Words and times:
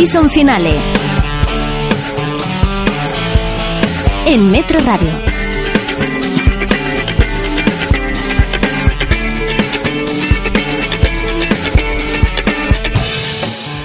Season 0.00 0.30
Finale. 0.30 0.80
En 4.24 4.50
Metro 4.50 4.78
Radio. 4.78 5.10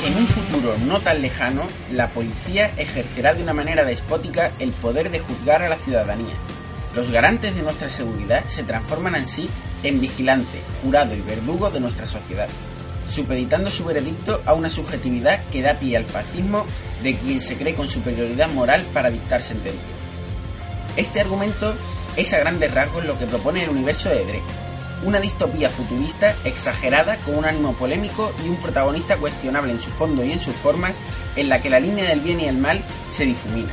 En 0.05 0.15
un 0.15 0.27
futuro 0.27 0.77
no 0.85 1.01
tan 1.01 1.21
lejano, 1.21 1.67
la 1.91 2.07
policía 2.07 2.71
ejercerá 2.77 3.33
de 3.33 3.43
una 3.43 3.53
manera 3.53 3.83
despótica 3.83 4.53
el 4.59 4.71
poder 4.71 5.11
de 5.11 5.19
juzgar 5.19 5.63
a 5.63 5.67
la 5.67 5.75
ciudadanía. 5.75 6.35
Los 6.95 7.09
garantes 7.09 7.53
de 7.55 7.61
nuestra 7.61 7.89
seguridad 7.89 8.45
se 8.47 8.63
transforman 8.63 9.15
así 9.15 9.49
en 9.83 9.99
vigilante, 9.99 10.61
jurado 10.81 11.13
y 11.13 11.19
verdugo 11.19 11.69
de 11.71 11.81
nuestra 11.81 12.05
sociedad 12.05 12.47
supeditando 13.07 13.69
su 13.69 13.85
veredicto 13.85 14.41
a 14.45 14.53
una 14.53 14.69
subjetividad 14.69 15.43
que 15.51 15.61
da 15.61 15.79
pie 15.79 15.97
al 15.97 16.05
fascismo 16.05 16.65
de 17.03 17.15
quien 17.17 17.41
se 17.41 17.55
cree 17.55 17.75
con 17.75 17.87
superioridad 17.87 18.49
moral 18.49 18.83
para 18.93 19.09
dictar 19.09 19.41
sentencias. 19.43 19.83
Este 20.97 21.21
argumento 21.21 21.75
es 22.15 22.33
a 22.33 22.39
grandes 22.39 22.73
rasgos 22.73 23.05
lo 23.05 23.17
que 23.19 23.25
propone 23.25 23.63
el 23.63 23.69
universo 23.69 24.09
de 24.09 24.23
Drake, 24.23 24.43
una 25.03 25.19
distopía 25.19 25.69
futurista 25.69 26.35
exagerada 26.45 27.17
con 27.17 27.35
un 27.35 27.45
ánimo 27.45 27.73
polémico 27.73 28.33
y 28.43 28.49
un 28.49 28.57
protagonista 28.57 29.17
cuestionable 29.17 29.71
en 29.71 29.79
su 29.79 29.89
fondo 29.91 30.23
y 30.23 30.31
en 30.31 30.39
sus 30.39 30.55
formas, 30.55 30.95
en 31.35 31.49
la 31.49 31.61
que 31.61 31.69
la 31.69 31.79
línea 31.79 32.05
del 32.05 32.21
bien 32.21 32.39
y 32.39 32.45
el 32.45 32.57
mal 32.57 32.81
se 33.11 33.25
difumina. 33.25 33.71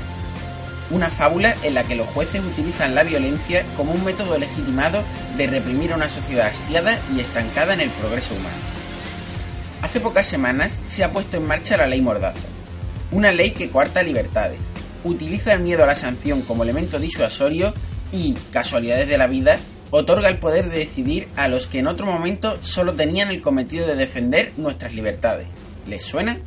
Una 0.91 1.11
fábula 1.11 1.57
en 1.63 1.75
la 1.75 1.85
que 1.85 1.95
los 1.95 2.09
jueces 2.09 2.43
utilizan 2.45 2.95
la 2.95 3.05
violencia 3.05 3.65
como 3.77 3.93
un 3.93 4.05
método 4.05 4.37
legitimado 4.37 5.03
de 5.39 5.47
reprimir 5.47 5.93
a 5.93 5.97
una 5.97 6.09
sociedad 6.09 6.49
hastiada 6.49 6.99
y 7.15 7.21
estancada 7.21 7.73
en 7.73 7.81
el 7.81 7.91
progreso 7.91 8.35
humano. 8.35 8.82
Hace 9.83 10.01
pocas 10.01 10.27
semanas 10.27 10.79
se 10.89 11.05
ha 11.05 11.13
puesto 11.13 11.37
en 11.37 11.47
marcha 11.47 11.77
la 11.77 11.87
ley 11.87 12.01
Mordaza, 12.01 12.47
una 13.11 13.33
ley 13.33 13.51
que 13.51 13.69
coarta 13.69 14.03
libertades, 14.03 14.59
utiliza 15.05 15.53
el 15.53 15.61
miedo 15.61 15.83
a 15.83 15.87
la 15.87 15.97
sanción 15.97 16.43
como 16.43 16.63
elemento 16.63 16.99
disuasorio 16.99 17.75
y, 18.13 18.35
casualidades 18.53 19.09
de 19.09 19.19
la 19.19 19.27
vida, 19.27 19.59
otorga 19.91 20.29
el 20.29 20.39
poder 20.39 20.71
de 20.71 20.79
decidir 20.79 21.29
a 21.37 21.49
los 21.49 21.67
que 21.67 21.81
en 21.81 21.89
otro 21.89 22.07
momento 22.07 22.59
solo 22.63 22.95
tenían 22.95 23.29
el 23.29 23.43
cometido 23.43 23.87
de 23.87 23.97
defender 23.97 24.53
nuestras 24.57 24.95
libertades. 24.95 25.49
¿Les 25.87 26.03
suena? 26.03 26.39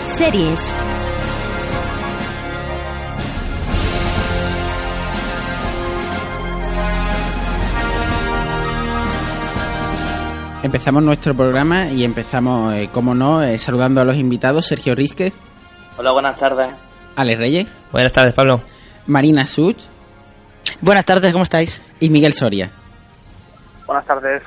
Series. 0.00 0.74
Empezamos 10.62 11.02
nuestro 11.02 11.34
programa 11.34 11.88
y 11.88 12.04
empezamos, 12.04 12.72
eh, 12.74 12.88
como 12.92 13.16
no, 13.16 13.42
eh, 13.42 13.58
saludando 13.58 14.00
a 14.00 14.04
los 14.04 14.14
invitados. 14.14 14.66
Sergio 14.66 14.94
Rizquez. 14.94 15.34
Hola, 15.98 16.12
buenas 16.12 16.38
tardes. 16.38 16.70
Alex 17.16 17.38
Reyes. 17.38 17.74
Buenas 17.90 18.12
tardes, 18.12 18.32
Pablo. 18.32 18.62
Marina 19.08 19.44
Such. 19.44 19.82
Buenas 20.80 21.04
tardes, 21.04 21.32
¿cómo 21.32 21.42
estáis? 21.42 21.82
Y 21.98 22.10
Miguel 22.10 22.32
Soria. 22.32 22.70
Buenas 23.86 24.06
tardes. 24.06 24.42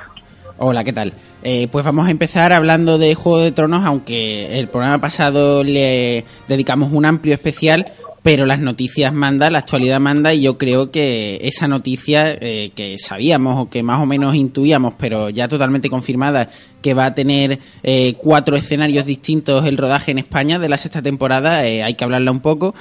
Hola, 0.56 0.84
¿qué 0.84 0.94
tal? 0.94 1.12
Eh, 1.42 1.68
pues 1.70 1.84
vamos 1.84 2.08
a 2.08 2.10
empezar 2.10 2.54
hablando 2.54 2.96
de 2.96 3.14
Juego 3.14 3.40
de 3.40 3.52
Tronos, 3.52 3.84
aunque 3.84 4.58
el 4.58 4.68
programa 4.68 4.98
pasado 4.98 5.62
le 5.62 6.24
dedicamos 6.48 6.92
un 6.92 7.04
amplio 7.04 7.34
especial 7.34 7.92
pero 8.26 8.44
las 8.44 8.58
noticias 8.58 9.12
manda, 9.12 9.52
la 9.52 9.58
actualidad 9.58 10.00
manda 10.00 10.34
y 10.34 10.40
yo 10.40 10.58
creo 10.58 10.90
que 10.90 11.38
esa 11.42 11.68
noticia 11.68 12.32
eh, 12.32 12.72
que 12.74 12.98
sabíamos 12.98 13.56
o 13.56 13.70
que 13.70 13.84
más 13.84 14.00
o 14.00 14.06
menos 14.06 14.34
intuíamos, 14.34 14.94
pero 14.98 15.30
ya 15.30 15.46
totalmente 15.46 15.88
confirmada, 15.88 16.48
que 16.82 16.92
va 16.92 17.06
a 17.06 17.14
tener 17.14 17.60
eh, 17.84 18.14
cuatro 18.14 18.56
escenarios 18.56 19.06
distintos 19.06 19.64
el 19.64 19.76
rodaje 19.76 20.10
en 20.10 20.18
España 20.18 20.58
de 20.58 20.68
la 20.68 20.76
sexta 20.76 21.02
temporada, 21.02 21.64
eh, 21.68 21.84
hay 21.84 21.94
que 21.94 22.02
hablarla 22.02 22.32
un 22.32 22.40
poco. 22.40 22.74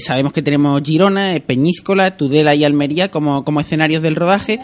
sabemos 0.00 0.34
que 0.34 0.42
tenemos 0.42 0.82
Girona, 0.82 1.32
Peñíscola, 1.46 2.18
Tudela 2.18 2.54
y 2.54 2.64
Almería 2.64 3.10
como, 3.10 3.42
como 3.42 3.60
escenarios 3.60 4.02
del 4.02 4.16
rodaje. 4.16 4.60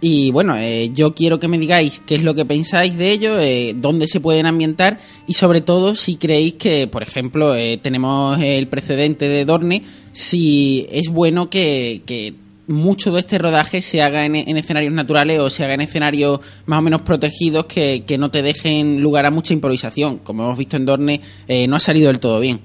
Y 0.00 0.30
bueno, 0.30 0.56
eh, 0.56 0.90
yo 0.92 1.14
quiero 1.14 1.38
que 1.40 1.48
me 1.48 1.58
digáis 1.58 2.02
qué 2.06 2.16
es 2.16 2.22
lo 2.22 2.34
que 2.34 2.44
pensáis 2.44 2.98
de 2.98 3.12
ello, 3.12 3.38
eh, 3.40 3.74
dónde 3.74 4.06
se 4.06 4.20
pueden 4.20 4.44
ambientar 4.44 4.98
y 5.26 5.32
sobre 5.32 5.62
todo 5.62 5.94
si 5.94 6.16
creéis 6.16 6.56
que, 6.56 6.86
por 6.86 7.02
ejemplo, 7.02 7.54
eh, 7.54 7.78
tenemos 7.82 8.38
el 8.42 8.68
precedente 8.68 9.28
de 9.28 9.46
Dorne, 9.46 9.82
si 10.12 10.86
es 10.90 11.08
bueno 11.08 11.48
que, 11.48 12.02
que 12.04 12.34
mucho 12.66 13.10
de 13.10 13.20
este 13.20 13.38
rodaje 13.38 13.80
se 13.80 14.02
haga 14.02 14.26
en, 14.26 14.34
escenarios 14.34 14.92
naturales 14.92 15.40
o 15.40 15.48
se 15.48 15.64
haga 15.64 15.74
en 15.74 15.80
escenarios 15.80 16.40
más 16.66 16.80
o 16.80 16.82
menos 16.82 17.00
protegidos 17.00 17.64
que, 17.64 18.04
que, 18.06 18.18
no 18.18 18.30
te 18.30 18.42
dejen 18.42 19.00
lugar 19.00 19.24
a 19.24 19.30
mucha 19.30 19.54
improvisación. 19.54 20.18
Como 20.18 20.44
hemos 20.44 20.58
visto 20.58 20.76
en 20.76 20.84
Dorne, 20.84 21.20
no 21.68 21.76
ha 21.76 21.80
salido 21.80 22.08
del 22.08 22.18
todo 22.18 22.40
bien. 22.40 22.60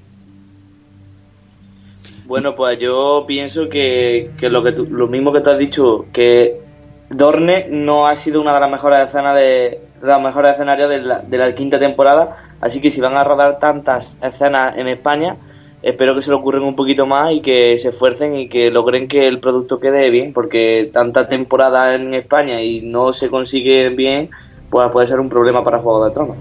Bueno, 2.25 2.55
pues 2.55 2.79
yo 2.79 3.25
pienso 3.27 3.67
que, 3.69 4.31
que 4.39 4.49
lo 4.49 4.63
que 4.63 4.71
lo 4.71 5.07
mismo 5.07 5.33
que 5.33 5.41
te 5.41 5.49
has 5.49 5.59
dicho, 5.59 6.05
que 6.13 6.60
Dorne 7.11 7.67
no 7.69 8.07
ha 8.07 8.16
sido 8.16 8.41
una 8.41 8.53
de 8.53 8.59
las 8.61 8.72
mejores 8.72 9.07
escenas 9.07 9.35
de, 9.35 9.81
los 10.01 10.22
mejores 10.22 10.53
escenarios 10.53 10.89
de 10.89 11.01
la, 11.01 11.19
de 11.19 11.38
la 11.38 11.53
quinta 11.53 11.77
temporada, 11.77 12.38
así 12.61 12.79
que 12.79 12.89
si 12.89 13.01
van 13.01 13.17
a 13.17 13.23
rodar 13.23 13.59
tantas 13.59 14.17
escenas 14.23 14.77
en 14.77 14.88
España, 14.88 15.35
espero 15.81 16.16
que 16.16 16.22
se 16.22 16.31
lo 16.31 16.38
ocurren 16.38 16.63
un 16.63 16.75
poquito 16.75 17.05
más 17.05 17.33
y 17.33 17.41
que 17.41 17.77
se 17.77 17.89
esfuercen 17.89 18.38
y 18.38 18.47
que 18.47 18.72
logren 18.72 19.09
que 19.09 19.27
el 19.27 19.39
producto 19.41 19.79
quede 19.79 20.09
bien, 20.09 20.31
porque 20.31 20.89
tanta 20.94 21.27
temporada 21.27 21.95
en 21.95 22.13
España 22.13 22.61
y 22.61 22.81
no 22.81 23.11
se 23.11 23.29
consigue 23.29 23.89
bien, 23.89 24.29
pues 24.69 24.89
puede 24.91 25.07
ser 25.07 25.19
un 25.19 25.28
problema 25.28 25.63
para 25.66 25.79
Juego 25.79 26.05
de 26.05 26.11
Tronos. 26.11 26.38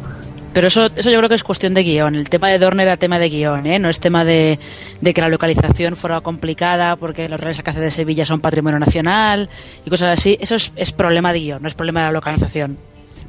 Pero 0.53 0.67
eso, 0.67 0.87
eso 0.97 1.11
yo 1.11 1.19
creo 1.19 1.29
que 1.29 1.37
es 1.37 1.45
cuestión 1.45 1.75
de 1.75 1.85
guion. 1.85 2.17
El 2.17 2.29
tema 2.29 2.49
de 2.49 2.59
Dorne 2.59 2.83
era 2.83 2.97
tema 2.97 3.19
de 3.19 3.29
guion, 3.29 3.67
¿eh? 3.67 3.79
no 3.79 3.89
es 3.89 4.01
tema 4.01 4.25
de, 4.25 4.59
que 5.03 5.21
la 5.21 5.29
localización 5.29 5.95
fuera 5.95 6.21
complicada 6.21 6.97
porque 6.97 7.29
los 7.29 7.39
Reales 7.39 7.61
Acacias 7.61 7.85
de 7.85 7.91
Sevilla 7.91 8.27
son 8.27 8.41
patrimonio 8.41 8.79
nacional 8.79 9.49
y 9.85 9.91
cosas 9.91 10.19
así. 10.19 10.37
Eso 10.41 10.57
es, 10.57 10.93
problema 10.93 11.33
de 11.33 11.41
guion, 11.41 11.63
no 11.63 11.69
es 11.69 11.75
problema 11.75 12.01
de 12.01 12.07
la 12.07 12.13
localización. 12.13 12.79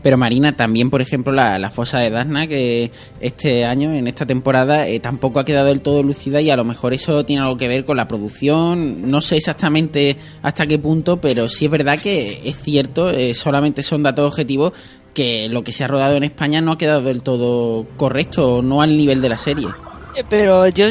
Pero 0.01 0.17
Marina, 0.17 0.55
también, 0.55 0.89
por 0.89 0.99
ejemplo, 0.99 1.31
la, 1.31 1.69
fosa 1.69 1.99
de 1.99 2.09
Dasna, 2.09 2.47
que 2.47 2.91
este 3.19 3.65
año, 3.65 3.93
en 3.93 4.07
esta 4.07 4.25
temporada, 4.25 4.87
eh, 4.87 4.99
tampoco 4.99 5.39
ha 5.39 5.45
quedado 5.45 5.67
del 5.67 5.81
todo 5.81 6.01
lucida 6.01 6.41
y 6.41 6.49
a 6.49 6.55
lo 6.55 6.65
mejor 6.65 6.93
eso 6.93 7.23
tiene 7.23 7.43
algo 7.43 7.55
que 7.55 7.67
ver 7.67 7.85
con 7.85 7.97
la 7.97 8.07
producción. 8.07 9.11
No 9.11 9.21
sé 9.21 9.37
exactamente 9.37 10.17
hasta 10.41 10.65
qué 10.65 10.79
punto, 10.79 11.21
pero 11.21 11.47
sí 11.47 11.65
es 11.65 11.71
verdad 11.71 11.99
que 11.99 12.41
es 12.45 12.59
cierto, 12.59 13.11
eh, 13.11 13.35
solamente 13.35 13.83
son 13.83 14.01
datos 14.01 14.25
objetivos 14.25 14.73
que 15.13 15.49
lo 15.49 15.63
que 15.63 15.71
se 15.71 15.83
ha 15.83 15.87
rodado 15.87 16.15
en 16.15 16.23
España 16.23 16.61
no 16.61 16.73
ha 16.73 16.77
quedado 16.77 17.01
del 17.01 17.21
todo 17.21 17.85
correcto, 17.97 18.61
no 18.61 18.81
al 18.81 18.97
nivel 18.97 19.21
de 19.21 19.29
la 19.29 19.37
serie. 19.37 19.67
Eh, 20.15 20.23
pero 20.27 20.67
yo, 20.67 20.87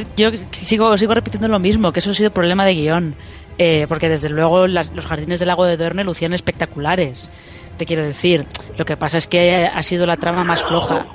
sigo, 0.52 0.96
repitiendo 0.96 1.48
lo 1.48 1.58
mismo, 1.58 1.92
que 1.92 2.00
eso 2.00 2.10
ha 2.10 2.14
sido 2.14 2.30
problema 2.30 2.64
de 2.64 2.74
guion. 2.74 3.16
Eh, 3.58 3.84
porque 3.88 4.08
desde 4.08 4.30
luego 4.30 4.66
los 4.66 4.90
jardines 5.06 5.38
del 5.38 5.48
lago 5.48 5.66
de 5.66 5.76
Dorne 5.76 6.02
lucían 6.02 6.32
espectaculares. 6.32 7.30
Te 7.76 7.84
quiero 7.84 8.04
decir, 8.04 8.46
lo 8.78 8.86
que 8.86 8.96
pasa 8.96 9.18
es 9.18 9.28
que 9.28 9.66
ha 9.66 9.82
sido 9.82 10.06
la 10.06 10.16
trama 10.16 10.44
más 10.44 10.62
floja 10.62 11.06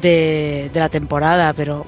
de, 0.00 0.70
la 0.72 0.88
temporada, 0.88 1.52
pero 1.52 1.84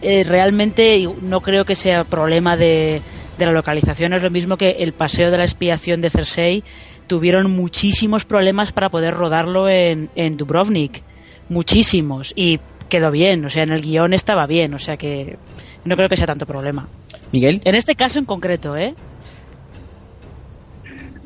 eh, 0.00 0.24
realmente 0.24 1.06
no 1.20 1.42
creo 1.42 1.66
que 1.66 1.74
sea 1.74 2.04
problema 2.04 2.56
de, 2.56 3.02
de 3.36 3.46
la 3.46 3.52
localización. 3.52 4.14
Es 4.14 4.22
lo 4.22 4.30
mismo 4.30 4.56
que 4.56 4.70
el 4.70 4.94
paseo 4.94 5.30
de 5.30 5.38
la 5.38 5.44
expiación 5.44 6.00
de 6.00 6.08
Cersei 6.08 6.64
tuvieron 7.06 7.50
muchísimos 7.50 8.24
problemas 8.24 8.72
para 8.72 8.88
poder 8.88 9.14
rodarlo 9.14 9.68
en, 9.68 10.10
en 10.14 10.36
Dubrovnik. 10.36 11.02
Muchísimos. 11.48 12.32
Y 12.36 12.60
quedó 12.88 13.10
bien, 13.10 13.44
o 13.44 13.50
sea, 13.50 13.62
en 13.62 13.72
el 13.72 13.82
guion 13.82 14.12
estaba 14.12 14.46
bien, 14.46 14.74
o 14.74 14.78
sea 14.78 14.96
que 14.96 15.36
no 15.84 15.96
creo 15.96 16.08
que 16.08 16.16
sea 16.16 16.26
tanto 16.26 16.46
problema. 16.46 16.88
Miguel. 17.32 17.60
En 17.64 17.74
este 17.74 17.94
caso 17.94 18.18
en 18.18 18.24
concreto, 18.24 18.76
¿eh? 18.76 18.94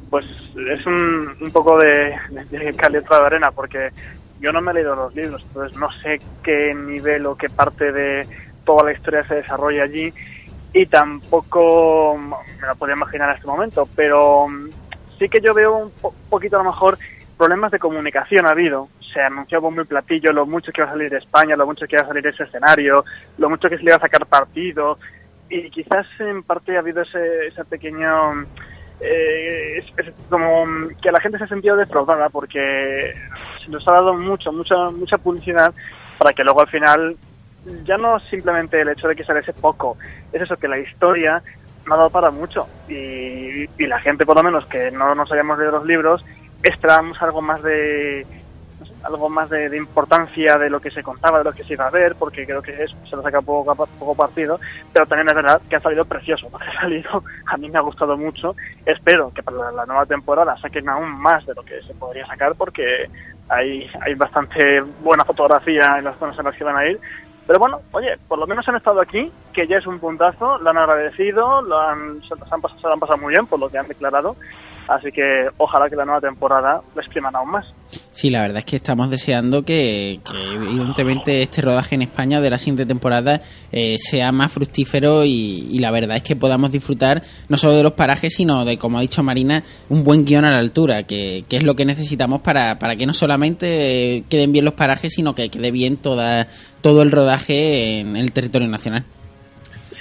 Pues 0.08 0.26
es 0.26 0.86
un, 0.86 1.36
un 1.40 1.50
poco 1.52 1.78
de, 1.78 2.14
de, 2.50 2.72
de 2.72 3.04
arena, 3.10 3.50
porque 3.50 3.90
yo 4.40 4.52
no 4.52 4.60
me 4.60 4.72
he 4.72 4.74
leído 4.74 4.94
los 4.94 5.14
libros, 5.14 5.42
entonces 5.48 5.78
no 5.78 5.88
sé 6.02 6.18
qué 6.42 6.74
nivel 6.74 7.26
o 7.26 7.36
qué 7.36 7.48
parte 7.48 7.92
de 7.92 8.26
toda 8.64 8.84
la 8.84 8.92
historia 8.92 9.26
se 9.26 9.36
desarrolla 9.36 9.84
allí 9.84 10.12
y 10.72 10.86
tampoco 10.86 12.16
me 12.18 12.66
lo 12.66 12.76
podía 12.76 12.94
imaginar 12.94 13.30
en 13.30 13.36
este 13.36 13.46
momento, 13.46 13.88
pero 13.94 14.46
sí 15.20 15.28
que 15.28 15.40
yo 15.40 15.54
veo 15.54 15.76
un 15.76 15.92
poquito 16.28 16.56
a 16.56 16.64
lo 16.64 16.70
mejor 16.70 16.98
problemas 17.36 17.70
de 17.70 17.78
comunicación 17.78 18.46
ha 18.46 18.50
habido. 18.50 18.88
Se 19.12 19.20
anunció 19.20 19.60
muy 19.60 19.84
platillo 19.84 20.32
lo 20.32 20.46
mucho 20.46 20.72
que 20.72 20.80
iba 20.80 20.88
a 20.88 20.92
salir 20.92 21.10
de 21.10 21.18
España, 21.18 21.56
lo 21.56 21.66
mucho 21.66 21.86
que 21.86 21.96
iba 21.96 22.02
a 22.02 22.08
salir 22.08 22.26
ese 22.26 22.44
escenario, 22.44 23.04
lo 23.38 23.50
mucho 23.50 23.68
que 23.68 23.76
se 23.76 23.82
le 23.82 23.90
iba 23.90 23.96
a 23.96 24.00
sacar 24.00 24.26
partido 24.26 24.98
y 25.48 25.68
quizás 25.70 26.06
en 26.20 26.42
parte 26.42 26.76
ha 26.76 26.80
habido 26.80 27.02
ese, 27.02 27.48
ese 27.48 27.64
pequeño 27.64 28.46
eh, 29.00 29.84
como 30.28 30.64
que 31.02 31.10
la 31.10 31.20
gente 31.20 31.38
se 31.38 31.44
ha 31.44 31.48
sentido 31.48 31.76
defraudada 31.76 32.28
porque 32.28 33.14
se 33.64 33.70
nos 33.70 33.86
ha 33.88 33.92
dado 33.92 34.14
mucho, 34.14 34.52
mucha, 34.52 34.76
mucha 34.90 35.18
publicidad 35.18 35.74
para 36.18 36.32
que 36.32 36.44
luego 36.44 36.60
al 36.60 36.68
final 36.68 37.16
ya 37.84 37.98
no 37.98 38.18
simplemente 38.30 38.80
el 38.80 38.88
hecho 38.88 39.08
de 39.08 39.16
que 39.16 39.24
saliese 39.24 39.52
poco, 39.52 39.98
es 40.32 40.40
eso 40.40 40.56
que 40.56 40.68
la 40.68 40.78
historia 40.78 41.42
ha 41.94 41.98
dado 41.98 42.10
para 42.10 42.30
mucho. 42.30 42.66
Y, 42.88 43.66
la 43.86 44.00
gente 44.00 44.24
por 44.24 44.36
lo 44.36 44.44
menos 44.44 44.64
que 44.66 44.90
no 44.92 45.16
nos 45.16 45.32
hayamos 45.32 45.58
leído 45.58 45.72
los 45.72 45.84
libros 45.84 46.24
esperábamos 46.62 47.20
algo 47.20 47.42
más 47.42 47.60
de 47.62 48.24
algo 49.02 49.28
más 49.28 49.48
de, 49.48 49.74
importancia 49.76 50.56
de 50.56 50.70
lo 50.70 50.80
que 50.80 50.90
se 50.90 51.02
contaba, 51.02 51.38
de 51.38 51.44
lo 51.44 51.52
que 51.52 51.64
se 51.64 51.72
iba 51.72 51.86
a 51.86 51.90
ver, 51.90 52.16
porque 52.16 52.46
creo 52.46 52.62
que 52.62 52.86
se 53.08 53.16
lo 53.16 53.22
saca 53.22 53.40
poco, 53.40 53.74
poco 53.74 54.14
partido, 54.14 54.60
pero 54.92 55.06
también 55.06 55.28
es 55.28 55.34
verdad 55.34 55.60
que 55.68 55.76
ha 55.76 55.80
salido 55.80 56.04
precioso, 56.04 56.48
ha 56.52 56.80
salido, 56.82 57.22
a 57.46 57.56
mí 57.56 57.70
me 57.70 57.78
ha 57.78 57.82
gustado 57.82 58.16
mucho, 58.16 58.54
espero 58.84 59.32
que 59.34 59.42
para 59.42 59.72
la, 59.72 59.86
nueva 59.86 60.06
temporada 60.06 60.56
saquen 60.58 60.88
aún 60.88 61.10
más 61.20 61.44
de 61.46 61.54
lo 61.54 61.62
que 61.62 61.80
se 61.82 61.94
podría 61.94 62.26
sacar, 62.26 62.54
porque 62.56 63.08
hay, 63.48 63.90
hay 64.02 64.14
bastante 64.14 64.80
buena 65.02 65.24
fotografía 65.24 65.96
en 65.98 66.04
las 66.04 66.18
zonas 66.18 66.38
en 66.38 66.44
las 66.44 66.56
que 66.56 66.64
van 66.64 66.76
a 66.76 66.86
ir, 66.86 67.00
pero 67.50 67.58
bueno, 67.58 67.80
oye, 67.90 68.16
por 68.28 68.38
lo 68.38 68.46
menos 68.46 68.68
han 68.68 68.76
estado 68.76 69.00
aquí, 69.00 69.32
que 69.52 69.66
ya 69.66 69.78
es 69.78 69.86
un 69.88 69.98
puntazo, 69.98 70.58
lo 70.58 70.70
han 70.70 70.78
agradecido, 70.78 71.60
lo 71.62 71.80
han, 71.80 72.22
se, 72.22 72.34
han 72.48 72.60
pasado, 72.60 72.80
se 72.80 72.86
lo 72.86 72.92
han 72.92 73.00
pasado 73.00 73.18
muy 73.18 73.34
bien 73.34 73.44
por 73.48 73.58
lo 73.58 73.68
que 73.68 73.76
han 73.76 73.88
declarado 73.88 74.36
Así 74.88 75.12
que 75.12 75.48
ojalá 75.58 75.88
que 75.88 75.96
la 75.96 76.04
nueva 76.04 76.20
temporada 76.20 76.80
lo 76.94 77.00
expriman 77.00 77.34
aún 77.36 77.50
más. 77.50 77.66
Sí, 78.12 78.30
la 78.30 78.42
verdad 78.42 78.58
es 78.58 78.64
que 78.64 78.76
estamos 78.76 79.10
deseando 79.10 79.64
que, 79.64 80.20
evidentemente 80.54 81.42
este 81.42 81.62
rodaje 81.62 81.94
en 81.94 82.02
España 82.02 82.40
de 82.40 82.50
la 82.50 82.58
siguiente 82.58 82.86
temporada 82.86 83.40
eh, 83.72 83.96
sea 83.98 84.32
más 84.32 84.52
fructífero 84.52 85.24
y, 85.24 85.78
la 85.78 85.90
verdad 85.90 86.16
es 86.16 86.22
que 86.22 86.36
podamos 86.36 86.70
disfrutar 86.72 87.22
no 87.48 87.56
solo 87.56 87.74
de 87.74 87.82
los 87.82 87.92
parajes, 87.92 88.34
sino 88.34 88.64
de, 88.64 88.78
como 88.78 88.98
ha 88.98 89.00
dicho 89.00 89.22
Marina, 89.22 89.62
un 89.88 90.04
buen 90.04 90.24
guion 90.24 90.44
a 90.44 90.50
la 90.50 90.58
altura, 90.58 91.04
que, 91.04 91.44
es 91.48 91.62
lo 91.62 91.74
que 91.74 91.84
necesitamos 91.84 92.42
para, 92.42 92.78
para 92.78 92.96
que 92.96 93.06
no 93.06 93.12
solamente 93.12 94.24
queden 94.28 94.52
bien 94.52 94.64
los 94.64 94.74
parajes, 94.74 95.14
sino 95.14 95.34
que 95.34 95.48
quede 95.48 95.70
bien 95.70 95.96
toda, 95.96 96.48
todo 96.80 97.02
el 97.02 97.10
rodaje 97.10 98.00
en 98.00 98.16
el 98.16 98.32
territorio 98.32 98.68
nacional 98.68 99.04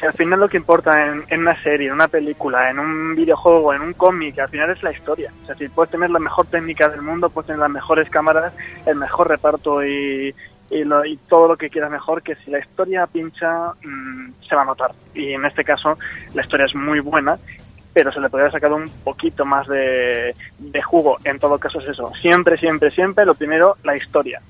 al 0.01 0.13
final 0.13 0.39
lo 0.39 0.49
que 0.49 0.57
importa 0.57 1.07
en, 1.29 1.39
una 1.39 1.61
serie, 1.61 1.87
en 1.87 1.93
una 1.93 2.07
película, 2.07 2.69
en 2.69 2.79
un 2.79 3.15
videojuego, 3.15 3.73
en 3.73 3.81
un 3.81 3.93
cómic, 3.93 4.39
al 4.39 4.49
final 4.49 4.69
es 4.69 4.81
la 4.83 4.91
historia. 4.91 5.31
O 5.43 5.45
sea, 5.45 5.55
si 5.55 5.67
puedes 5.67 5.91
tener 5.91 6.09
la 6.09 6.19
mejor 6.19 6.47
técnica 6.47 6.89
del 6.89 7.01
mundo, 7.01 7.29
puedes 7.29 7.47
tener 7.47 7.59
las 7.59 7.71
mejores 7.71 8.09
cámaras, 8.09 8.53
el 8.85 8.95
mejor 8.95 9.27
reparto 9.27 9.83
y, 9.83 10.33
y, 10.69 11.17
todo 11.27 11.47
lo 11.47 11.57
que 11.57 11.69
quieras 11.69 11.91
mejor, 11.91 12.21
que 12.21 12.35
si 12.35 12.51
la 12.51 12.59
historia 12.59 13.07
pincha, 13.07 13.73
mm, 13.83 14.33
se 14.47 14.55
va 14.55 14.61
a 14.61 14.65
notar. 14.65 14.91
Y 15.13 15.33
en 15.33 15.45
este 15.45 15.63
caso, 15.63 15.97
la 16.33 16.41
historia 16.43 16.65
es 16.65 16.75
muy 16.75 16.99
buena 16.99 17.37
pero 17.93 18.11
se 18.11 18.19
le 18.19 18.29
podría 18.29 18.45
haber 18.45 18.53
sacado 18.53 18.75
un 18.75 18.89
poquito 19.03 19.45
más 19.45 19.67
de, 19.67 20.33
jugo. 20.85 21.17
En 21.23 21.39
todo 21.39 21.57
caso 21.57 21.79
es 21.79 21.89
eso. 21.89 22.11
Siempre, 22.21 22.57
siempre, 22.57 22.91
siempre, 22.91 23.25
lo 23.25 23.35
primero, 23.35 23.77
la 23.83 23.95
historia. 23.97 24.41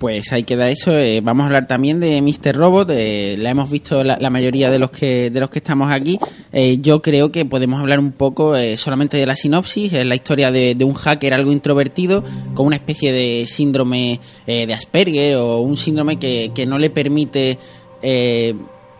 Pues 0.00 0.32
ahí 0.32 0.44
queda 0.44 0.70
eso. 0.70 0.98
Eh, 0.98 1.20
vamos 1.20 1.42
a 1.42 1.46
hablar 1.48 1.66
también 1.66 2.00
de 2.00 2.22
Mr. 2.22 2.56
Robot. 2.56 2.88
Eh, 2.90 3.36
la 3.38 3.50
hemos 3.50 3.70
visto 3.70 4.02
la, 4.02 4.30
mayoría 4.30 4.70
de 4.70 4.78
los 4.78 4.90
que 4.90 5.28
de 5.28 5.40
los 5.40 5.50
que 5.50 5.58
estamos 5.58 5.92
aquí. 5.92 6.18
Eh, 6.54 6.78
yo 6.80 7.02
creo 7.02 7.30
que 7.30 7.44
podemos 7.44 7.78
hablar 7.80 7.98
un 7.98 8.12
poco 8.12 8.54
solamente 8.78 9.18
de 9.18 9.26
la 9.26 9.36
sinopsis. 9.36 9.92
Es 9.92 10.06
la 10.06 10.14
historia 10.14 10.50
de, 10.50 10.74
un 10.82 10.94
hacker 10.94 11.34
algo 11.34 11.52
introvertido 11.52 12.24
con 12.54 12.64
una 12.64 12.76
especie 12.76 13.12
de 13.12 13.44
síndrome 13.46 14.20
de 14.46 14.72
Asperger 14.72 15.36
o 15.36 15.58
un 15.58 15.76
síndrome 15.76 16.18
que, 16.18 16.50
que 16.54 16.64
no 16.64 16.78
le 16.78 16.88
permite 16.88 17.58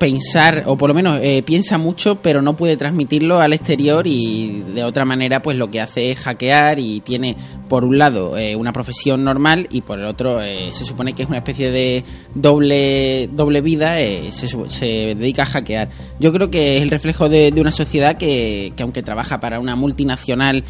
pensar, 0.01 0.63
o 0.65 0.79
por 0.79 0.89
lo 0.89 0.95
menos 0.95 1.21
eh, 1.23 1.43
piensa 1.45 1.77
mucho, 1.77 2.23
pero 2.23 2.41
no 2.41 2.57
puede 2.57 2.79
transmitirlo 2.79 3.39
al 3.39 3.53
exterior 3.53 4.07
y 4.07 4.65
de 4.75 4.83
otra 4.83 5.05
manera 5.05 5.43
pues 5.43 5.59
lo 5.59 5.71
que 5.71 5.83
hace 5.83 6.11
es 6.11 6.19
hackear 6.21 6.79
y 6.79 7.01
tiene 7.01 7.37
por 7.69 7.85
un 7.85 7.99
lado 7.99 8.39
eh, 8.39 8.57
una 8.57 8.73
profesión 8.73 9.23
normal 9.25 9.69
y 9.71 9.83
por 9.83 9.99
el 9.99 10.07
otro 10.07 10.41
eh, 10.41 10.71
se 10.73 10.87
supone 10.87 11.13
que 11.13 11.25
es 11.25 11.29
una 11.29 11.37
especie 11.37 11.71
de 11.71 12.03
doble, 12.35 13.29
doble 13.31 13.61
vida, 13.61 13.97
se, 13.99 14.49
se, 14.49 14.87
dedica 14.87 15.43
a 15.43 15.47
hackear. 15.47 15.91
Yo 16.19 16.33
creo 16.33 16.51
que 16.51 16.79
es 16.79 16.83
el 16.83 16.91
reflejo 16.91 17.29
de, 17.29 17.53
una 17.61 17.71
sociedad 17.71 18.17
que, 18.17 18.73
que, 18.75 18.83
aunque 18.83 19.03
trabaja 19.03 19.39
para 19.39 19.61
una 19.61 19.77
multinacional 19.77 20.65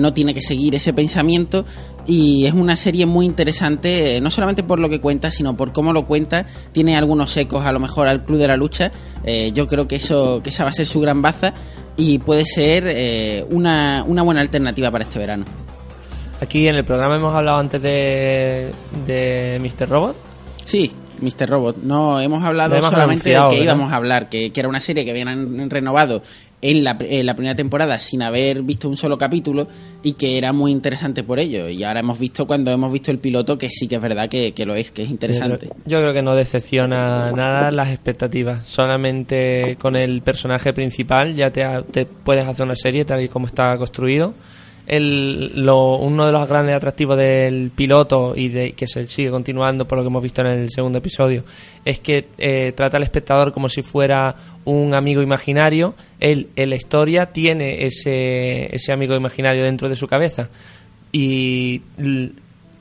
no 0.00 0.12
tiene 0.12 0.34
que 0.34 0.42
seguir 0.42 0.74
ese 0.74 0.92
pensamiento 0.92 1.64
y 2.06 2.46
es 2.46 2.54
una 2.54 2.76
serie 2.76 3.06
muy 3.06 3.26
interesante, 3.26 4.20
no 4.20 4.30
solamente 4.30 4.62
por 4.62 4.78
lo 4.78 4.88
que 4.88 5.00
cuenta, 5.00 5.30
sino 5.30 5.56
por 5.56 5.72
cómo 5.72 5.92
lo 5.92 6.06
cuenta. 6.06 6.46
Tiene 6.72 6.96
algunos 6.96 7.36
ecos 7.36 7.64
a 7.64 7.72
lo 7.72 7.80
mejor 7.80 8.08
al 8.08 8.24
Club 8.24 8.38
de 8.38 8.48
la 8.48 8.56
Lucha 8.56 8.92
eh, 9.24 9.52
yo 9.52 9.66
creo 9.66 9.86
que 9.86 9.96
eso 9.96 10.40
que 10.42 10.50
esa 10.50 10.64
va 10.64 10.70
a 10.70 10.72
ser 10.72 10.86
su 10.86 11.00
gran 11.00 11.22
baza 11.22 11.52
y 11.96 12.18
puede 12.18 12.44
ser 12.44 12.84
eh, 12.86 13.44
una, 13.50 14.04
una 14.06 14.22
buena 14.22 14.40
alternativa 14.40 14.90
para 14.90 15.04
este 15.04 15.18
verano. 15.18 15.44
Aquí 16.40 16.66
en 16.66 16.74
el 16.74 16.84
programa 16.84 17.16
hemos 17.16 17.34
hablado 17.34 17.58
antes 17.58 17.80
de, 17.82 18.72
de 19.06 19.58
Mr. 19.60 19.88
Robot. 19.88 20.16
Sí, 20.64 20.90
Mr. 21.20 21.48
Robot. 21.48 21.76
No, 21.82 22.20
hemos 22.20 22.42
hablado 22.42 22.80
solamente 22.82 23.30
de 23.30 23.40
que 23.50 23.62
íbamos 23.62 23.92
a 23.92 23.96
hablar, 23.96 24.28
que, 24.28 24.52
que, 24.52 24.60
era 24.60 24.68
una 24.68 24.80
serie 24.80 25.04
que 25.04 25.12
habían 25.12 25.70
renovado 25.70 26.22
en 26.62 26.84
la, 26.84 26.96
primera 26.96 27.54
temporada 27.56 27.98
sin 27.98 28.22
haber 28.22 28.62
visto 28.62 28.88
un 28.88 28.96
solo 28.96 29.18
capítulo 29.18 29.66
y 30.02 30.12
que 30.14 30.38
era 30.38 30.52
muy 30.52 30.70
interesante 30.70 31.24
por 31.24 31.40
ello. 31.40 31.68
Y 31.68 31.82
ahora 31.82 32.00
hemos 32.00 32.18
visto 32.18 32.46
cuando 32.46 32.70
hemos 32.70 32.92
visto 32.92 33.10
el 33.10 33.18
piloto 33.18 33.58
que 33.58 33.68
sí 33.68 33.88
que 33.88 33.96
es 33.96 34.00
verdad 34.00 34.28
que, 34.28 34.54
lo 34.64 34.74
es, 34.74 34.92
que 34.92 35.02
es 35.02 35.10
interesante. 35.10 35.68
Yo 35.84 35.98
creo, 35.98 36.12
que 36.12 36.22
no 36.22 36.36
decepciona 36.36 37.32
nada 37.32 37.70
las 37.72 37.88
expectativas. 37.88 38.64
Solamente 38.64 39.76
con 39.80 39.96
el 39.96 40.22
personaje 40.22 40.72
principal 40.72 41.34
ya 41.34 41.50
te, 41.50 41.64
te 41.90 42.06
puedes 42.06 42.46
hacer 42.46 42.64
una 42.64 42.76
serie 42.76 43.04
tal 43.04 43.22
y 43.22 43.28
como 43.28 43.46
está 43.46 43.76
construido 43.76 44.34
el, 44.86 45.64
lo, 45.64 45.96
uno 45.96 46.26
de 46.26 46.32
los 46.32 46.48
grandes 46.48 46.74
atractivos 46.74 47.16
del 47.16 47.70
piloto 47.70 48.34
y 48.36 48.48
de, 48.48 48.72
que 48.72 48.86
se 48.86 49.06
sigue 49.06 49.30
continuando 49.30 49.86
por 49.86 49.98
lo 49.98 50.04
que 50.04 50.08
hemos 50.08 50.22
visto 50.22 50.42
en 50.42 50.48
el 50.48 50.70
segundo 50.70 50.98
episodio 50.98 51.44
es 51.84 52.00
que 52.00 52.28
eh, 52.38 52.72
trata 52.72 52.96
al 52.96 53.02
espectador 53.02 53.52
como 53.52 53.68
si 53.68 53.82
fuera 53.82 54.34
un 54.64 54.94
amigo 54.94 55.22
imaginario. 55.22 55.94
Él 56.20 56.48
en 56.56 56.70
la 56.70 56.76
historia 56.76 57.26
tiene 57.26 57.84
ese, 57.84 58.74
ese 58.74 58.92
amigo 58.92 59.14
imaginario 59.14 59.64
dentro 59.64 59.88
de 59.88 59.96
su 59.96 60.06
cabeza 60.06 60.48
y 61.12 61.82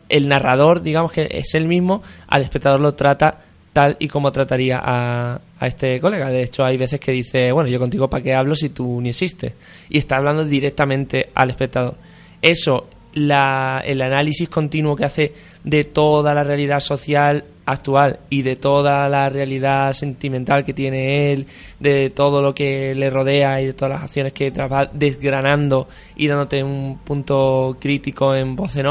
el 0.09 0.27
narrador, 0.27 0.81
digamos 0.81 1.11
que 1.11 1.27
es 1.29 1.53
el 1.55 1.67
mismo, 1.67 2.01
al 2.27 2.43
espectador 2.43 2.79
lo 2.79 2.93
trata 2.93 3.39
tal 3.73 3.95
y 3.99 4.07
como 4.07 4.31
trataría 4.31 4.79
a, 4.83 5.39
este 5.61 5.99
colega. 5.99 6.29
De 6.29 6.43
hecho, 6.43 6.63
hay 6.63 6.77
veces 6.77 6.99
que 6.99 7.11
dice, 7.11 7.51
bueno, 7.51 7.69
yo 7.69 7.79
contigo 7.79 8.09
para 8.09 8.23
qué 8.23 8.33
hablo 8.33 8.55
si 8.55 8.69
tú 8.69 8.99
ni 8.99 9.09
existes. 9.09 9.53
Y 9.89 9.99
está 9.99 10.17
hablando 10.17 10.43
directamente 10.43 11.29
al 11.35 11.51
espectador. 11.51 11.95
Eso, 12.41 12.87
la, 13.13 13.81
el 13.85 14.01
análisis 14.01 14.49
continuo 14.49 14.95
que 14.95 15.05
hace 15.05 15.33
de 15.63 15.83
toda 15.85 16.33
la 16.33 16.43
realidad 16.43 16.79
social 16.79 17.43
actual 17.65 18.19
y 18.29 18.41
de 18.41 18.55
toda 18.55 19.07
la 19.07 19.29
realidad 19.29 19.93
sentimental 19.93 20.65
que 20.65 20.73
tiene 20.73 21.31
él, 21.31 21.45
de 21.79 22.09
todo 22.09 22.41
lo 22.41 22.53
que 22.53 22.95
le 22.95 23.09
rodea 23.09 23.61
y 23.61 23.67
de 23.67 23.73
todas 23.73 23.93
las 23.93 24.03
acciones 24.03 24.33
que 24.33 24.49
va 24.49 24.89
desgranando 24.91 25.87
y 26.15 26.27
dándote 26.27 26.63
un 26.63 26.99
punto 27.03 27.77
crítico 27.79 28.33
en 28.35 28.55
voz 28.55 28.75
en 28.75 28.87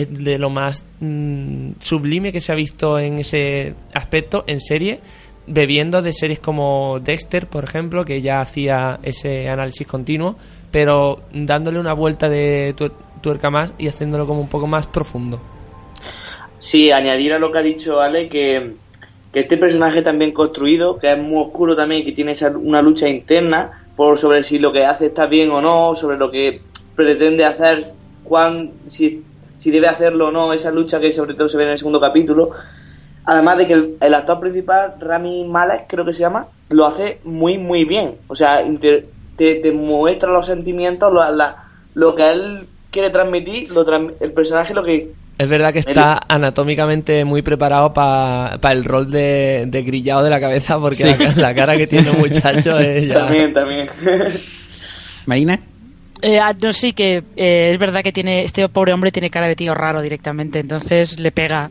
es 0.00 0.24
de 0.24 0.38
lo 0.38 0.50
más 0.50 0.86
mm, 1.00 1.72
sublime 1.78 2.32
que 2.32 2.40
se 2.40 2.52
ha 2.52 2.54
visto 2.54 2.98
en 2.98 3.18
ese 3.18 3.74
aspecto 3.94 4.44
en 4.46 4.60
serie, 4.60 5.00
bebiendo 5.46 6.00
de 6.00 6.12
series 6.12 6.40
como 6.40 6.98
Dexter, 7.00 7.46
por 7.46 7.64
ejemplo, 7.64 8.04
que 8.04 8.22
ya 8.22 8.40
hacía 8.40 8.98
ese 9.02 9.48
análisis 9.48 9.86
continuo, 9.86 10.36
pero 10.70 11.22
dándole 11.32 11.78
una 11.78 11.92
vuelta 11.92 12.28
de 12.28 12.74
tuerca 13.20 13.50
más 13.50 13.74
y 13.78 13.88
haciéndolo 13.88 14.26
como 14.26 14.40
un 14.40 14.48
poco 14.48 14.66
más 14.66 14.86
profundo. 14.86 15.40
Sí, 16.58 16.90
añadir 16.90 17.34
a 17.34 17.38
lo 17.38 17.52
que 17.52 17.58
ha 17.58 17.62
dicho 17.62 18.00
Ale 18.00 18.28
que, 18.28 18.72
que 19.32 19.40
este 19.40 19.56
personaje 19.56 20.02
también 20.02 20.32
construido, 20.32 20.98
que 20.98 21.12
es 21.12 21.18
muy 21.18 21.42
oscuro 21.42 21.76
también, 21.76 22.04
que 22.04 22.12
tiene 22.12 22.32
esa, 22.32 22.48
una 22.50 22.80
lucha 22.80 23.08
interna 23.08 23.84
por 23.96 24.18
sobre 24.18 24.42
si 24.42 24.58
lo 24.58 24.72
que 24.72 24.84
hace 24.84 25.06
está 25.06 25.26
bien 25.26 25.50
o 25.50 25.60
no, 25.60 25.94
sobre 25.94 26.16
lo 26.16 26.30
que 26.30 26.60
pretende 26.96 27.44
hacer, 27.44 27.92
cuán, 28.24 28.72
si 28.88 29.22
si 29.64 29.70
debe 29.70 29.88
hacerlo 29.88 30.28
o 30.28 30.30
no, 30.30 30.52
esa 30.52 30.70
lucha 30.70 31.00
que 31.00 31.10
sobre 31.10 31.32
todo 31.32 31.48
se 31.48 31.56
ve 31.56 31.64
en 31.64 31.70
el 31.70 31.78
segundo 31.78 31.98
capítulo. 31.98 32.50
Además 33.24 33.56
de 33.56 33.66
que 33.66 33.72
el, 33.98 34.14
actor 34.14 34.38
principal, 34.38 34.96
Rami 35.00 35.44
Malek, 35.44 35.86
creo 35.88 36.04
que 36.04 36.12
se 36.12 36.20
llama, 36.20 36.48
lo 36.68 36.84
hace 36.84 37.20
muy, 37.24 37.56
muy 37.56 37.86
bien. 37.86 38.16
O 38.26 38.34
sea, 38.34 38.62
te, 39.38 39.72
muestra 39.72 40.30
los 40.30 40.44
sentimientos, 40.44 41.10
lo, 41.10 41.22
lo 41.94 42.14
que 42.14 42.28
él 42.28 42.66
quiere 42.90 43.08
transmitir, 43.08 43.70
lo, 43.70 43.86
el 44.20 44.32
personaje 44.32 44.74
lo 44.74 44.84
que 44.84 45.12
Es 45.38 45.48
verdad 45.48 45.72
que 45.72 45.78
está 45.78 46.20
anatómicamente 46.28 47.24
muy 47.24 47.40
preparado 47.40 47.94
para 47.94 48.58
el 48.70 48.84
rol 48.84 49.10
de, 49.10 49.64
de, 49.66 49.82
grillado 49.82 50.24
de 50.24 50.28
la 50.28 50.40
cabeza, 50.40 50.78
porque 50.78 51.04
la, 51.06 51.32
la, 51.36 51.54
cara 51.54 51.78
que 51.78 51.86
tiene 51.86 52.10
el 52.10 52.18
muchacho 52.18 52.76
es 52.76 53.08
ya... 53.08 53.14
También, 53.14 53.54
también. 53.54 53.88
Marina. 55.24 55.58
Eh, 56.26 56.40
ah, 56.40 56.54
no, 56.58 56.72
sí, 56.72 56.94
que 56.94 57.22
eh, 57.36 57.72
es 57.74 57.78
verdad 57.78 58.02
que 58.02 58.10
tiene 58.10 58.44
este 58.44 58.66
pobre 58.70 58.94
hombre 58.94 59.12
tiene 59.12 59.28
cara 59.28 59.46
de 59.46 59.56
tío 59.56 59.74
raro 59.74 60.00
directamente, 60.00 60.58
entonces 60.58 61.20
le 61.20 61.30
pega 61.32 61.70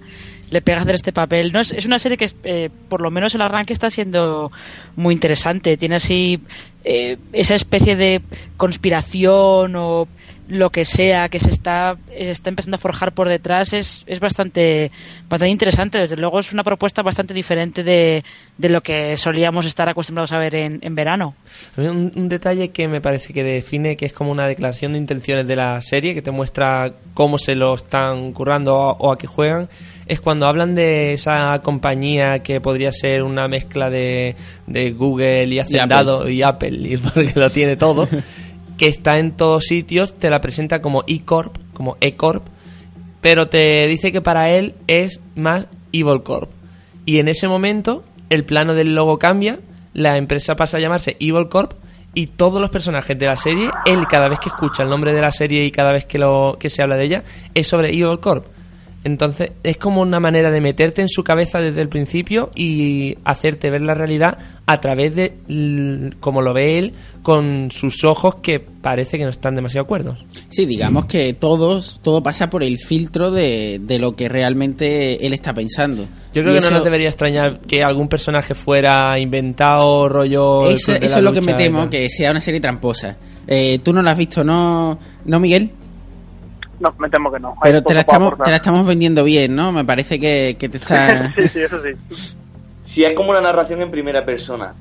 le 0.51 0.62
pega 0.62 0.81
hacer 0.81 0.93
este 0.93 1.12
papel. 1.12 1.51
No 1.51 1.60
es, 1.60 1.72
es 1.72 1.86
una 1.88 1.98
serie 1.98 2.17
que 2.17 2.29
eh, 2.43 2.69
por 2.88 3.01
lo 3.01 3.10
menos 3.10 3.33
el 3.33 3.41
arranque 3.41 3.74
está 3.74 3.89
siendo 3.89 4.51
muy 4.95 5.15
interesante. 5.15 5.75
Tiene 5.75 5.95
así 5.95 6.39
eh, 6.83 7.17
esa 7.31 7.55
especie 7.55 7.95
de 7.95 8.22
conspiración 8.55 9.75
o 9.75 10.07
lo 10.47 10.69
que 10.69 10.85
sea 10.85 11.29
que 11.29 11.39
se 11.39 11.50
está, 11.50 11.95
se 12.09 12.31
está 12.31 12.50
empezando 12.50 12.75
a 12.75 12.79
forjar 12.79 13.13
por 13.13 13.29
detrás 13.29 13.73
es, 13.73 14.03
es 14.07 14.19
bastante, 14.19 14.91
bastante 15.29 15.51
interesante. 15.51 16.00
Desde 16.00 16.17
luego 16.17 16.39
es 16.39 16.51
una 16.53 16.63
propuesta 16.63 17.01
bastante 17.01 17.33
diferente 17.33 17.83
de, 17.83 18.23
de 18.57 18.69
lo 18.69 18.81
que 18.81 19.15
solíamos 19.17 19.65
estar 19.65 19.88
acostumbrados 19.89 20.33
a 20.33 20.39
ver 20.39 20.55
en, 20.55 20.79
en 20.81 20.95
verano. 20.95 21.35
Un, 21.77 22.12
un, 22.15 22.29
detalle 22.29 22.69
que 22.69 22.88
me 22.88 23.01
parece 23.01 23.33
que 23.33 23.43
define 23.43 23.95
que 23.95 24.05
es 24.05 24.13
como 24.13 24.31
una 24.31 24.47
declaración 24.47 24.93
de 24.93 25.00
intenciones 25.00 25.47
de 25.47 25.55
la 25.55 25.79
serie, 25.81 26.13
que 26.13 26.21
te 26.21 26.31
muestra 26.31 26.93
cómo 27.13 27.38
se 27.38 27.55
lo 27.55 27.75
están 27.75 28.33
currando 28.33 28.75
o, 28.75 28.97
o 28.97 29.12
a 29.12 29.17
qué 29.17 29.27
juegan, 29.27 29.69
es 30.05 30.19
cuando 30.19 30.47
hablan 30.47 30.75
de 30.75 31.13
esa 31.13 31.59
compañía 31.63 32.39
que 32.39 32.59
podría 32.59 32.91
ser 32.91 33.23
una 33.23 33.47
mezcla 33.47 33.89
de, 33.89 34.35
de 34.67 34.91
Google 34.91 35.45
y 35.45 35.59
Hacendado 35.59 36.29
y 36.29 36.41
Apple, 36.43 36.77
y 36.89 36.97
porque 37.13 37.31
lo 37.35 37.50
tiene 37.50 37.75
todo, 37.75 38.07
que 38.84 38.90
está 38.90 39.18
en 39.18 39.32
todos 39.32 39.63
sitios, 39.63 40.13
te 40.20 40.30
la 40.30 40.42
presenta 40.42 40.82
como 40.82 41.06
E-Corp, 41.08 41.56
como 41.74 41.96
E-Corp, 42.02 42.44
pero 43.22 43.46
te 43.46 43.88
dice 43.88 44.12
que 44.12 44.20
para 44.20 44.50
él 44.50 44.75
es 44.88 45.22
más 45.36 45.70
Evil 45.94 46.22
Corp. 46.22 46.52
Y 47.06 47.20
en 47.20 47.30
ese 47.30 47.48
momento 47.48 48.04
el 48.30 48.44
plano 48.44 48.74
del 48.74 48.94
logo 48.94 49.18
cambia, 49.18 49.60
la 49.94 50.18
empresa 50.18 50.56
pasa 50.56 50.80
a 50.80 50.82
llamarse 50.82 51.16
Evil 51.22 51.48
Corp 51.48 51.75
y 52.13 52.28
todos 52.28 52.60
los 52.60 52.72
personajes 52.72 53.18
de 53.18 53.25
la 53.25 53.38
serie, 53.38 53.70
él 53.86 54.06
cada 54.06 54.28
vez 54.28 54.40
que 54.40 54.50
escucha 54.50 54.84
el 54.84 54.90
nombre 54.90 55.13
de 55.13 55.22
la 55.22 55.32
serie 55.32 55.63
y 55.63 55.72
cada 55.72 55.94
vez 55.94 56.06
que, 56.06 56.20
lo, 56.20 56.58
que 56.60 56.68
se 56.68 56.84
habla 56.84 56.98
de 56.98 57.06
ella, 57.06 57.24
es 57.54 57.66
sobre 57.66 57.88
Evil 57.88 58.20
Corp. 58.20 58.48
Entonces 59.05 59.51
es 59.63 59.77
como 59.77 60.01
una 60.01 60.19
manera 60.22 60.50
de 60.50 60.62
meterte 60.62 61.01
en 61.01 61.10
su 61.10 61.24
cabeza 61.24 61.60
desde 61.60 61.81
el 61.81 61.89
principio 61.89 62.50
y 62.55 63.17
hacerte 63.25 63.69
ver 63.69 63.81
la 63.81 63.93
realidad 63.95 64.38
a 64.65 64.79
través 64.79 65.13
de 65.15 65.33
como 66.22 66.41
lo 66.41 66.53
ve 66.53 66.79
él 66.79 66.93
con 67.22 67.69
sus 67.69 68.05
ojos 68.05 68.36
que 68.41 68.62
parece 68.62 69.17
que 69.17 69.25
no 69.25 69.29
están 69.29 69.55
demasiado 69.55 69.83
acuerdos. 69.83 70.24
Sí, 70.50 70.65
digamos 70.65 71.05
que 71.07 71.33
todos, 71.33 72.00
todo 72.01 72.24
pasa 72.24 72.50
por 72.50 72.63
el 72.63 72.77
filtro 72.77 73.29
de, 73.29 73.81
de 73.83 74.00
lo 74.00 74.15
que 74.15 74.29
realmente 74.29 75.25
él 75.25 75.33
está 75.33 75.53
pensando. 75.53 76.03
Yo 76.33 76.41
creo 76.41 76.50
Y 76.50 76.51
que 76.53 76.57
eso- 76.60 76.69
no 76.69 76.77
nos 76.77 76.86
debería 76.86 77.10
extrañar 77.10 77.60
que 77.60 77.83
algún 77.83 78.07
personaje 78.07 78.53
fuera 78.55 79.19
inventado, 79.19 80.07
rollo... 80.07 80.69
Eso, 80.69 80.93
es 80.93 81.15
lo 81.22 81.33
que 81.33 81.41
me 81.41 81.53
temo, 81.55 81.89
que 81.89 82.10
sea 82.10 82.31
una 82.31 82.39
serie 82.41 82.62
tramposa. 82.62 83.17
Eh, 83.48 83.79
Tú 83.83 83.91
no 83.91 84.01
la 84.01 84.12
has 84.12 84.17
visto, 84.17 84.43
¿no, 84.45 84.98
no 85.25 85.39
Miguel? 85.41 85.72
No, 86.84 86.94
me 87.00 87.10
temo 87.10 87.32
que 87.32 87.40
no. 87.40 87.56
Pero 87.63 87.82
te 87.82 87.94
la, 87.94 88.02
estamos, 88.02 88.34
te 88.44 88.50
la 88.50 88.58
estamos 88.58 88.86
vendiendo 88.86 89.24
bien, 89.24 89.56
¿no? 89.56 89.72
Me 89.72 89.86
parece 89.86 90.20
que, 90.20 90.58
que 90.60 90.68
te 90.70 90.78
está... 90.78 91.34
sí, 91.36 91.48
sí, 91.48 91.60
eso 91.62 91.78
sí. 91.82 92.34
Si 92.86 93.04
es 93.06 93.13
como 93.16 93.32
una 93.32 93.42
narración 93.42 93.82
en 93.82 93.90
primera 93.90 94.25
persona. 94.25 94.74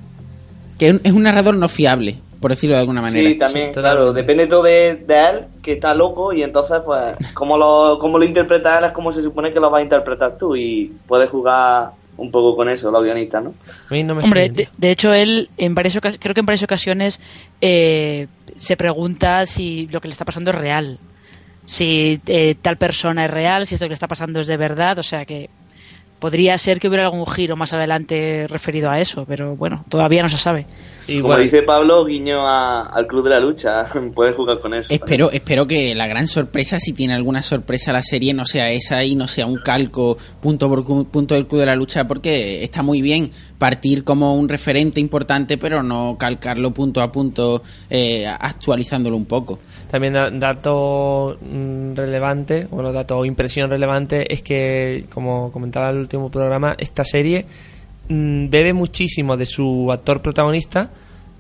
que 0.79 0.89
es 0.89 0.93
un- 0.95 1.01
es 1.05 1.13
un 1.13 1.23
narrador 1.23 1.57
no 1.57 1.69
fiable, 1.69 2.19
por 2.41 2.51
decirlo 2.51 2.75
de 2.75 2.81
alguna 2.81 3.01
manera. 3.03 3.29
Sí, 3.29 3.37
también, 3.37 3.69
Sí, 3.73 3.81
claro, 3.81 4.13
depende 4.13 4.49
todo 4.49 4.65
de, 4.65 4.97
de 5.07 5.29
él, 5.31 5.45
que 5.63 5.73
está 5.75 5.95
loco, 5.95 6.33
y 6.33 6.43
entonces, 6.43 6.79
pues, 6.85 7.17
como 7.35 7.57
lo, 7.57 7.99
como 8.01 8.19
lo 8.19 8.25
interpreta 8.25 8.79
él 8.79 8.87
es 8.87 8.93
como 8.93 9.13
se 9.13 9.23
supone 9.23 9.53
que 9.53 9.61
lo 9.61 9.71
vas 9.71 9.79
a 9.81 9.85
interpretar 9.85 10.37
tú, 10.37 10.57
y 10.57 10.93
puedes 11.07 11.31
jugar 11.31 11.91
un 12.17 12.31
poco 12.31 12.55
con 12.57 12.69
eso, 12.69 12.91
los 12.91 13.03
guionistas, 13.03 13.43
¿no? 13.45 13.55
A 13.89 13.95
mí 13.95 14.03
no 14.03 14.15
me 14.17 14.25
Hombre, 14.25 14.49
de, 14.51 14.69
de 14.77 14.91
hecho 14.91 15.13
él 15.15 15.49
en 15.57 15.75
varias 15.75 15.99
creo 16.21 16.35
que 16.35 16.41
en 16.41 16.47
varias 16.47 16.63
ocasiones 16.65 17.21
eh, 17.61 18.27
se 18.57 18.77
pregunta 18.77 19.47
si 19.47 19.87
lo 19.87 20.01
que 20.01 20.09
le 20.09 20.13
está 20.13 20.25
pasando 20.27 20.51
es 20.51 20.57
real, 20.59 20.99
si 21.65 22.21
eh, 22.27 22.55
tal 22.61 22.77
persona 22.77 23.25
es 23.25 23.31
real, 23.31 23.67
si 23.67 23.75
esto 23.75 23.87
que 23.89 23.95
está 23.95 24.09
pasando 24.09 24.41
es 24.41 24.47
de 24.47 24.57
verdad, 24.57 24.99
o 24.99 25.03
sea 25.03 25.21
que 25.21 25.49
podría 26.19 26.57
ser 26.57 26.79
que 26.79 26.87
hubiera 26.87 27.05
algún 27.07 27.27
giro 27.27 27.57
más 27.57 27.73
adelante 27.73 28.47
referido 28.49 28.89
a 28.91 29.01
eso, 29.01 29.25
pero 29.27 29.57
bueno, 29.57 29.85
todavía 29.89 30.23
no 30.23 30.29
se 30.29 30.39
sabe. 30.39 30.67
Y 31.09 31.21
Como 31.21 31.37
dice 31.37 31.63
Pablo, 31.65 32.05
guiño 32.05 32.47
a- 32.47 32.87
al 32.87 33.09
Club 33.09 33.25
de 33.25 33.31
la 33.31 33.41
Lucha, 33.41 33.87
puedes 34.15 34.37
jugar 34.37 34.61
con 34.61 34.73
eso. 34.73 34.87
Espero, 34.89 35.33
espero 35.33 35.67
que 35.67 35.97
la 35.97 36.07
gran 36.07 36.29
sorpresa, 36.29 36.79
si 36.79 36.93
tiene 36.93 37.15
alguna 37.15 37.43
sorpresa 37.43 37.93
la 37.93 38.03
serie, 38.03 38.35
no 38.35 38.45
sea 38.47 38.71
esa 38.71 39.03
y 39.03 39.17
no 39.17 39.27
sea 39.27 39.47
un 39.47 39.57
calco 39.57 40.17
punto 40.41 40.69
por 40.69 40.85
cu- 40.85 41.07
punto 41.07 41.35
del 41.35 41.49
Club 41.49 41.59
de 41.61 41.67
la 41.67 41.75
Lucha, 41.75 42.07
porque 42.07 42.63
está 42.63 42.83
muy 42.83 43.03
bien 43.03 43.33
partir 43.63 44.03
como 44.03 44.35
un 44.35 44.49
referente 44.49 44.99
importante, 44.99 45.57
pero 45.57 45.85
no 45.85 46.17
calcarlo 46.19 46.73
punto 46.73 47.01
a 47.01 47.13
punto, 47.13 47.63
eh, 47.89 48.27
actualizándolo 48.27 49.17
un 49.17 49.25
poco. 49.27 49.61
También 49.89 50.15
da- 50.15 50.31
dato 50.31 51.39
mm, 51.41 51.95
relevante, 51.95 52.67
bueno, 52.69 52.93
dato 52.93 53.19
o 53.19 53.25
impresión 53.25 53.71
relevante 53.71 54.27
es 54.35 54.43
que, 54.43 55.05
como 55.15 55.53
comentaba 55.53 55.91
el 55.91 55.99
último 55.99 56.29
programa, 56.29 56.75
esta 56.77 57.05
serie 57.05 57.47
mm, 58.09 58.51
bebe 58.51 58.73
muchísimo 58.73 59.37
de 59.37 59.47
su 59.47 59.93
actor 59.93 60.21
protagonista, 60.21 60.91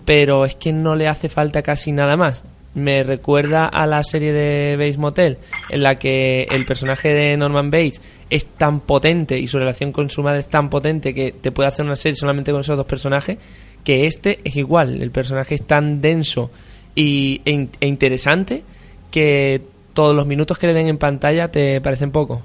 pero 0.04 0.44
es 0.44 0.54
que 0.54 0.72
no 0.72 0.94
le 0.94 1.08
hace 1.08 1.28
falta 1.28 1.60
casi 1.62 1.90
nada 1.90 2.16
más. 2.16 2.44
Me 2.74 3.02
recuerda 3.02 3.66
a 3.66 3.86
la 3.86 4.02
serie 4.02 4.32
de 4.32 4.76
Bates 4.76 4.98
Motel, 4.98 5.38
en 5.68 5.82
la 5.82 5.98
que 5.98 6.44
el 6.44 6.64
personaje 6.64 7.08
de 7.08 7.36
Norman 7.36 7.70
Bates 7.70 8.00
es 8.30 8.46
tan 8.46 8.80
potente 8.80 9.38
y 9.38 9.46
su 9.46 9.58
relación 9.58 9.92
con 9.92 10.08
su 10.08 10.22
madre 10.22 10.38
es 10.40 10.48
tan 10.48 10.70
potente 10.70 11.12
que 11.12 11.32
te 11.32 11.52
puede 11.52 11.68
hacer 11.68 11.84
una 11.84 11.96
serie 11.96 12.16
solamente 12.16 12.50
con 12.50 12.62
esos 12.62 12.76
dos 12.76 12.86
personajes, 12.86 13.36
que 13.84 14.06
este 14.06 14.40
es 14.42 14.56
igual. 14.56 15.02
El 15.02 15.10
personaje 15.10 15.54
es 15.56 15.66
tan 15.66 16.00
denso 16.00 16.50
y, 16.94 17.42
e, 17.44 17.68
e 17.80 17.86
interesante 17.86 18.62
que 19.10 19.60
todos 19.92 20.16
los 20.16 20.26
minutos 20.26 20.56
que 20.56 20.66
le 20.66 20.72
den 20.72 20.88
en 20.88 20.98
pantalla 20.98 21.48
te 21.48 21.80
parecen 21.80 22.10
poco. 22.10 22.42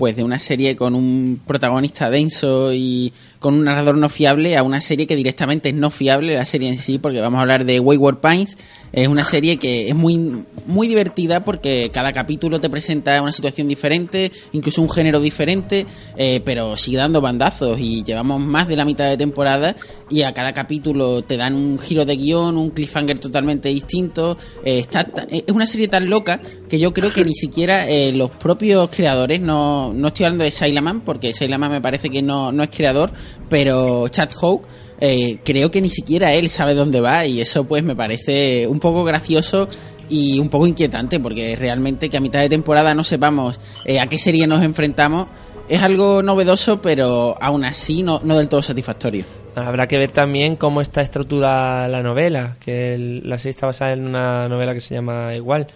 Pues 0.00 0.16
de 0.16 0.24
una 0.24 0.38
serie 0.38 0.76
con 0.76 0.94
un 0.94 1.42
protagonista 1.46 2.08
denso 2.08 2.72
y 2.72 3.12
con 3.38 3.52
un 3.52 3.64
narrador 3.64 3.98
no 3.98 4.08
fiable 4.08 4.56
a 4.56 4.62
una 4.62 4.80
serie 4.80 5.06
que 5.06 5.14
directamente 5.14 5.68
es 5.68 5.74
no 5.74 5.90
fiable, 5.90 6.36
la 6.36 6.46
serie 6.46 6.68
en 6.70 6.78
sí, 6.78 6.98
porque 6.98 7.20
vamos 7.20 7.36
a 7.36 7.42
hablar 7.42 7.66
de 7.66 7.80
Wayward 7.80 8.18
Pines. 8.22 8.56
Es 8.92 9.08
una 9.08 9.24
serie 9.24 9.58
que 9.58 9.88
es 9.90 9.94
muy, 9.94 10.18
muy 10.66 10.88
divertida 10.88 11.44
porque 11.44 11.90
cada 11.92 12.12
capítulo 12.14 12.60
te 12.60 12.68
presenta 12.70 13.20
una 13.22 13.30
situación 13.30 13.68
diferente, 13.68 14.32
incluso 14.52 14.80
un 14.82 14.88
género 14.90 15.20
diferente, 15.20 15.86
eh, 16.16 16.40
pero 16.46 16.76
sigue 16.78 16.96
dando 16.96 17.20
bandazos 17.20 17.78
y 17.78 18.02
llevamos 18.02 18.40
más 18.40 18.68
de 18.68 18.76
la 18.76 18.84
mitad 18.86 19.06
de 19.06 19.16
temporada 19.18 19.76
y 20.10 20.22
a 20.22 20.32
cada 20.32 20.52
capítulo 20.54 21.22
te 21.22 21.36
dan 21.36 21.54
un 21.54 21.78
giro 21.78 22.04
de 22.06 22.16
guion, 22.16 22.56
un 22.56 22.70
cliffhanger 22.70 23.18
totalmente 23.18 23.68
distinto. 23.68 24.36
Eh, 24.64 24.78
está 24.80 25.04
ta- 25.04 25.26
es 25.30 25.44
una 25.48 25.66
serie 25.66 25.88
tan 25.88 26.08
loca 26.10 26.40
que 26.68 26.78
yo 26.80 26.92
creo 26.94 27.12
que 27.12 27.24
ni 27.24 27.34
siquiera 27.34 27.88
eh, 27.88 28.12
los 28.12 28.30
propios 28.32 28.90
creadores, 28.90 29.40
no, 29.40 29.89
no 29.92 30.08
estoy 30.08 30.26
hablando 30.26 30.44
de 30.44 30.50
Sailaman, 30.50 31.00
porque 31.00 31.32
Sailaman 31.32 31.70
me 31.70 31.80
parece 31.80 32.10
que 32.10 32.22
no, 32.22 32.52
no 32.52 32.62
es 32.62 32.70
creador, 32.70 33.10
pero 33.48 34.08
Chad 34.08 34.30
Hawk, 34.40 34.66
eh, 35.00 35.38
creo 35.44 35.70
que 35.70 35.80
ni 35.80 35.90
siquiera 35.90 36.34
él 36.34 36.48
sabe 36.48 36.74
dónde 36.74 37.00
va 37.00 37.24
y 37.24 37.40
eso 37.40 37.64
pues 37.64 37.82
me 37.82 37.96
parece 37.96 38.66
un 38.66 38.80
poco 38.80 39.02
gracioso 39.02 39.68
y 40.10 40.38
un 40.38 40.50
poco 40.50 40.66
inquietante 40.66 41.20
porque 41.20 41.56
realmente 41.56 42.10
que 42.10 42.16
a 42.16 42.20
mitad 42.20 42.40
de 42.40 42.48
temporada 42.48 42.94
no 42.94 43.04
sepamos 43.04 43.60
eh, 43.84 44.00
a 44.00 44.06
qué 44.06 44.18
serie 44.18 44.46
nos 44.46 44.62
enfrentamos 44.62 45.28
es 45.70 45.82
algo 45.82 46.22
novedoso 46.22 46.82
pero 46.82 47.36
aún 47.40 47.64
así 47.64 48.02
no, 48.02 48.20
no 48.24 48.36
del 48.36 48.48
todo 48.48 48.60
satisfactorio. 48.60 49.24
Habrá 49.54 49.86
que 49.86 49.98
ver 49.98 50.10
también 50.10 50.56
cómo 50.56 50.80
está 50.80 51.00
estructurada 51.00 51.88
la 51.88 52.02
novela, 52.02 52.56
que 52.60 53.20
la 53.24 53.36
serie 53.38 53.50
está 53.50 53.66
basada 53.66 53.92
en 53.92 54.06
una 54.06 54.48
novela 54.48 54.74
que 54.74 54.80
se 54.80 54.94
llama 54.94 55.34
igual. 55.34 55.66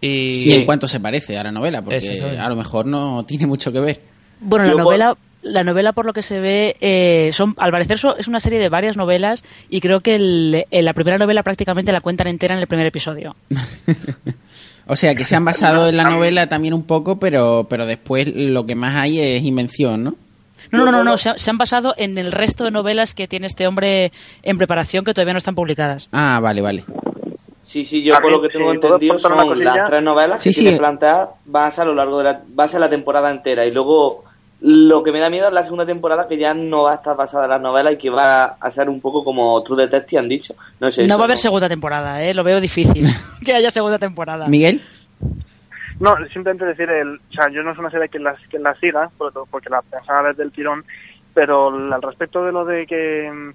Y, 0.00 0.48
Y 0.48 0.52
en 0.52 0.64
cuanto 0.64 0.88
se 0.88 1.00
parece 1.00 1.38
a 1.38 1.44
la 1.44 1.52
novela, 1.52 1.82
porque 1.82 1.96
Eso, 1.98 2.12
eso. 2.12 2.40
a 2.42 2.48
lo 2.48 2.56
mejor 2.56 2.86
no 2.86 3.24
tiene 3.24 3.46
mucho 3.46 3.70
que 3.72 3.80
ver. 3.80 4.00
Bueno, 4.40 4.64
la 4.64 4.82
novela, 4.82 5.16
la 5.42 5.64
novela 5.64 5.92
por 5.92 6.06
lo 6.06 6.12
que 6.14 6.22
se 6.22 6.40
ve, 6.40 6.76
eh, 6.80 7.30
son, 7.34 7.54
al 7.58 7.70
parecer 7.70 7.98
es 8.18 8.26
una 8.28 8.40
serie 8.40 8.58
de 8.58 8.68
varias 8.70 8.96
novelas 8.96 9.42
y 9.68 9.80
creo 9.80 10.00
que 10.00 10.14
el- 10.14 10.64
eh, 10.70 10.82
la 10.82 10.94
primera 10.94 11.18
novela 11.18 11.42
prácticamente 11.42 11.92
la 11.92 12.00
cuentan 12.00 12.26
entera 12.28 12.54
en 12.54 12.60
el 12.60 12.66
primer 12.66 12.86
episodio. 12.86 13.36
O 14.86 14.96
sea, 14.96 15.14
que 15.14 15.24
se 15.24 15.36
han 15.36 15.44
basado 15.44 15.88
en 15.88 15.96
la 15.96 16.02
novela 16.04 16.48
también 16.48 16.74
un 16.74 16.82
poco, 16.82 17.20
pero, 17.20 17.66
pero 17.70 17.86
después 17.86 18.26
lo 18.34 18.66
que 18.66 18.74
más 18.74 18.96
hay 18.96 19.20
es 19.20 19.42
invención, 19.44 20.02
¿no? 20.02 20.16
No, 20.72 20.84
no, 20.84 20.90
no, 20.90 21.04
no, 21.04 21.16
se 21.16 21.50
han 21.50 21.58
basado 21.58 21.94
en 21.96 22.18
el 22.18 22.32
resto 22.32 22.64
de 22.64 22.72
novelas 22.72 23.14
que 23.14 23.28
tiene 23.28 23.46
este 23.46 23.68
hombre 23.68 24.10
en 24.42 24.58
preparación 24.58 25.04
que 25.04 25.14
todavía 25.14 25.34
no 25.34 25.38
están 25.38 25.54
publicadas. 25.54 26.08
Ah, 26.10 26.40
vale, 26.42 26.60
vale. 26.60 26.84
Sí, 27.70 27.84
sí, 27.84 28.02
yo 28.02 28.16
A 28.16 28.20
por 28.20 28.32
mí, 28.32 28.36
lo 28.36 28.42
que 28.42 28.48
tengo 28.48 28.64
puedo 28.64 28.94
entendido 28.94 29.16
son 29.20 29.62
las 29.62 29.88
tres 29.88 30.02
novelas 30.02 30.42
Sí, 30.42 30.50
que 30.50 30.54
sí. 30.54 30.60
tiene 30.62 30.78
planteadas, 30.78 31.28
van 31.44 31.68
a 31.68 31.70
ser 31.70 31.82
a 31.82 31.86
lo 31.86 31.94
largo 31.94 32.18
de 32.18 32.24
la, 32.24 32.42
va 32.58 32.64
a 32.64 32.68
ser 32.68 32.80
la 32.80 32.90
temporada 32.90 33.30
entera. 33.30 33.64
Y 33.64 33.70
luego 33.70 34.24
lo 34.60 35.04
que 35.04 35.12
me 35.12 35.20
da 35.20 35.30
miedo 35.30 35.46
es 35.46 35.54
la 35.54 35.62
segunda 35.62 35.86
temporada 35.86 36.26
que 36.26 36.36
ya 36.36 36.52
no 36.52 36.82
va 36.82 36.92
a 36.92 36.94
estar 36.96 37.16
basada 37.16 37.44
en 37.44 37.50
las 37.50 37.60
novelas 37.62 37.92
y 37.92 37.98
que 37.98 38.10
va 38.10 38.56
a 38.60 38.70
ser 38.72 38.88
un 38.88 39.00
poco 39.00 39.22
como 39.22 39.62
True 39.62 39.84
Detective 39.84 40.18
han 40.18 40.28
dicho. 40.28 40.56
No 40.80 40.90
sé. 40.90 41.02
No 41.02 41.06
eso, 41.06 41.16
va 41.18 41.22
a 41.22 41.26
haber 41.26 41.36
segunda 41.36 41.68
temporada, 41.68 42.24
¿eh? 42.24 42.34
lo 42.34 42.42
veo 42.42 42.60
difícil 42.60 43.06
que 43.46 43.54
haya 43.54 43.70
segunda 43.70 44.00
temporada. 44.00 44.48
Miguel, 44.48 44.82
No, 46.00 46.16
simplemente 46.32 46.64
decir, 46.64 46.90
el, 46.90 47.18
o 47.18 47.32
sea, 47.32 47.46
yo 47.52 47.62
no 47.62 47.70
es 47.70 47.78
una 47.78 47.90
serie 47.92 48.08
que 48.08 48.18
la, 48.18 48.34
que 48.50 48.58
la 48.58 48.74
siga, 48.80 49.08
porque 49.48 49.70
la 49.70 49.80
pensaba 49.82 50.22
ver 50.22 50.34
del 50.34 50.50
tirón, 50.50 50.84
pero 51.32 51.68
al 51.68 52.02
respecto 52.02 52.44
de 52.44 52.50
lo 52.50 52.64
de 52.64 52.84
que, 52.84 53.52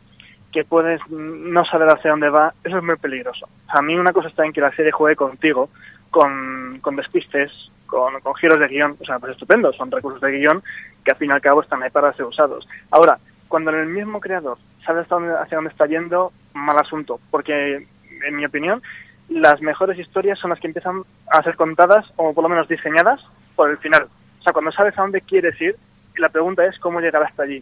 que 0.55 0.63
puedes 0.63 1.01
no 1.09 1.65
saber 1.65 1.89
hacia 1.89 2.11
dónde 2.11 2.29
va, 2.29 2.53
eso 2.63 2.77
es 2.77 2.83
muy 2.83 2.95
peligroso. 2.95 3.45
A 3.67 3.81
mí 3.81 3.93
una 3.93 4.13
cosa 4.13 4.29
está 4.29 4.45
en 4.45 4.53
que 4.53 4.61
la 4.61 4.73
serie 4.73 4.93
juegue 4.93 5.17
contigo, 5.17 5.69
con, 6.09 6.79
con 6.81 6.95
despistes, 6.95 7.51
con, 7.87 8.13
giros 8.39 8.57
de 8.57 8.69
guion, 8.69 8.95
o 8.97 9.03
sea, 9.03 9.19
pues 9.19 9.33
estupendo, 9.33 9.73
son 9.73 9.91
recursos 9.91 10.21
de 10.21 10.31
guion 10.31 10.63
que 11.03 11.11
al 11.11 11.17
fin 11.17 11.29
y 11.29 11.33
al 11.33 11.41
cabo 11.41 11.61
están 11.61 11.83
ahí 11.83 11.89
para 11.89 12.13
ser 12.13 12.25
usados. 12.25 12.65
Ahora, 12.89 13.19
cuando 13.49 13.71
el 13.71 13.87
mismo 13.87 14.21
creador 14.21 14.57
sabe 14.85 15.01
hasta 15.01 15.15
dónde, 15.15 15.33
hacia 15.37 15.57
dónde 15.57 15.71
está 15.71 15.87
yendo, 15.87 16.31
mal 16.53 16.77
asunto, 16.79 17.19
porque 17.31 17.85
en 18.25 18.35
mi 18.37 18.45
opinión, 18.45 18.81
las 19.27 19.59
mejores 19.59 19.99
historias 19.99 20.39
son 20.39 20.51
las 20.51 20.59
que 20.61 20.67
empiezan 20.67 21.03
a 21.29 21.43
ser 21.43 21.57
contadas 21.57 22.05
o 22.15 22.33
por 22.33 22.43
lo 22.43 22.49
menos 22.49 22.69
diseñadas 22.69 23.19
por 23.57 23.69
el 23.69 23.77
final. 23.79 24.07
O 24.39 24.43
sea, 24.43 24.53
cuando 24.53 24.71
sabes 24.71 24.97
a 24.97 25.01
dónde 25.01 25.19
quieres 25.19 25.59
ir, 25.59 25.75
la 26.15 26.29
pregunta 26.29 26.63
es 26.65 26.79
cómo 26.79 27.01
llegar 27.01 27.23
hasta 27.23 27.43
allí. 27.43 27.61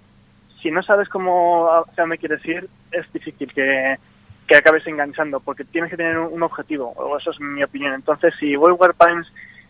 Si 0.63 0.72
no 0.72 0.82
sabes 0.82 1.10
cómo 1.10 1.70
hacia 1.70 2.03
dónde 2.03 2.17
quieres 2.17 2.43
ir, 2.46 2.70
es 2.91 3.12
difícil 3.12 3.51
que, 3.53 3.98
que 4.48 4.55
acabes 4.55 4.88
enganchando, 4.88 5.41
porque 5.41 5.65
tienes 5.65 5.91
que 5.91 5.98
tener 5.98 6.17
un, 6.17 6.41
objetivo, 6.41 6.93
o 6.96 7.17
eso 7.17 7.32
es 7.32 7.39
mi 7.41 7.62
opinión. 7.62 7.93
Entonces, 7.93 8.34
si 8.39 8.55
Wayward 8.55 8.96
Pines 8.96 9.27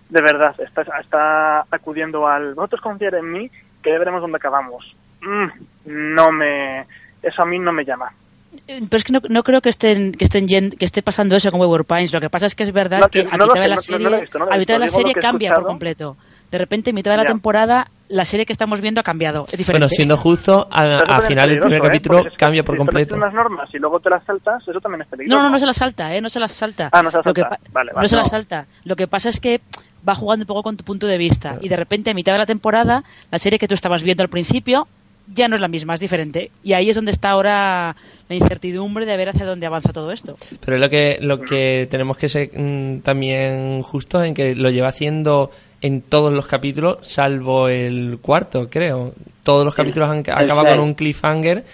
de 0.10 0.22
verdad 0.22 0.56
está, 0.60 0.84
está 1.00 1.66
acudiendo 1.72 2.28
al 2.28 2.54
vosotros 2.54 2.82
confiar 2.82 3.16
en 3.16 3.32
mí, 3.32 3.50
que 3.82 3.90
ya 3.90 3.98
veremos 3.98 4.22
dónde 4.22 4.38
acabamos. 4.38 4.96
Mm, 5.22 5.48
no 5.86 6.32
me, 6.32 6.86
eso 7.24 7.42
a 7.42 7.46
mí 7.46 7.58
no 7.58 7.74
me 7.74 7.86
llama. 7.86 8.14
Eh, 8.68 8.82
pero 8.88 8.98
es 8.98 9.04
que 9.04 9.14
no, 9.14 9.20
no 9.30 9.42
creo 9.42 9.62
que 9.62 9.70
estén, 9.70 10.12
que 10.12 10.26
estén 10.26 10.46
que 10.48 10.86
esté 10.86 11.02
pasando 11.02 11.36
eso 11.36 11.50
con 11.50 11.60
Wayward 11.60 11.86
Pines. 11.86 12.14
Lo 12.14 12.22
que 12.22 12.30
pasa 12.30 12.46
es 12.46 12.54
que 12.54 12.64
es 12.64 12.72
verdad 12.72 13.10
que 13.10 13.22
a 13.22 13.38
mitad 13.38 13.62
de 13.62 13.68
la 13.68 13.78
serie, 13.80 14.08
a 14.08 14.58
mitad 14.58 14.76
de 14.76 14.80
la 14.80 14.88
serie 14.88 15.16
cambia 15.16 15.56
por 15.56 15.64
completo. 15.64 16.18
De 16.54 16.60
repente, 16.60 16.92
a 16.92 16.94
mitad 16.94 17.10
de 17.10 17.18
la 17.18 17.26
temporada, 17.26 17.88
la 18.10 18.26
serie 18.26 18.46
que 18.46 18.54
estamos 18.54 18.80
viendo 18.80 19.02
ha 19.02 19.04
cambiado. 19.04 19.46
Es 19.52 19.58
diferente. 19.58 19.86
Bueno, 19.86 19.90
siendo 19.90 20.18
justo, 20.18 20.68
a, 20.70 21.20
final 21.22 21.50
del 21.50 21.60
primer 21.60 21.80
¿eh? 21.80 21.82
capítulo 21.82 22.24
cambia 22.38 22.62
por 22.62 22.78
completo. 22.78 23.16
Si 23.16 23.20
unas 23.20 23.34
normas 23.34 23.68
y 23.74 23.80
luego 23.80 24.00
te 24.00 24.12
las 24.12 24.24
saltas, 24.24 24.62
eso 24.62 24.80
también 24.80 25.02
es 25.02 25.08
peligroso. 25.08 25.36
No, 25.36 25.42
no, 25.42 25.50
no 25.50 25.58
se 25.58 25.66
las 25.66 25.78
salta, 25.78 26.16
¿eh? 26.16 26.22
No 26.22 26.30
se 26.30 26.40
las 26.40 26.52
salta. 26.52 26.90
Ah, 26.92 27.02
no 27.02 27.10
se 27.10 27.18
las 27.18 27.24
salta. 27.24 27.60
vale, 27.72 27.92
no 28.00 28.08
se 28.08 28.16
las 28.16 28.30
salta. 28.30 28.68
Lo 28.84 28.96
que 28.96 29.08
pasa 29.08 29.30
es 29.30 29.40
que 29.40 29.62
va 30.08 30.14
jugando 30.14 30.44
un 30.44 30.48
poco 30.48 30.62
con 30.62 30.78
tu 30.78 30.84
punto 30.84 31.08
de 31.08 31.18
vista. 31.18 31.58
Y 31.60 31.70
de 31.70 31.76
repente, 31.76 32.12
a 32.12 32.14
mitad 32.14 32.34
de 32.34 32.38
la 32.38 32.46
temporada, 32.46 33.04
la 33.32 33.40
serie 33.40 33.58
que 33.58 33.68
tú 33.68 33.74
estabas 33.74 34.04
viendo 34.04 34.22
al 34.22 34.30
principio 34.30 34.88
ya 35.34 35.48
no 35.48 35.56
es 35.56 35.62
la 35.62 35.68
misma, 35.68 35.96
es 35.96 36.02
diferente. 36.02 36.52
Y 36.64 36.74
ahí 36.74 36.90
es 36.90 36.96
donde 36.96 37.12
está 37.12 37.32
ahora 37.32 37.96
la 38.30 38.36
incertidumbre 38.36 39.08
de 39.08 39.18
ver 39.18 39.30
hacia 39.30 39.48
dónde 39.48 39.66
avanza 39.66 39.92
todo 39.92 40.12
esto. 40.12 40.36
Pero 40.64 40.78
es 40.78 40.82
lo 40.82 40.90
que, 40.90 41.18
lo 41.20 41.42
que 41.42 41.88
tenemos 41.90 42.18
que 42.18 42.30
ser 42.30 42.52
mm, 42.54 43.02
también 43.02 43.82
justo 43.82 44.24
en 44.24 44.36
que 44.36 44.56
lo 44.56 44.70
lleva 44.70 44.90
haciendo 44.90 45.50
en 45.84 46.02
todos 46.02 46.32
los 46.32 46.48
capítulos, 46.48 46.98
salvo 47.02 47.68
el 47.68 48.18
cuarto, 48.22 48.70
creo. 48.70 49.14
Todos 49.44 49.66
los 49.66 49.76
capítulos 49.76 50.10
han 50.10 50.20
acabado 50.20 50.70
con 50.70 50.80
un 50.80 50.94
cliffhanger 50.94 51.66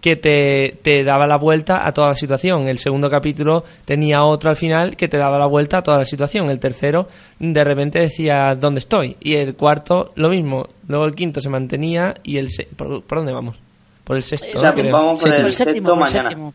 que 0.00 0.16
te, 0.16 0.78
te, 0.82 1.04
daba 1.04 1.26
la 1.26 1.36
vuelta 1.36 1.86
a 1.86 1.92
toda 1.92 2.08
la 2.08 2.14
situación. 2.14 2.66
El 2.66 2.78
segundo 2.78 3.10
capítulo 3.10 3.64
tenía 3.84 4.22
otro 4.24 4.48
al 4.48 4.56
final 4.56 4.96
que 4.96 5.06
te 5.06 5.18
daba 5.18 5.38
la 5.38 5.46
vuelta 5.46 5.78
a 5.78 5.82
toda 5.82 5.98
la 5.98 6.06
situación. 6.06 6.48
El 6.48 6.58
tercero, 6.58 7.08
de 7.38 7.62
repente 7.62 7.98
decía 7.98 8.56
dónde 8.58 8.78
estoy. 8.78 9.18
Y 9.20 9.34
el 9.34 9.54
cuarto, 9.54 10.12
lo 10.14 10.30
mismo. 10.30 10.66
Luego 10.86 11.04
el 11.04 11.14
quinto 11.14 11.42
se 11.42 11.50
mantenía 11.50 12.14
y 12.22 12.38
el... 12.38 12.48
¿Por, 12.74 13.04
dónde 13.06 13.34
vamos? 13.34 13.60
Por 14.02 14.16
el 14.16 14.22
sexto. 14.22 14.62
Vamos 14.62 15.20
por 15.20 15.38
el, 15.38 15.52
séptimo, 15.52 15.94
mañana. 15.94 16.52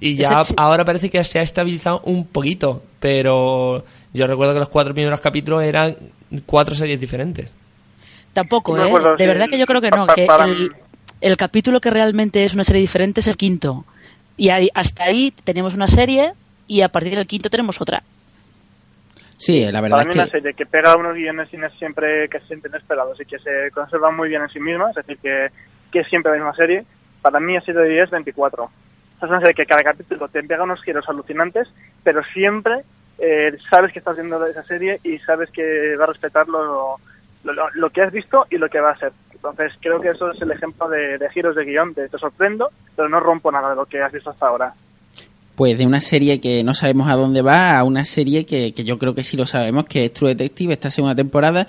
Y 0.00 0.16
ya 0.16 0.40
ahora 0.56 0.84
parece 0.84 1.10
que 1.10 1.22
se 1.22 1.38
ha 1.38 1.42
estabilizado 1.42 2.00
un 2.04 2.26
poquito, 2.26 2.82
pero 2.98 3.84
yo 4.12 4.26
recuerdo 4.26 4.52
que 4.52 4.60
los 4.60 4.68
cuatro 4.68 4.92
primeros 4.92 5.20
capítulos 5.20 5.62
eran 5.62 5.96
cuatro 6.44 6.74
series 6.74 7.00
diferentes. 7.00 7.54
Tampoco, 8.32 8.76
¿eh? 8.78 8.90
De 9.18 9.26
verdad 9.26 9.48
que 9.48 9.58
yo 9.58 9.66
creo 9.66 9.80
que 9.80 9.90
no. 9.90 10.06
Que 10.06 10.26
el, 10.26 10.72
el 11.20 11.36
capítulo 11.36 11.80
que 11.80 11.90
realmente 11.90 12.44
es 12.44 12.54
una 12.54 12.64
serie 12.64 12.82
diferente 12.82 13.20
es 13.20 13.26
el 13.26 13.36
quinto. 13.36 13.84
Y 14.36 14.50
hasta 14.50 15.04
ahí 15.04 15.32
tenemos 15.44 15.74
una 15.74 15.86
serie 15.86 16.32
y 16.66 16.82
a 16.82 16.88
partir 16.88 17.14
del 17.14 17.26
quinto 17.26 17.48
tenemos 17.48 17.80
otra. 17.80 18.02
Sí, 19.38 19.64
la 19.70 19.80
verdad 19.80 19.98
Para 19.98 20.04
mí 20.04 20.10
es 20.10 20.16
una 20.16 20.26
serie 20.26 20.54
que 20.54 20.66
pega 20.66 20.96
unos 20.96 21.14
guiones 21.14 21.48
siempre 21.78 22.28
que 22.28 22.40
se 22.40 22.46
sienten 22.46 22.74
esperados 22.74 23.20
y 23.20 23.24
que 23.24 23.38
se 23.38 23.70
conserva 23.72 24.10
muy 24.10 24.28
bien 24.28 24.42
en 24.42 24.48
sí 24.48 24.60
misma, 24.60 24.90
es 24.90 24.96
decir, 24.96 25.18
que, 25.18 25.48
que 25.92 26.00
es 26.00 26.08
siempre 26.08 26.32
la 26.32 26.38
misma 26.38 26.54
serie. 26.54 26.84
Para 27.22 27.40
mí 27.40 27.56
ha 27.56 27.60
sido 27.60 27.82
de 27.82 27.90
10, 27.90 28.10
24. 28.10 28.70
Es 29.16 29.22
una 29.22 29.40
serie 29.40 29.54
que 29.54 29.66
cada 29.66 29.82
capítulo 29.82 30.28
te 30.28 30.42
pega 30.42 30.64
unos 30.64 30.82
giros 30.82 31.04
alucinantes, 31.08 31.68
pero 32.02 32.22
siempre 32.32 32.82
eh, 33.18 33.56
sabes 33.70 33.92
que 33.92 33.98
estás 33.98 34.16
viendo 34.16 34.44
esa 34.46 34.62
serie 34.64 35.00
y 35.02 35.18
sabes 35.20 35.50
que 35.50 35.96
va 35.96 36.04
a 36.04 36.08
respetar 36.08 36.48
lo, 36.48 36.98
lo, 37.44 37.90
que 37.90 38.02
has 38.02 38.12
visto 38.12 38.46
y 38.50 38.56
lo 38.56 38.68
que 38.68 38.80
va 38.80 38.90
a 38.90 38.98
ser. 38.98 39.12
Entonces 39.32 39.72
creo 39.80 40.00
que 40.00 40.10
eso 40.10 40.30
es 40.30 40.40
el 40.42 40.50
ejemplo 40.50 40.88
de, 40.88 41.18
giros 41.32 41.56
de 41.56 41.64
guion, 41.64 41.94
te 41.94 42.08
sorprendo, 42.18 42.70
pero 42.94 43.08
no 43.08 43.20
rompo 43.20 43.50
nada 43.52 43.70
de 43.70 43.76
lo 43.76 43.86
que 43.86 44.02
has 44.02 44.12
visto 44.12 44.30
hasta 44.30 44.46
ahora. 44.46 44.74
Pues 45.54 45.78
de 45.78 45.86
una 45.86 46.02
serie 46.02 46.40
que 46.40 46.62
no 46.64 46.74
sabemos 46.74 47.08
a 47.08 47.14
dónde 47.14 47.40
va 47.40 47.78
a 47.78 47.84
una 47.84 48.04
serie 48.04 48.44
que, 48.44 48.74
que 48.74 48.84
yo 48.84 48.98
creo 48.98 49.14
que 49.14 49.22
sí 49.22 49.38
lo 49.38 49.46
sabemos, 49.46 49.86
que 49.86 50.04
es 50.04 50.12
True 50.12 50.34
Detective, 50.34 50.74
esta 50.74 50.90
segunda 50.90 51.14
temporada, 51.14 51.66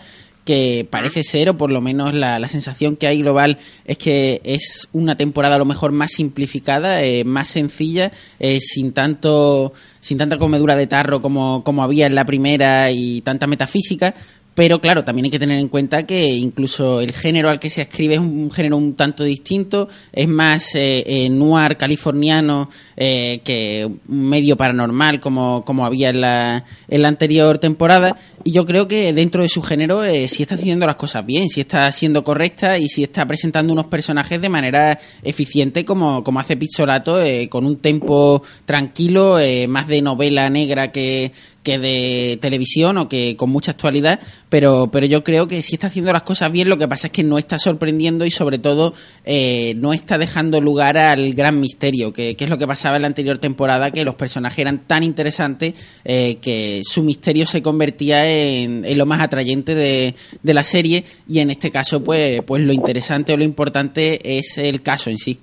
que 0.47 0.87
parece 0.89 1.25
ser, 1.25 1.49
o 1.49 1.57
por 1.57 1.71
lo 1.71 1.81
menos 1.81 2.13
la, 2.13 2.47
sensación 2.47 2.95
que 2.95 3.05
hay 3.05 3.21
global 3.21 3.57
es 3.83 3.97
que 3.97 4.39
es 4.45 4.87
una 4.93 5.17
temporada 5.17 5.57
a 5.57 5.59
lo 5.59 5.65
mejor 5.65 5.91
más 5.91 6.11
simplificada, 6.11 7.03
eh, 7.03 7.25
más 7.25 7.49
sencilla, 7.49 8.13
eh, 8.39 8.59
sin 8.61 8.93
tanto 8.93 9.73
sin 9.99 10.17
tanta 10.17 10.37
comedura 10.37 10.77
de 10.77 10.87
tarro 10.87 11.21
como, 11.21 11.65
como 11.65 11.83
había 11.83 12.07
en 12.07 12.15
la 12.15 12.23
primera 12.23 12.91
y 12.91 13.19
tanta 13.21 13.45
metafísica, 13.45 14.15
pero 14.57 14.81
claro, 14.81 15.05
también 15.05 15.25
hay 15.25 15.29
que 15.29 15.37
tener 15.37 15.59
en 15.59 15.67
cuenta 15.67 16.07
que 16.07 16.29
incluso 16.29 16.99
el 16.99 17.11
género 17.11 17.51
al 17.51 17.59
que 17.59 17.69
se 17.69 17.83
escribe 17.83 18.15
es 18.15 18.19
un 18.19 18.49
género 18.49 18.77
un 18.77 18.95
tanto 18.95 19.23
distinto, 19.23 19.87
es 20.11 20.27
más 20.27 20.73
eh, 20.73 21.03
eh, 21.05 21.29
noir 21.29 21.77
californiano 21.77 22.67
eh, 22.95 23.41
que 23.43 23.87
medio 24.07 24.57
paranormal 24.57 25.19
como, 25.19 25.63
como 25.63 25.85
había 25.85 26.09
en 26.09 26.21
la, 26.21 26.65
en 26.87 27.01
la 27.03 27.07
anterior 27.07 27.59
temporada. 27.59 28.17
Y 28.43 28.51
yo 28.51 28.65
creo 28.65 28.87
que 28.87 29.13
dentro 29.13 29.43
de 29.43 29.49
su 29.49 29.61
género 29.61 30.01
sí 30.27 30.41
está 30.41 30.55
haciendo 30.55 30.87
las 30.87 30.95
cosas 30.95 31.23
bien, 31.23 31.49
sí 31.49 31.61
está 31.61 31.91
siendo 31.91 32.23
correcta 32.23 32.79
y 32.79 32.89
sí 32.89 33.03
está 33.03 33.27
presentando 33.27 33.73
unos 33.73 33.85
personajes 33.87 34.41
de 34.41 34.49
manera 34.49 34.97
eficiente 35.21 35.85
como, 35.85 36.23
como 36.23 36.39
hace 36.39 36.57
Pizzolato, 36.57 37.19
con 37.49 37.65
un 37.67 37.77
tempo 37.77 38.41
tranquilo, 38.65 39.37
más 39.67 39.87
de 39.87 40.01
novela 40.01 40.49
negra 40.49 40.91
que, 40.93 41.33
que 41.67 41.79
de 41.79 42.39
televisión 42.39 42.97
o 42.97 43.09
que 43.09 43.35
con 43.35 43.49
mucha 43.49 43.71
actualidad, 43.71 44.21
pero, 44.47 44.89
pero 44.89 45.05
yo 45.05 45.21
creo 45.25 45.49
que 45.49 45.61
sí 45.61 45.75
está 45.75 45.87
haciendo 45.87 46.13
las 46.13 46.23
cosas 46.23 46.49
bien, 46.49 46.69
lo 46.69 46.77
que 46.77 46.87
pasa 46.87 47.07
es 47.07 47.11
que 47.11 47.23
no 47.23 47.37
está 47.37 47.59
sorprendiendo 47.59 48.25
y 48.25 48.31
sobre 48.31 48.57
todo 48.57 48.93
eh, 49.25 49.73
no 49.75 49.91
está 49.91 50.17
dejando 50.17 50.61
lugar 50.61 50.97
al 50.97 51.33
gran 51.33 51.59
misterio, 51.59 52.13
que, 52.13 52.37
es 52.39 52.49
lo 52.49 52.57
que 52.57 52.65
pasaba 52.65 52.95
en 52.95 53.01
la 53.01 53.09
anterior 53.09 53.39
temporada, 53.39 53.91
que 53.91 54.05
los 54.05 54.15
personajes 54.15 54.59
eran 54.59 54.87
tan 54.87 55.03
interesantes 55.03 55.73
eh, 56.05 56.37
que 56.41 56.83
su 56.85 57.03
misterio 57.03 57.45
se 57.45 57.61
convertía 57.61 58.25
en, 58.25 58.97
lo 58.97 59.05
más 59.05 59.19
atrayente 59.19 59.75
de, 59.75 60.15
de, 60.41 60.53
la 60.53 60.63
serie 60.63 61.03
y 61.27 61.39
en 61.39 61.51
este 61.51 61.69
caso 61.69 62.01
pues, 62.01 62.41
pues 62.43 62.63
lo 62.63 62.71
interesante 62.71 63.33
o 63.33 63.37
lo 63.37 63.43
importante 63.43 64.37
es 64.37 64.57
el 64.57 64.81
caso 64.81 65.09
en 65.09 65.17
sí. 65.17 65.37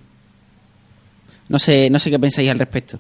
No 1.50 1.58
sé, 1.58 1.90
no 1.90 1.98
sé 1.98 2.10
qué 2.10 2.18
pensáis 2.18 2.48
al 2.48 2.58
respecto. 2.58 2.98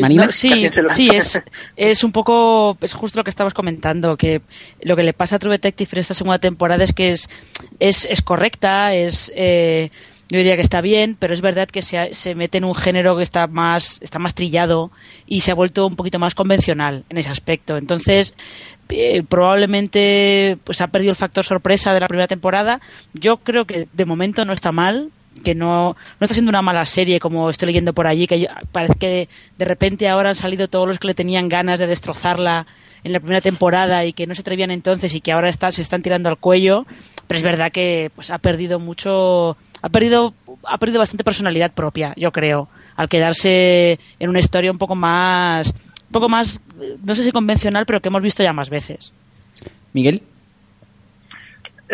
Marina. 0.00 0.30
sí, 0.30 0.68
sí, 0.90 1.10
es, 1.12 1.42
es 1.76 2.04
un 2.04 2.12
poco, 2.12 2.76
es 2.80 2.94
justo 2.94 3.18
lo 3.18 3.24
que 3.24 3.30
estabas 3.30 3.54
comentando, 3.54 4.16
que 4.16 4.42
lo 4.82 4.96
que 4.96 5.02
le 5.02 5.12
pasa 5.12 5.36
a 5.36 5.38
True 5.38 5.54
Detective 5.54 5.90
en 5.92 5.98
esta 5.98 6.14
segunda 6.14 6.38
temporada 6.38 6.84
es 6.84 6.92
que 6.92 7.10
es, 7.12 7.28
es, 7.80 8.06
es 8.10 8.22
correcta, 8.22 8.94
es, 8.94 9.32
eh, 9.34 9.90
yo 10.28 10.38
diría 10.38 10.56
que 10.56 10.62
está 10.62 10.80
bien, 10.80 11.16
pero 11.18 11.34
es 11.34 11.40
verdad 11.40 11.68
que 11.68 11.82
se, 11.82 12.12
se 12.12 12.34
mete 12.34 12.58
en 12.58 12.64
un 12.64 12.74
género 12.74 13.16
que 13.16 13.22
está 13.22 13.46
más, 13.46 13.98
está 14.02 14.18
más 14.18 14.34
trillado 14.34 14.90
y 15.26 15.40
se 15.40 15.50
ha 15.50 15.54
vuelto 15.54 15.86
un 15.86 15.96
poquito 15.96 16.18
más 16.18 16.34
convencional 16.34 17.04
en 17.10 17.18
ese 17.18 17.30
aspecto. 17.30 17.76
Entonces, 17.76 18.34
eh, 18.88 19.22
probablemente 19.22 20.58
pues 20.64 20.80
ha 20.80 20.88
perdido 20.88 21.10
el 21.10 21.16
factor 21.16 21.44
sorpresa 21.44 21.92
de 21.92 22.00
la 22.00 22.08
primera 22.08 22.26
temporada. 22.26 22.80
Yo 23.12 23.38
creo 23.38 23.64
que 23.64 23.86
de 23.92 24.04
momento 24.04 24.44
no 24.44 24.52
está 24.52 24.72
mal, 24.72 25.10
que 25.42 25.54
no, 25.54 25.96
no 26.20 26.24
está 26.24 26.34
siendo 26.34 26.50
una 26.50 26.62
mala 26.62 26.84
serie 26.84 27.20
como 27.20 27.50
estoy 27.50 27.66
leyendo 27.66 27.92
por 27.92 28.06
allí, 28.06 28.26
que 28.26 28.46
parece 28.72 28.94
que 28.98 29.28
de 29.58 29.64
repente 29.64 30.08
ahora 30.08 30.30
han 30.30 30.34
salido 30.34 30.68
todos 30.68 30.86
los 30.86 30.98
que 30.98 31.08
le 31.08 31.14
tenían 31.14 31.48
ganas 31.48 31.80
de 31.80 31.86
destrozarla 31.86 32.66
en 33.02 33.12
la 33.12 33.20
primera 33.20 33.40
temporada 33.40 34.04
y 34.04 34.12
que 34.12 34.26
no 34.26 34.34
se 34.34 34.40
atrevían 34.40 34.70
entonces 34.70 35.14
y 35.14 35.20
que 35.20 35.32
ahora 35.32 35.48
está, 35.48 35.70
se 35.70 35.82
están 35.82 36.02
tirando 36.02 36.28
al 36.28 36.38
cuello, 36.38 36.84
pero 37.26 37.38
es 37.38 37.44
verdad 37.44 37.70
que 37.70 38.10
pues 38.14 38.30
ha 38.30 38.38
perdido 38.38 38.78
mucho, 38.78 39.56
ha 39.82 39.88
perdido, 39.90 40.34
ha 40.64 40.78
perdido 40.78 41.00
bastante 41.00 41.24
personalidad 41.24 41.72
propia, 41.72 42.14
yo 42.16 42.32
creo, 42.32 42.68
al 42.96 43.08
quedarse 43.08 43.98
en 44.18 44.30
una 44.30 44.38
historia 44.38 44.70
un 44.70 44.78
poco 44.78 44.94
más, 44.94 45.74
un 45.74 46.12
poco 46.12 46.28
más, 46.28 46.58
no 47.02 47.14
sé 47.14 47.24
si 47.24 47.30
convencional, 47.30 47.84
pero 47.84 48.00
que 48.00 48.08
hemos 48.08 48.22
visto 48.22 48.42
ya 48.42 48.52
más 48.52 48.70
veces. 48.70 49.12
Miguel. 49.92 50.22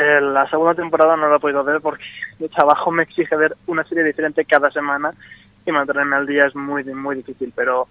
Eh, 0.02 0.20
la 0.20 0.48
segunda 0.48 0.74
temporada 0.74 1.14
no 1.16 1.28
la 1.28 1.36
he 1.36 1.40
podido 1.40 1.62
ver 1.62 1.80
porque 1.82 2.04
mi 2.38 2.48
trabajo 2.48 2.90
me 2.90 3.02
exige 3.02 3.36
ver 3.36 3.54
una 3.66 3.84
serie 3.84 4.02
diferente 4.04 4.44
cada 4.46 4.70
semana 4.70 5.12
y 5.66 5.72
mantenerme 5.72 6.16
al 6.16 6.26
día 6.26 6.44
es 6.46 6.54
muy 6.56 6.82
muy 6.84 7.16
difícil, 7.16 7.52
pero 7.54 7.86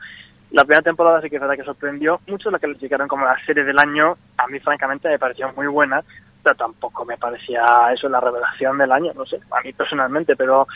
La 0.51 0.63
primera 0.63 0.81
temporada 0.81 1.21
sí 1.21 1.29
que 1.29 1.35
es 1.35 1.41
verdad 1.41 1.55
que 1.55 1.63
sorprendió. 1.63 2.19
Muchos 2.27 2.51
la 2.51 2.57
calificaron 2.57 3.07
como 3.07 3.23
la 3.25 3.37
serie 3.45 3.63
del 3.63 3.77
año. 3.77 4.17
A 4.37 4.47
mí, 4.47 4.59
francamente, 4.59 5.07
me 5.07 5.19
pareció 5.19 5.53
muy 5.55 5.67
buena, 5.67 6.01
pero 6.41 6.55
tampoco 6.55 7.05
me 7.05 7.17
parecía 7.17 7.63
eso 7.93 8.09
la 8.09 8.19
revelación 8.19 8.79
del 8.79 8.91
año, 8.91 9.11
no 9.13 9.25
sé, 9.27 9.37
a 9.51 9.61
mí 9.61 9.71
personalmente, 9.73 10.35
pero 10.35 10.67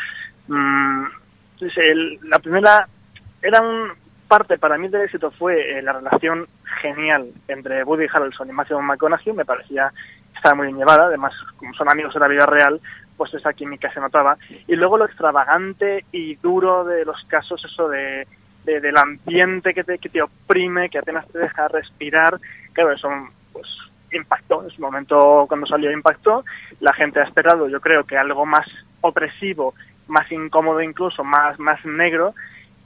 mm, 0.47 1.03
el- 1.77 2.19
la 2.29 2.37
primera 2.39 2.87
era 3.41 3.61
un 3.61 3.91
parte 4.27 4.57
para 4.59 4.77
mí 4.77 4.87
del 4.89 5.01
éxito 5.03 5.31
fue 5.31 5.53
eh, 5.77 5.81
la 5.81 5.93
relación 5.93 6.47
genial 6.81 7.29
entre 7.47 7.83
Woody 7.83 8.07
Harrelson 8.13 8.49
y 8.49 8.51
Matthew 8.53 8.81
McConaughey, 8.81 9.33
me 9.33 9.45
parecía 9.45 9.91
que 9.91 10.22
estaba 10.43 10.55
muy 10.57 10.67
bien 10.67 10.77
llevada, 10.79 11.05
además 11.05 11.31
como 11.55 11.73
son 11.73 11.89
amigos 11.89 12.13
en 12.15 12.21
la 12.21 12.27
vida 12.27 12.45
real, 12.45 12.81
pues 13.15 13.33
esa 13.33 13.53
química 13.53 13.91
se 13.93 14.01
notaba. 14.01 14.35
Y 14.67 14.75
luego 14.75 14.97
lo 14.97 15.05
extravagante 15.05 16.03
y 16.11 16.35
duro 16.35 16.83
de 16.83 17.05
los 17.05 17.23
casos, 17.27 17.63
eso 17.63 17.87
de, 17.87 18.27
de- 18.65 18.81
del 18.81 18.97
ambiente 18.97 19.73
que 19.73 19.85
te, 19.85 19.97
que 19.99 20.09
te 20.09 20.21
oprime, 20.21 20.89
que 20.89 20.99
apenas 20.99 21.25
te 21.29 21.39
deja 21.39 21.69
respirar, 21.69 22.37
claro, 22.73 22.91
eso 22.91 23.07
pues 23.53 23.67
impactó, 24.11 24.63
en 24.63 24.69
su 24.71 24.81
momento 24.81 25.45
cuando 25.47 25.65
salió 25.65 25.89
impactó, 25.91 26.43
la 26.81 26.91
gente 26.93 27.21
ha 27.21 27.23
esperado 27.23 27.69
yo 27.69 27.79
creo 27.79 28.03
que 28.03 28.17
algo 28.17 28.45
más 28.45 28.67
opresivo, 29.01 29.73
más 30.07 30.29
incómodo 30.29 30.81
incluso, 30.81 31.23
más, 31.23 31.57
más 31.57 31.83
negro, 31.85 32.33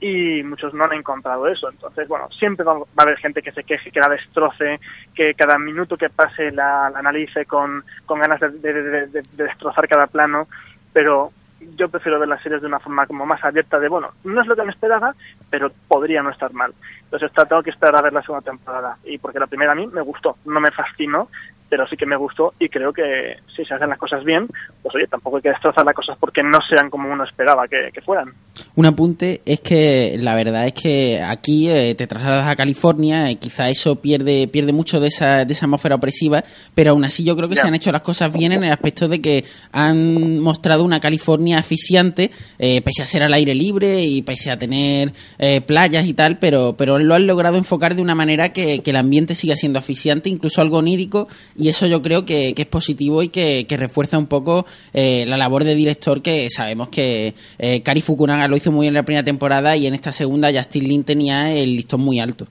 y 0.00 0.42
muchos 0.44 0.72
no 0.74 0.84
han 0.84 0.92
encontrado 0.92 1.46
eso. 1.48 1.68
Entonces, 1.70 2.06
bueno, 2.08 2.28
siempre 2.38 2.64
va 2.64 2.74
a 2.74 3.02
haber 3.02 3.18
gente 3.18 3.42
que 3.42 3.52
se 3.52 3.64
queje, 3.64 3.90
que 3.90 4.00
la 4.00 4.08
destroce, 4.08 4.78
que 5.14 5.34
cada 5.34 5.58
minuto 5.58 5.96
que 5.96 6.08
pase 6.10 6.50
la, 6.52 6.90
la 6.90 6.98
analice 7.00 7.46
con, 7.46 7.84
con 8.06 8.20
ganas 8.20 8.40
de, 8.40 8.48
de- 8.50 8.72
de- 8.82 9.06
de- 9.08 9.22
de 9.32 9.44
destrozar 9.44 9.88
cada 9.88 10.06
plano, 10.06 10.46
pero 10.92 11.32
yo 11.76 11.88
prefiero 11.88 12.20
ver 12.20 12.28
las 12.28 12.40
series 12.42 12.60
de 12.60 12.68
una 12.68 12.78
forma 12.78 13.06
como 13.06 13.26
más 13.26 13.42
abierta 13.42 13.80
de, 13.80 13.88
bueno, 13.88 14.10
no 14.22 14.40
es 14.40 14.46
lo 14.46 14.54
que 14.54 14.62
me 14.62 14.70
esperaba, 14.70 15.14
pero 15.50 15.72
podría 15.88 16.22
no 16.22 16.30
estar 16.30 16.52
mal. 16.52 16.72
Entonces 17.04 17.32
tengo 17.48 17.62
que 17.64 17.70
esperar 17.70 17.96
a 17.96 18.02
ver 18.02 18.12
la 18.12 18.22
segunda 18.22 18.48
temporada. 18.48 18.96
Y 19.04 19.18
porque 19.18 19.40
la 19.40 19.48
primera 19.48 19.72
a 19.72 19.74
mí 19.74 19.86
me 19.88 20.02
gustó, 20.02 20.36
no 20.44 20.60
me 20.60 20.70
fascinó, 20.70 21.28
pero 21.68 21.86
sí 21.86 21.96
que 21.96 22.06
me 22.06 22.16
gustó 22.16 22.54
y 22.58 22.68
creo 22.68 22.92
que 22.92 23.36
si 23.54 23.64
se 23.64 23.74
hacen 23.74 23.88
las 23.88 23.98
cosas 23.98 24.24
bien, 24.24 24.46
pues 24.82 24.94
oye, 24.94 25.06
tampoco 25.06 25.36
hay 25.36 25.42
que 25.42 25.50
destrozar 25.50 25.84
las 25.84 25.94
cosas 25.94 26.16
porque 26.18 26.42
no 26.42 26.58
sean 26.68 26.90
como 26.90 27.12
uno 27.12 27.24
esperaba 27.24 27.66
que, 27.68 27.90
que 27.92 28.00
fueran. 28.00 28.32
Un 28.74 28.86
apunte 28.86 29.42
es 29.44 29.60
que 29.60 30.16
la 30.20 30.34
verdad 30.34 30.66
es 30.66 30.72
que 30.72 31.20
aquí 31.22 31.70
eh, 31.70 31.94
te 31.94 32.06
trasladas 32.06 32.46
a 32.46 32.56
California, 32.56 33.30
eh, 33.30 33.36
quizá 33.36 33.68
eso 33.68 33.96
pierde 33.96 34.48
pierde 34.48 34.72
mucho 34.72 35.00
de 35.00 35.08
esa, 35.08 35.44
de 35.44 35.52
esa 35.52 35.66
atmósfera 35.66 35.96
opresiva, 35.96 36.44
pero 36.74 36.90
aún 36.90 37.04
así 37.04 37.24
yo 37.24 37.36
creo 37.36 37.48
que 37.48 37.56
se 37.56 37.66
han 37.66 37.74
hecho 37.74 37.92
las 37.92 38.02
cosas 38.02 38.32
bien 38.32 38.52
en 38.52 38.64
el 38.64 38.72
aspecto 38.72 39.08
de 39.08 39.20
que 39.20 39.44
han 39.72 40.40
mostrado 40.40 40.84
una 40.84 41.00
California 41.00 41.58
asfixiante, 41.58 42.30
eh, 42.58 42.82
pese 42.82 43.02
a 43.02 43.06
ser 43.06 43.22
al 43.22 43.34
aire 43.34 43.54
libre 43.54 44.02
y 44.02 44.22
pese 44.22 44.50
a 44.50 44.56
tener 44.56 45.12
eh, 45.38 45.60
playas 45.60 46.06
y 46.06 46.14
tal, 46.14 46.38
pero, 46.38 46.76
pero 46.76 46.98
lo 46.98 47.14
han 47.14 47.26
logrado 47.26 47.56
enfocar 47.56 47.94
de 47.94 48.02
una 48.02 48.14
manera 48.14 48.52
que, 48.52 48.80
que 48.80 48.90
el 48.90 48.96
ambiente 48.96 49.34
siga 49.34 49.56
siendo 49.56 49.78
asfixiante, 49.78 50.28
incluso 50.28 50.60
algo 50.60 50.78
onírico, 50.78 51.28
y 51.58 51.68
eso 51.68 51.86
yo 51.86 52.00
creo 52.00 52.24
que, 52.24 52.54
es 52.56 52.66
positivo 52.66 53.22
y 53.22 53.28
que, 53.28 53.66
que 53.68 53.76
refuerza 53.76 54.16
un 54.16 54.26
poco 54.26 54.64
eh, 54.94 55.24
la 55.26 55.36
labor 55.36 55.64
de 55.64 55.74
director 55.74 56.22
que 56.22 56.48
sabemos 56.48 56.88
que 56.88 57.34
eh, 57.58 57.82
Kari 57.82 58.00
Fukunaga 58.00 58.46
lo 58.46 58.56
hizo 58.56 58.70
muy 58.70 58.84
bien 58.84 58.92
en 58.92 59.00
la 59.00 59.02
primera 59.02 59.24
temporada 59.24 59.76
y 59.76 59.86
en 59.86 59.94
esta 59.94 60.12
segunda 60.12 60.52
Justin 60.52 60.88
Lin 60.88 61.04
tenía 61.04 61.52
el 61.52 61.74
listón 61.74 62.00
muy 62.00 62.20
alto. 62.20 62.46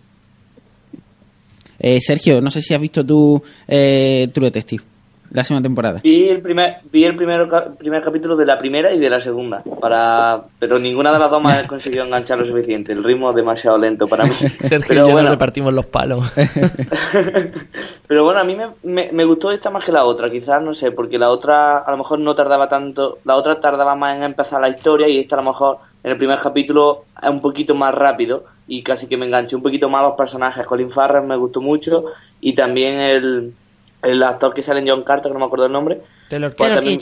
Eh, 1.79 1.99
Sergio, 2.01 2.41
no 2.41 2.51
sé 2.51 2.61
si 2.61 2.73
has 2.73 2.81
visto 2.81 3.05
tú 3.05 3.41
eh, 3.67 4.27
True 4.33 4.47
Detective, 4.47 4.83
la 5.31 5.43
segunda 5.43 5.67
temporada. 5.67 5.99
Vi 6.03 6.29
el 6.29 6.41
primer, 6.41 6.77
vi 6.91 7.05
el 7.05 7.15
primer, 7.15 7.47
primer 7.77 8.03
capítulo 8.03 8.35
de 8.35 8.45
la 8.45 8.57
primera 8.57 8.93
y 8.93 8.99
de 8.99 9.09
la 9.09 9.19
segunda, 9.19 9.63
para 9.79 10.41
pero 10.59 10.79
ninguna 10.79 11.11
de 11.11 11.19
las 11.19 11.29
dos 11.29 11.43
me 11.43 11.51
ha 11.51 11.67
conseguido 11.67 12.05
enganchar 12.05 12.39
lo 12.39 12.45
suficiente. 12.45 12.93
El 12.93 13.03
ritmo 13.03 13.29
es 13.29 13.35
demasiado 13.35 13.77
lento 13.77 14.07
para 14.07 14.25
mí. 14.25 14.35
Sergio 14.61 14.87
pero 14.87 15.05
y 15.05 15.07
yo 15.09 15.13
bueno, 15.13 15.23
nos 15.23 15.31
repartimos 15.31 15.73
los 15.73 15.85
palos. 15.85 16.31
pero 18.07 18.23
bueno, 18.23 18.39
a 18.39 18.43
mí 18.43 18.55
me, 18.55 18.67
me, 18.83 19.11
me 19.11 19.25
gustó 19.25 19.51
esta 19.51 19.69
más 19.69 19.83
que 19.83 19.91
la 19.91 20.05
otra, 20.05 20.29
quizás, 20.29 20.61
no 20.61 20.73
sé, 20.73 20.91
porque 20.91 21.17
la 21.17 21.29
otra 21.29 21.79
a 21.79 21.91
lo 21.91 21.97
mejor 21.97 22.19
no 22.19 22.35
tardaba 22.35 22.69
tanto, 22.69 23.19
la 23.25 23.35
otra 23.35 23.59
tardaba 23.59 23.95
más 23.95 24.15
en 24.15 24.23
empezar 24.23 24.61
la 24.61 24.69
historia 24.69 25.07
y 25.07 25.19
esta 25.19 25.35
a 25.35 25.41
lo 25.41 25.51
mejor 25.51 25.77
en 26.03 26.11
el 26.11 26.17
primer 26.17 26.39
capítulo 26.39 27.05
es 27.21 27.29
un 27.29 27.41
poquito 27.41 27.75
más 27.75 27.93
rápido 27.93 28.45
y 28.67 28.83
casi 28.83 29.07
que 29.07 29.17
me 29.17 29.25
enganché 29.25 29.55
un 29.55 29.63
poquito 29.63 29.89
más 29.89 30.01
a 30.01 30.07
los 30.07 30.17
personajes. 30.17 30.65
Colin 30.65 30.91
Farrell 30.91 31.25
me 31.25 31.37
gustó 31.37 31.61
mucho 31.61 32.05
y 32.39 32.53
también 32.53 32.99
el, 32.99 33.53
el 34.01 34.21
actor 34.23 34.53
que 34.53 34.63
sale 34.63 34.79
en 34.81 34.87
John 34.89 35.03
Carter, 35.03 35.29
que 35.29 35.33
no 35.33 35.39
me 35.39 35.45
acuerdo 35.45 35.65
el 35.65 35.71
nombre. 35.71 36.01
Taylor 36.29 36.53
Pues 36.55 36.57
Taylor 36.69 36.75
también-. 36.75 36.99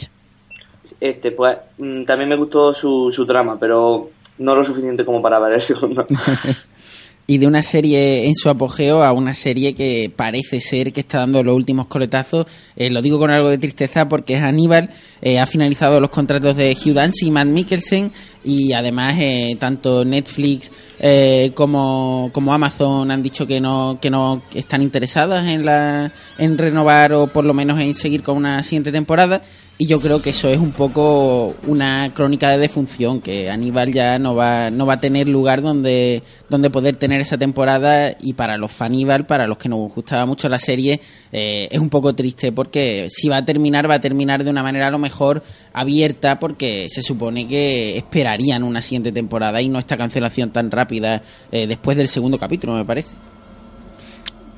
Este, 0.99 1.31
pues 1.31 1.58
mm, 1.77 2.05
también 2.05 2.29
me 2.29 2.38
gustó 2.38 2.73
su, 2.73 3.12
su 3.12 3.25
trama, 3.25 3.58
pero 3.60 4.10
no 4.38 4.55
lo 4.55 4.63
suficiente 4.63 5.03
como 5.03 5.21
para 5.21 5.39
ver 5.39 5.53
el 5.53 5.62
segundo. 5.62 6.05
Y 7.27 7.39
de 7.39 7.47
una 7.47 7.63
serie 7.63 8.27
en 8.27 8.36
su 8.36 8.51
apogeo 8.51 9.01
a 9.01 9.12
una 9.12 9.34
serie 9.34 9.73
que 9.73 10.12
parece 10.15 10.60
ser 10.60 10.93
que 10.93 10.99
está 10.99 11.17
dando 11.19 11.43
los 11.43 11.55
últimos 11.55 11.88
coletazos. 11.88 12.45
Eh, 12.75 12.91
lo 12.91 13.01
digo 13.01 13.17
con 13.17 13.31
algo 13.31 13.49
de 13.49 13.58
tristeza 13.58 14.08
porque 14.08 14.36
es 14.36 14.43
Aníbal. 14.43 14.91
eh, 15.23 15.39
ha 15.39 15.47
finalizado 15.47 15.99
los 15.99 16.12
contratos 16.12 16.55
de 16.55 16.77
Hugh 16.79 16.93
Dancy 16.93 17.25
y 17.25 17.31
Matt 17.31 17.47
Mikkelsen. 17.47 18.12
Y 18.45 18.73
además, 18.73 19.15
eh, 19.17 19.58
tanto 19.60 20.05
Netflix 20.05 20.71
eh, 20.99 21.51
como, 21.55 22.29
como 22.31 22.53
Amazon 22.53 23.10
han 23.10 23.23
dicho 23.23 23.47
que 23.47 23.60
no, 23.60 23.97
que 23.99 24.12
no 24.12 24.43
están 24.53 24.84
interesadas 24.84 25.47
en, 25.47 25.65
la, 25.65 26.13
en 26.38 26.58
renovar 26.58 27.12
o 27.13 27.27
por 27.27 27.43
lo 27.43 27.55
menos 27.55 27.81
en 27.81 27.95
seguir 27.95 28.21
con 28.21 28.38
una 28.38 28.62
siguiente 28.62 28.91
temporada. 28.91 29.41
Y 29.77 29.88
yo 29.88 29.99
creo 29.99 30.21
que 30.21 30.29
eso 30.29 30.47
es 30.47 30.58
un 30.58 30.71
poco 30.71 31.53
una 31.67 32.13
crónica 32.13 32.49
de 32.49 32.58
defunción, 32.58 33.19
que 33.19 33.49
Aníbal 33.49 33.91
ya 33.91 34.17
no 34.19 34.34
va, 34.34 34.69
no 34.71 34.86
va 34.86 34.93
a 34.93 34.99
tener 35.01 35.27
lugar 35.27 35.62
donde, 35.62 36.23
donde 36.49 36.69
poder 36.69 36.95
tener 36.95 37.19
esa 37.19 37.38
temporada. 37.38 38.15
Y 38.21 38.34
para 38.34 38.58
los 38.58 38.71
faníbal, 38.71 39.25
para 39.25 39.47
los 39.47 39.58
que 39.58 39.67
nos 39.67 39.93
gustaba 39.93 40.25
mucho 40.25 40.47
la 40.47 40.60
serie, 40.60 41.01
eh, 41.34 41.67
es 41.69 41.79
un 41.79 41.89
poco 41.89 42.15
triste 42.15 42.53
porque 42.53 43.08
si 43.10 43.27
va 43.27 43.38
a 43.38 43.43
terminar, 43.43 43.89
va 43.89 43.95
a 43.95 43.99
terminar 43.99 44.45
de 44.45 44.49
una 44.49 44.63
manera 44.63 44.88
a 44.88 44.91
lo 44.91 44.99
mejor 44.99 45.43
abierta, 45.73 46.39
porque 46.39 46.88
se 46.88 47.01
supone 47.01 47.45
que 47.45 47.97
esperarían 48.35 48.63
una 48.63 48.81
siguiente 48.81 49.11
temporada 49.11 49.61
y 49.61 49.69
no 49.69 49.79
esta 49.79 49.97
cancelación 49.97 50.51
tan 50.51 50.69
rápida 50.69 51.21
eh, 51.51 51.67
después 51.67 51.95
del 51.97 52.09
segundo 52.09 52.37
capítulo, 52.37 52.73
me 52.73 52.83
parece. 52.83 53.15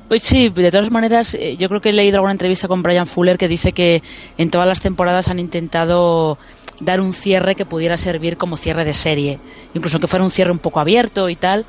Pues 0.08 0.22
sí, 0.22 0.48
de 0.48 0.70
todas 0.70 0.90
maneras, 0.90 1.34
eh, 1.34 1.56
yo 1.58 1.68
creo 1.68 1.80
que 1.80 1.90
he 1.90 1.92
leído 1.92 2.16
alguna 2.16 2.32
entrevista 2.32 2.66
con 2.66 2.82
Brian 2.82 3.06
Fuller 3.06 3.36
que 3.38 3.46
dice 3.46 3.72
que 3.72 4.02
en 4.36 4.50
todas 4.50 4.66
las 4.66 4.80
temporadas 4.80 5.28
han 5.28 5.38
intentado 5.38 6.38
dar 6.80 7.00
un 7.00 7.12
cierre 7.12 7.54
que 7.54 7.66
pudiera 7.66 7.96
servir 7.96 8.36
como 8.36 8.56
cierre 8.56 8.84
de 8.84 8.94
serie, 8.94 9.38
incluso 9.74 10.00
que 10.00 10.06
fuera 10.06 10.24
un 10.24 10.30
cierre 10.30 10.50
un 10.50 10.58
poco 10.58 10.80
abierto 10.80 11.28
y 11.28 11.36
tal, 11.36 11.66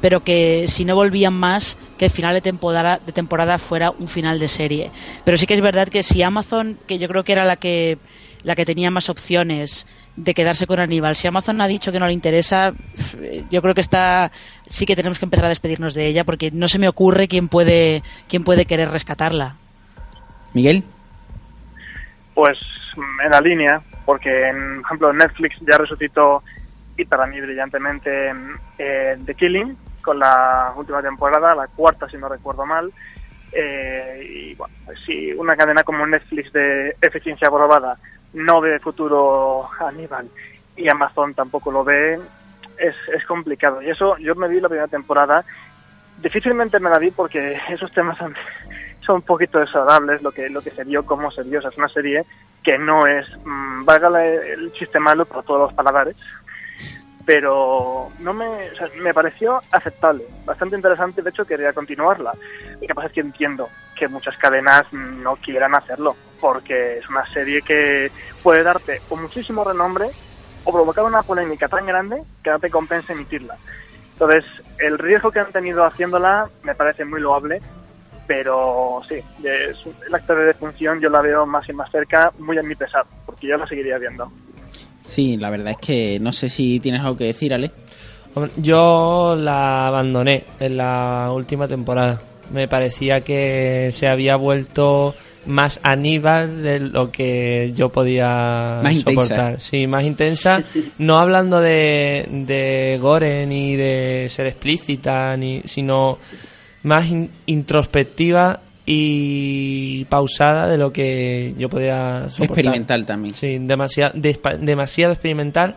pero 0.00 0.22
que 0.22 0.66
si 0.68 0.84
no 0.84 0.94
volvían 0.94 1.34
más, 1.34 1.76
que 1.98 2.06
el 2.06 2.10
final 2.10 2.32
de 2.34 2.40
temporada, 2.40 3.00
de 3.04 3.12
temporada 3.12 3.58
fuera 3.58 3.90
un 3.90 4.08
final 4.08 4.38
de 4.38 4.48
serie. 4.48 4.90
Pero 5.24 5.36
sí 5.36 5.46
que 5.46 5.54
es 5.54 5.60
verdad 5.60 5.88
que 5.88 6.02
si 6.02 6.22
Amazon, 6.22 6.78
que 6.86 6.98
yo 6.98 7.08
creo 7.08 7.24
que 7.24 7.32
era 7.32 7.44
la 7.44 7.56
que 7.56 7.98
la 8.42 8.54
que 8.54 8.64
tenía 8.64 8.90
más 8.90 9.10
opciones 9.10 9.86
de 10.22 10.34
quedarse 10.34 10.66
con 10.66 10.80
Aníbal, 10.80 11.16
si 11.16 11.26
Amazon 11.28 11.60
ha 11.60 11.66
dicho 11.66 11.92
que 11.92 11.98
no 11.98 12.06
le 12.06 12.12
interesa, 12.12 12.72
yo 13.50 13.62
creo 13.62 13.74
que 13.74 13.80
está 13.80 14.30
sí 14.66 14.86
que 14.86 14.96
tenemos 14.96 15.18
que 15.18 15.24
empezar 15.24 15.46
a 15.46 15.50
despedirnos 15.50 15.94
de 15.94 16.06
ella 16.06 16.24
porque 16.24 16.50
no 16.52 16.68
se 16.68 16.78
me 16.78 16.88
ocurre 16.88 17.28
quién 17.28 17.48
puede 17.48 18.02
quién 18.28 18.44
puede 18.44 18.66
querer 18.66 18.90
rescatarla. 18.90 19.56
Miguel. 20.52 20.84
Pues 22.34 22.58
en 23.24 23.30
la 23.30 23.40
línea, 23.40 23.80
porque 24.04 24.48
en, 24.48 24.82
por 24.82 24.86
ejemplo 24.86 25.12
Netflix 25.12 25.56
ya 25.60 25.78
resucitó 25.78 26.42
y 26.96 27.04
para 27.04 27.26
mí 27.26 27.40
brillantemente 27.40 28.10
eh, 28.78 29.16
The 29.24 29.34
Killing 29.34 29.76
con 30.02 30.18
la 30.18 30.72
última 30.76 31.02
temporada, 31.02 31.54
la 31.54 31.68
cuarta 31.68 32.08
si 32.08 32.16
no 32.16 32.28
recuerdo 32.28 32.66
mal. 32.66 32.92
Eh, 33.52 34.22
y 34.28 34.54
bueno, 34.54 34.74
pues 34.86 34.98
si 35.04 35.32
una 35.32 35.56
cadena 35.56 35.82
como 35.82 36.06
Netflix 36.06 36.52
de 36.52 36.94
eficiencia 37.00 37.48
probada 37.48 37.98
no 38.32 38.60
ve 38.60 38.78
futuro 38.78 39.68
Aníbal 39.78 40.28
y 40.76 40.88
Amazon 40.88 41.34
tampoco 41.34 41.70
lo 41.70 41.84
ve, 41.84 42.18
es, 42.78 42.94
es 43.14 43.24
complicado. 43.26 43.82
Y 43.82 43.90
eso 43.90 44.16
yo 44.18 44.34
me 44.34 44.48
vi 44.48 44.60
la 44.60 44.68
primera 44.68 44.88
temporada, 44.88 45.44
difícilmente 46.22 46.80
me 46.80 46.90
la 46.90 46.98
vi 46.98 47.10
porque 47.10 47.58
esos 47.68 47.92
temas 47.92 48.18
son, 48.18 48.34
son 49.04 49.16
un 49.16 49.22
poquito 49.22 49.58
desagradables, 49.58 50.22
lo 50.22 50.32
que, 50.32 50.48
lo 50.48 50.62
que 50.62 50.70
se 50.70 50.84
vio, 50.84 51.04
cómo 51.04 51.30
se 51.30 51.42
vio. 51.42 51.60
Es 51.60 51.76
una 51.76 51.88
serie 51.88 52.24
que 52.62 52.78
no 52.78 53.06
es, 53.06 53.26
mmm, 53.44 53.84
valga 53.84 54.24
el 54.24 54.72
chiste 54.72 54.98
malo 54.98 55.26
para 55.26 55.42
todos 55.42 55.60
los 55.60 55.74
paladares, 55.74 56.16
pero 57.24 58.10
no 58.18 58.32
me, 58.32 58.46
me 59.02 59.14
pareció 59.14 59.60
aceptable, 59.70 60.24
bastante 60.44 60.76
interesante, 60.76 61.22
de 61.22 61.30
hecho 61.30 61.44
quería 61.44 61.72
continuarla. 61.72 62.32
Lo 62.80 62.86
que 62.86 62.94
pasa 62.94 63.08
es 63.08 63.12
que 63.12 63.20
entiendo 63.20 63.68
que 63.96 64.08
muchas 64.08 64.36
cadenas 64.38 64.90
no 64.92 65.36
quieran 65.36 65.74
hacerlo, 65.74 66.16
porque 66.40 66.98
es 66.98 67.08
una 67.08 67.26
serie 67.32 67.62
que 67.62 68.10
puede 68.42 68.62
darte 68.62 69.00
o 69.08 69.16
muchísimo 69.16 69.64
renombre 69.64 70.08
o 70.64 70.72
provocar 70.72 71.04
una 71.04 71.22
polémica 71.22 71.68
tan 71.68 71.86
grande 71.86 72.22
que 72.42 72.50
no 72.50 72.58
te 72.58 72.70
compensa 72.70 73.12
emitirla. 73.12 73.56
Entonces, 74.12 74.44
el 74.78 74.98
riesgo 74.98 75.30
que 75.30 75.40
han 75.40 75.52
tenido 75.52 75.84
haciéndola 75.84 76.48
me 76.62 76.74
parece 76.74 77.04
muy 77.04 77.20
loable, 77.20 77.60
pero 78.26 79.02
sí, 79.08 79.16
es, 79.42 79.76
el 80.06 80.14
acto 80.14 80.34
de 80.34 80.46
defunción 80.46 81.00
yo 81.00 81.08
la 81.08 81.20
veo 81.20 81.46
más 81.46 81.68
y 81.68 81.72
más 81.72 81.90
cerca, 81.90 82.32
muy 82.38 82.58
a 82.58 82.62
mi 82.62 82.74
pesar, 82.74 83.04
porque 83.24 83.48
yo 83.48 83.56
la 83.56 83.66
seguiría 83.66 83.98
viendo. 83.98 84.30
Sí, 85.04 85.36
la 85.36 85.50
verdad 85.50 85.72
es 85.72 85.78
que 85.78 86.18
no 86.20 86.32
sé 86.32 86.48
si 86.48 86.78
tienes 86.80 87.00
algo 87.00 87.16
que 87.16 87.24
decir, 87.24 87.52
Ale. 87.52 87.72
Yo 88.56 89.34
la 89.36 89.88
abandoné 89.88 90.44
en 90.60 90.76
la 90.76 91.30
última 91.32 91.66
temporada. 91.66 92.20
Me 92.52 92.68
parecía 92.68 93.22
que 93.22 93.90
se 93.92 94.06
había 94.06 94.36
vuelto 94.36 95.14
más 95.46 95.80
Aníbal 95.82 96.62
de 96.62 96.80
lo 96.80 97.10
que 97.10 97.72
yo 97.74 97.88
podía 97.88 98.80
Más 98.82 98.92
intensa. 98.92 99.22
soportar. 99.24 99.60
Sí, 99.60 99.86
más 99.86 100.04
intensa. 100.04 100.62
No 100.98 101.16
hablando 101.16 101.60
de, 101.60 102.26
de 102.30 102.98
gore 103.00 103.46
ni 103.46 103.76
de 103.76 104.26
ser 104.28 104.46
explícita, 104.46 105.36
ni, 105.36 105.62
sino 105.64 106.18
más 106.82 107.08
in- 107.10 107.30
introspectiva 107.46 108.60
y 108.86 110.04
pausada 110.06 110.66
de 110.68 110.76
lo 110.76 110.92
que 110.92 111.54
yo 111.58 111.68
podía 111.68 112.28
soportar. 112.28 112.44
Experimental 112.58 113.06
también. 113.06 113.32
Sí, 113.32 113.58
demasiado, 113.60 114.14
demasiado 114.60 115.12
experimental 115.12 115.74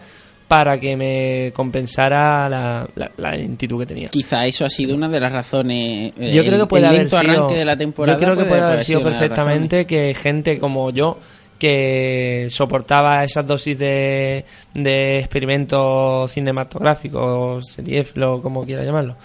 para 0.56 0.80
que 0.80 0.96
me 0.96 1.52
compensara 1.54 2.48
la, 2.50 2.88
la, 2.96 3.12
la 3.18 3.32
lentitud 3.32 3.80
que 3.80 3.86
tenía. 3.88 4.08
Quizá 4.08 4.46
eso 4.46 4.66
ha 4.66 4.70
sido 4.70 4.96
una 4.96 5.10
de 5.10 5.20
las 5.20 5.32
razones. 5.32 6.14
eh, 6.18 6.32
Yo 6.34 6.42
el- 6.42 6.48
creo 6.48 6.60
que 6.60 6.66
puede 6.68 6.84
el 6.88 6.90
haber 6.96 7.10
sido, 7.10 7.20
arranque 7.20 7.56
de 7.56 7.66
la 7.66 7.76
temporada. 7.78 8.18
yo 8.20 8.24
creo 8.24 8.36
que 8.38 8.46
puede 8.46 8.62
haber 8.62 8.80
sido 8.82 9.02
perfectamente 9.04 9.86
que 9.86 10.14
gente 10.14 10.60
como 10.60 10.92
yo 10.92 11.18
que 11.60 12.48
soportaba 12.50 13.24
esas 13.24 13.48
dosis 13.48 13.80
de, 13.80 14.44
de 14.74 15.18
experimento 15.20 16.28
cinematográfico, 16.28 17.62
seriéfilo, 17.62 18.42
como 18.42 18.66
quiera 18.66 18.84
llamarlo, 18.84 19.16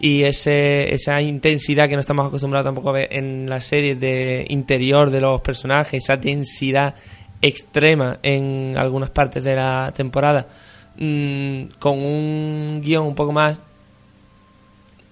y 0.00 0.22
ese, 0.24 0.92
esa 0.92 1.20
intensidad 1.20 1.88
que 1.88 1.94
no 1.94 2.00
estamos 2.00 2.26
acostumbrados 2.26 2.66
tampoco 2.66 2.90
a 2.90 2.94
ver 2.94 3.08
en 3.12 3.48
las 3.48 3.64
series 3.64 4.00
de 4.00 4.44
interior 4.48 5.10
de 5.10 5.20
los 5.20 5.40
personajes, 5.40 6.02
esa 6.02 6.16
densidad 6.16 6.94
extrema 7.40 8.18
en 8.22 8.74
algunas 8.76 9.10
partes 9.10 9.44
de 9.44 9.54
la 9.54 9.92
temporada, 9.94 10.46
mm, 10.98 11.78
con 11.78 11.98
un 11.98 12.80
guion 12.82 13.06
un 13.06 13.14
poco 13.14 13.32
más, 13.32 13.60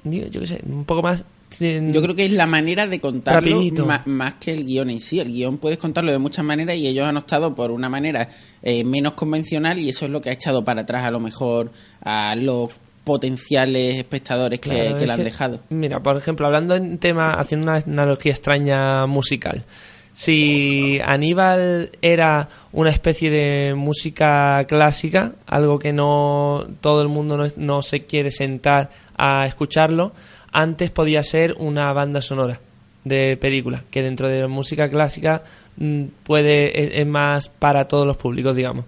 digo, 0.04 0.26
yo 0.28 0.40
qué 0.40 0.46
sé, 0.46 0.60
un 0.66 0.84
poco 0.84 1.02
más... 1.02 1.24
Yo 1.60 2.00
creo 2.00 2.14
que 2.14 2.24
es 2.24 2.32
la 2.32 2.46
manera 2.46 2.86
de 2.86 2.98
contarlo 2.98 3.60
más 4.06 4.34
que 4.36 4.52
el 4.52 4.64
guion 4.64 4.88
en 4.88 5.00
sí. 5.02 5.20
El 5.20 5.30
guion 5.30 5.58
puedes 5.58 5.76
contarlo 5.76 6.10
de 6.10 6.18
muchas 6.18 6.46
maneras 6.46 6.76
y 6.76 6.86
ellos 6.86 7.06
han 7.06 7.18
optado 7.18 7.54
por 7.54 7.70
una 7.70 7.90
manera 7.90 8.26
eh, 8.62 8.84
menos 8.84 9.12
convencional 9.12 9.78
y 9.78 9.90
eso 9.90 10.06
es 10.06 10.10
lo 10.10 10.22
que 10.22 10.30
ha 10.30 10.32
echado 10.32 10.64
para 10.64 10.80
atrás 10.80 11.04
a 11.04 11.10
lo 11.10 11.20
mejor 11.20 11.70
a 12.02 12.34
los 12.36 12.70
potenciales 13.04 13.96
espectadores 13.96 14.60
que, 14.60 14.70
Claro, 14.70 14.96
que 14.96 15.06
la 15.06 15.14
han 15.14 15.24
dejado. 15.24 15.60
Mira, 15.70 16.00
por 16.00 16.16
ejemplo, 16.16 16.46
hablando 16.46 16.74
en 16.74 16.98
tema, 16.98 17.34
haciendo 17.34 17.66
una 17.66 17.82
analogía 17.84 18.32
extraña 18.32 19.06
musical. 19.06 19.64
Si 20.12 21.00
Aníbal 21.00 21.90
era 22.02 22.48
una 22.72 22.90
especie 22.90 23.30
de 23.30 23.74
música 23.74 24.64
clásica, 24.68 25.32
algo 25.46 25.78
que 25.78 25.92
no 25.92 26.66
todo 26.80 27.00
el 27.02 27.08
mundo 27.08 27.48
no, 27.56 27.82
se 27.82 28.04
quiere 28.04 28.30
sentar 28.30 28.90
a 29.16 29.46
escucharlo, 29.46 30.12
antes 30.52 30.90
podía 30.90 31.22
ser 31.22 31.54
una 31.58 31.92
banda 31.92 32.20
sonora 32.20 32.60
de 33.04 33.36
película, 33.38 33.84
que 33.90 34.02
dentro 34.02 34.28
de 34.28 34.42
la 34.42 34.48
música 34.48 34.88
clásica 34.90 35.42
mm, 35.76 36.04
puede 36.24 36.84
es, 36.84 37.00
es 37.00 37.06
más 37.06 37.48
para 37.48 37.88
todos 37.88 38.06
los 38.06 38.18
públicos, 38.18 38.54
digamos. 38.54 38.84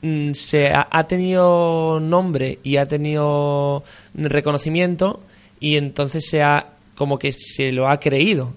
Mm, 0.00 0.32
Se 0.32 0.68
ha, 0.68 0.86
ha 0.90 1.06
tenido 1.08 1.98
nombre 1.98 2.60
y 2.62 2.76
ha 2.76 2.86
tenido 2.86 3.82
reconocimiento 4.14 5.20
y 5.58 5.76
entonces 5.76 6.24
se 6.28 6.40
ha 6.40 6.66
como 6.94 7.18
que 7.18 7.32
se 7.32 7.72
lo 7.72 7.88
ha 7.90 7.98
creído 7.98 8.54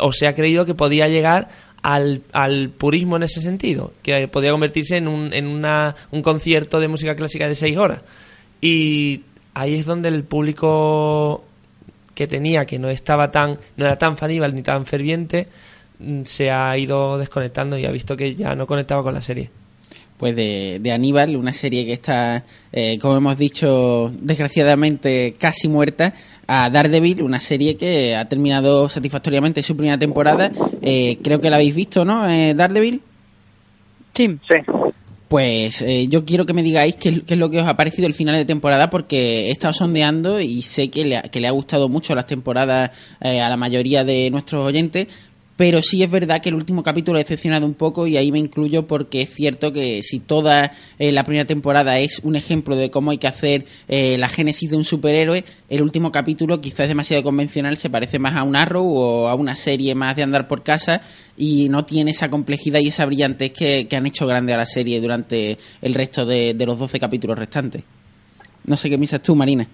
o 0.00 0.12
se 0.12 0.26
ha 0.26 0.34
creído 0.34 0.64
que 0.64 0.74
podía 0.74 1.06
llegar 1.08 1.48
al, 1.82 2.22
al 2.32 2.70
purismo 2.70 3.16
en 3.16 3.24
ese 3.24 3.40
sentido, 3.40 3.92
que 4.02 4.28
podía 4.28 4.52
convertirse 4.52 4.96
en, 4.96 5.08
un, 5.08 5.32
en 5.32 5.46
una, 5.46 5.94
un 6.10 6.22
concierto 6.22 6.78
de 6.80 6.88
música 6.88 7.16
clásica 7.16 7.48
de 7.48 7.54
seis 7.54 7.76
horas. 7.76 8.02
Y 8.60 9.22
ahí 9.54 9.74
es 9.74 9.86
donde 9.86 10.08
el 10.08 10.24
público 10.24 11.44
que 12.14 12.26
tenía, 12.26 12.64
que 12.64 12.78
no 12.78 12.88
estaba 12.88 13.30
tan, 13.30 13.58
no 13.76 13.84
era 13.84 13.96
tan 13.96 14.16
faníbal 14.16 14.54
ni 14.54 14.62
tan 14.62 14.86
ferviente, 14.86 15.48
mm, 15.98 16.22
se 16.22 16.50
ha 16.50 16.76
ido 16.78 17.18
desconectando 17.18 17.76
y 17.76 17.86
ha 17.86 17.90
visto 17.90 18.16
que 18.16 18.34
ya 18.34 18.54
no 18.54 18.66
conectaba 18.66 19.02
con 19.02 19.14
la 19.14 19.20
serie. 19.20 19.50
Pues 20.22 20.36
de, 20.36 20.78
de 20.80 20.92
Aníbal, 20.92 21.34
una 21.34 21.52
serie 21.52 21.84
que 21.84 21.94
está, 21.94 22.44
eh, 22.72 22.96
como 23.00 23.16
hemos 23.16 23.36
dicho, 23.36 24.12
desgraciadamente 24.20 25.34
casi 25.36 25.66
muerta, 25.66 26.14
a 26.46 26.70
Daredevil, 26.70 27.22
una 27.24 27.40
serie 27.40 27.76
que 27.76 28.14
ha 28.14 28.28
terminado 28.28 28.88
satisfactoriamente 28.88 29.64
su 29.64 29.76
primera 29.76 29.98
temporada. 29.98 30.52
Eh, 30.80 31.18
creo 31.24 31.40
que 31.40 31.50
la 31.50 31.56
habéis 31.56 31.74
visto, 31.74 32.04
¿no? 32.04 32.30
Eh, 32.30 32.54
Daredevil. 32.54 33.00
Sí. 34.14 34.28
Sí. 34.48 34.54
Pues 35.26 35.82
eh, 35.82 36.06
yo 36.08 36.24
quiero 36.24 36.46
que 36.46 36.52
me 36.52 36.62
digáis 36.62 36.94
qué, 36.96 37.08
es- 37.08 37.20
qué 37.26 37.34
es 37.34 37.40
lo 37.40 37.50
que 37.50 37.58
os 37.60 37.66
ha 37.66 37.74
parecido 37.76 38.06
el 38.06 38.14
final 38.14 38.36
de 38.36 38.44
temporada 38.44 38.90
porque 38.90 39.48
he 39.48 39.50
estado 39.50 39.72
sondeando 39.72 40.40
y 40.40 40.62
sé 40.62 40.88
que 40.88 41.04
le 41.04 41.16
ha, 41.16 41.22
que 41.22 41.40
le 41.40 41.48
ha 41.48 41.52
gustado 41.52 41.88
mucho 41.88 42.14
las 42.14 42.26
temporadas 42.26 42.90
eh, 43.22 43.40
a 43.40 43.48
la 43.48 43.56
mayoría 43.56 44.04
de 44.04 44.30
nuestros 44.30 44.64
oyentes, 44.64 45.08
pero 45.56 45.82
sí 45.82 46.02
es 46.02 46.10
verdad 46.10 46.40
que 46.40 46.48
el 46.48 46.54
último 46.54 46.82
capítulo 46.82 47.18
ha 47.18 47.22
decepcionado 47.22 47.66
un 47.66 47.74
poco 47.74 48.06
y 48.06 48.16
ahí 48.16 48.32
me 48.32 48.38
incluyo 48.38 48.86
porque 48.86 49.22
es 49.22 49.34
cierto 49.34 49.72
que 49.72 50.02
si 50.02 50.18
toda 50.18 50.72
eh, 50.98 51.12
la 51.12 51.24
primera 51.24 51.44
temporada 51.44 51.98
es 51.98 52.20
un 52.22 52.36
ejemplo 52.36 52.74
de 52.76 52.90
cómo 52.90 53.10
hay 53.10 53.18
que 53.18 53.26
hacer 53.26 53.66
eh, 53.88 54.16
la 54.18 54.28
génesis 54.28 54.70
de 54.70 54.76
un 54.76 54.84
superhéroe, 54.84 55.44
el 55.68 55.82
último 55.82 56.10
capítulo 56.10 56.60
quizás 56.60 56.80
es 56.80 56.88
demasiado 56.88 57.22
convencional, 57.22 57.76
se 57.76 57.90
parece 57.90 58.18
más 58.18 58.34
a 58.34 58.42
un 58.42 58.56
Arrow 58.56 58.86
o 58.86 59.28
a 59.28 59.34
una 59.34 59.56
serie 59.56 59.94
más 59.94 60.16
de 60.16 60.22
andar 60.22 60.48
por 60.48 60.62
casa 60.62 61.02
y 61.36 61.68
no 61.68 61.84
tiene 61.84 62.12
esa 62.12 62.30
complejidad 62.30 62.80
y 62.80 62.88
esa 62.88 63.06
brillantez 63.06 63.52
que, 63.52 63.88
han 63.92 64.06
hecho 64.06 64.26
grande 64.26 64.54
a 64.54 64.56
la 64.56 64.66
serie 64.66 65.00
durante 65.00 65.58
el 65.82 65.94
resto 65.94 66.24
de, 66.24 66.54
de 66.54 66.66
los 66.66 66.78
12 66.78 66.98
capítulos 66.98 67.38
restantes. 67.38 67.84
No 68.64 68.76
sé 68.76 68.88
qué 68.88 68.96
piensas 68.96 69.22
tú, 69.22 69.36
Marina. 69.36 69.68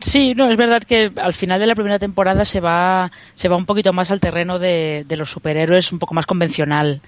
Sí, 0.00 0.34
no, 0.34 0.48
es 0.48 0.56
verdad 0.56 0.82
que 0.82 1.10
al 1.16 1.32
final 1.32 1.58
de 1.58 1.66
la 1.66 1.74
primera 1.74 1.98
temporada 1.98 2.44
se 2.44 2.60
va, 2.60 3.10
se 3.34 3.48
va 3.48 3.56
un 3.56 3.66
poquito 3.66 3.92
más 3.92 4.10
al 4.10 4.20
terreno 4.20 4.58
de, 4.58 5.04
de 5.08 5.16
los 5.16 5.30
superhéroes, 5.30 5.92
un 5.92 5.98
poco 5.98 6.14
más 6.14 6.26
convencional. 6.26 7.00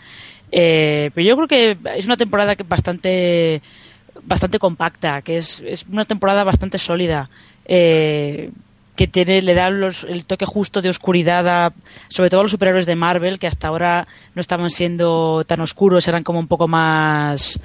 Eh, 0.50 1.10
pero 1.14 1.26
yo 1.28 1.36
creo 1.36 1.48
que 1.48 1.78
es 1.96 2.06
una 2.06 2.16
temporada 2.16 2.56
que 2.56 2.64
bastante, 2.64 3.62
bastante 4.24 4.58
compacta, 4.58 5.22
que 5.22 5.36
es, 5.36 5.62
es 5.64 5.86
una 5.90 6.04
temporada 6.04 6.42
bastante 6.42 6.78
sólida. 6.78 7.30
Eh, 7.64 8.50
que 8.96 9.06
tiene, 9.06 9.40
le 9.40 9.54
da 9.54 9.70
los- 9.70 10.04
el 10.04 10.26
toque 10.26 10.44
justo 10.44 10.82
de 10.82 10.90
oscuridad 10.90 11.48
a, 11.48 11.72
sobre 12.08 12.28
todo 12.28 12.40
a 12.40 12.42
los 12.42 12.50
superhéroes 12.50 12.84
de 12.84 12.96
Marvel, 12.96 13.38
que 13.38 13.46
hasta 13.46 13.68
ahora 13.68 14.06
no 14.34 14.40
estaban 14.40 14.68
siendo 14.68 15.42
tan 15.46 15.60
oscuros, 15.60 16.06
eran 16.08 16.22
como 16.22 16.38
un 16.38 16.48
poco 16.48 16.68
más, 16.68 17.58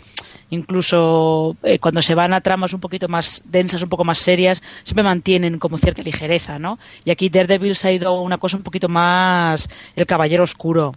incluso 0.50 1.56
eh, 1.64 1.80
cuando 1.80 2.02
se 2.02 2.16
van 2.16 2.34
a 2.34 2.42
tramas 2.42 2.74
un 2.74 2.80
poquito 2.80 3.08
más 3.08 3.44
densas, 3.46 3.84
un 3.84 3.90
poco 3.90 4.04
más 4.04 4.20
serias, 4.20 4.62
siempre 4.84 5.04
mantienen 5.04 5.58
como 5.58 5.78
cierta 5.78 6.04
ligereza, 6.04 6.58
¿no? 6.58 6.78
Y 7.04 7.12
aquí 7.12 7.30
Daredevil 7.30 7.76
se 7.76 7.88
ha 7.88 7.92
ido 7.92 8.10
a 8.10 8.22
una 8.22 8.38
cosa 8.38 8.58
un 8.58 8.64
poquito 8.64 8.88
más 8.88 9.68
el 9.96 10.06
caballero 10.06 10.44
oscuro. 10.44 10.92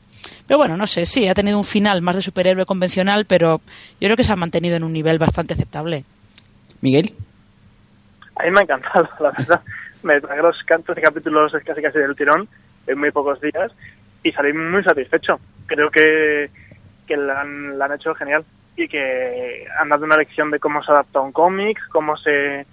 Pero 0.47 0.59
bueno, 0.59 0.77
no 0.77 0.87
sé, 0.87 1.07
sí, 1.07 1.29
ha 1.29 1.35
tenido 1.35 1.59
un 1.59 1.65
final 1.65 2.03
más 2.03 2.17
de 2.17 2.23
superhéroe 2.23 2.67
convencional, 2.67 3.25
pero 3.27 3.61
yo 4.01 4.07
creo 4.07 4.17
que 4.17 4.25
se 4.25 4.33
ha 4.33 4.37
mantenido 4.37 4.77
en 4.77 4.85
un 4.85 4.93
nivel 4.93 5.19
bastante 5.19 5.55
aceptable. 5.55 6.05
Miguel. 6.81 7.13
A 8.37 8.45
mí 8.45 8.51
me 8.51 8.61
ha 8.61 8.63
encantado, 8.63 9.09
la 9.21 9.31
verdad. 9.37 9.61
Me 10.03 10.21
tragué 10.21 10.43
los 10.43 10.57
13 10.67 11.01
capítulos 11.01 11.53
casi 11.65 11.83
casi 11.83 11.99
del 11.99 12.15
tirón 12.15 12.49
en 12.87 12.99
muy 12.99 13.11
pocos 13.11 13.41
días 13.41 13.73
y 14.23 14.31
salí 14.33 14.53
muy 14.53 14.83
satisfecho. 14.85 15.41
Creo 15.67 15.91
que, 15.91 16.51
que 17.07 17.17
la, 17.17 17.41
han, 17.41 17.79
la 17.79 17.87
han 17.87 17.95
hecho 17.95 18.15
genial 18.15 18.45
y 18.79 18.89
que 18.89 19.67
han 19.79 19.89
dado 19.89 20.05
una 20.05 20.17
lección 20.17 20.53
de 20.53 20.61
cómo 20.61 20.83
se 20.85 20.93
adapta 20.93 21.21
un 21.21 21.33
cómic, 21.33 21.81
cómo 21.91 22.17
se, 22.17 22.65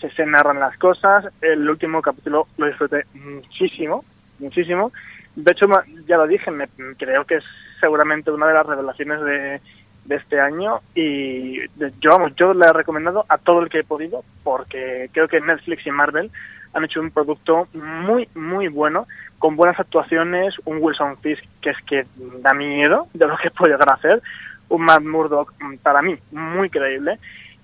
se, 0.00 0.24
narran 0.24 0.60
las 0.60 0.78
cosas. 0.78 1.26
El 1.40 1.68
último 1.68 2.00
capítulo 2.00 2.46
lo 2.56 2.66
disfruté 2.66 3.04
muchísimo, 3.14 4.04
muchísimo. 4.38 4.92
De 5.34 5.50
hecho, 5.50 5.66
ya 6.06 6.16
lo 6.16 6.28
dije, 6.28 6.52
me, 6.52 6.68
creo 6.96 7.24
que 7.24 7.36
es 7.36 7.44
seguramente 7.80 8.30
una 8.30 8.46
de 8.46 8.54
las 8.54 8.66
revelaciones 8.66 9.20
de, 9.20 9.60
de 10.04 10.16
este 10.16 10.40
año 10.40 10.78
y 10.94 11.60
yo 12.00 12.10
vamos, 12.10 12.32
yo 12.36 12.54
le 12.54 12.66
he 12.66 12.72
recomendado 12.72 13.26
a 13.28 13.36
todo 13.36 13.60
el 13.60 13.68
que 13.68 13.80
he 13.80 13.84
podido 13.84 14.24
porque 14.44 15.10
creo 15.12 15.28
que 15.28 15.40
Netflix 15.40 15.86
y 15.86 15.90
Marvel 15.90 16.30
han 16.72 16.84
hecho 16.84 17.00
un 17.00 17.10
producto 17.10 17.68
muy 17.74 18.28
muy 18.34 18.68
bueno 18.68 19.06
con 19.38 19.56
buenas 19.56 19.78
actuaciones, 19.78 20.54
un 20.64 20.78
Wilson 20.80 21.18
Fisk 21.18 21.44
que 21.60 21.70
es 21.70 21.76
que 21.86 22.06
da 22.40 22.54
miedo 22.54 23.08
de 23.12 23.26
lo 23.26 23.36
que 23.36 23.50
puede 23.50 23.72
llegar 23.72 23.90
a 23.90 23.94
hacer, 23.94 24.22
un 24.68 24.82
Matt 24.82 25.02
Murdock 25.02 25.52
mm, 25.60 25.76
para 25.78 26.02
mí 26.02 26.16
muy 26.32 26.70
creíble 26.70 27.18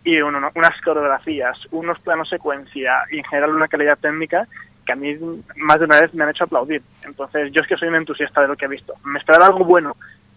y 0.04 0.20
un- 0.20 0.34
uno- 0.34 0.50
unas 0.54 0.80
coreografías, 0.82 1.58
unos 1.70 1.98
planos 2.00 2.28
secuencia 2.28 2.92
y 3.10 3.18
en 3.18 3.24
general 3.24 3.50
una 3.54 3.68
calidad 3.68 3.98
técnica 3.98 4.46
que 4.86 4.92
a 4.92 4.96
mí 4.96 5.16
más 5.56 5.78
de 5.78 5.86
una 5.86 6.00
vez 6.00 6.12
me 6.12 6.24
han 6.24 6.30
hecho 6.30 6.44
aplaudir. 6.44 6.82
Entonces 7.04 7.50
yo 7.52 7.62
es 7.62 7.66
que 7.68 7.76
soy 7.76 7.88
un 7.88 7.94
entusiasta 7.96 8.42
de 8.42 8.48
lo 8.48 8.56
que 8.56 8.66
he 8.66 8.68
visto. 8.68 8.94
Me 9.04 9.18
esperaba 9.18 9.46
algo 9.46 9.64
bueno, 9.64 9.96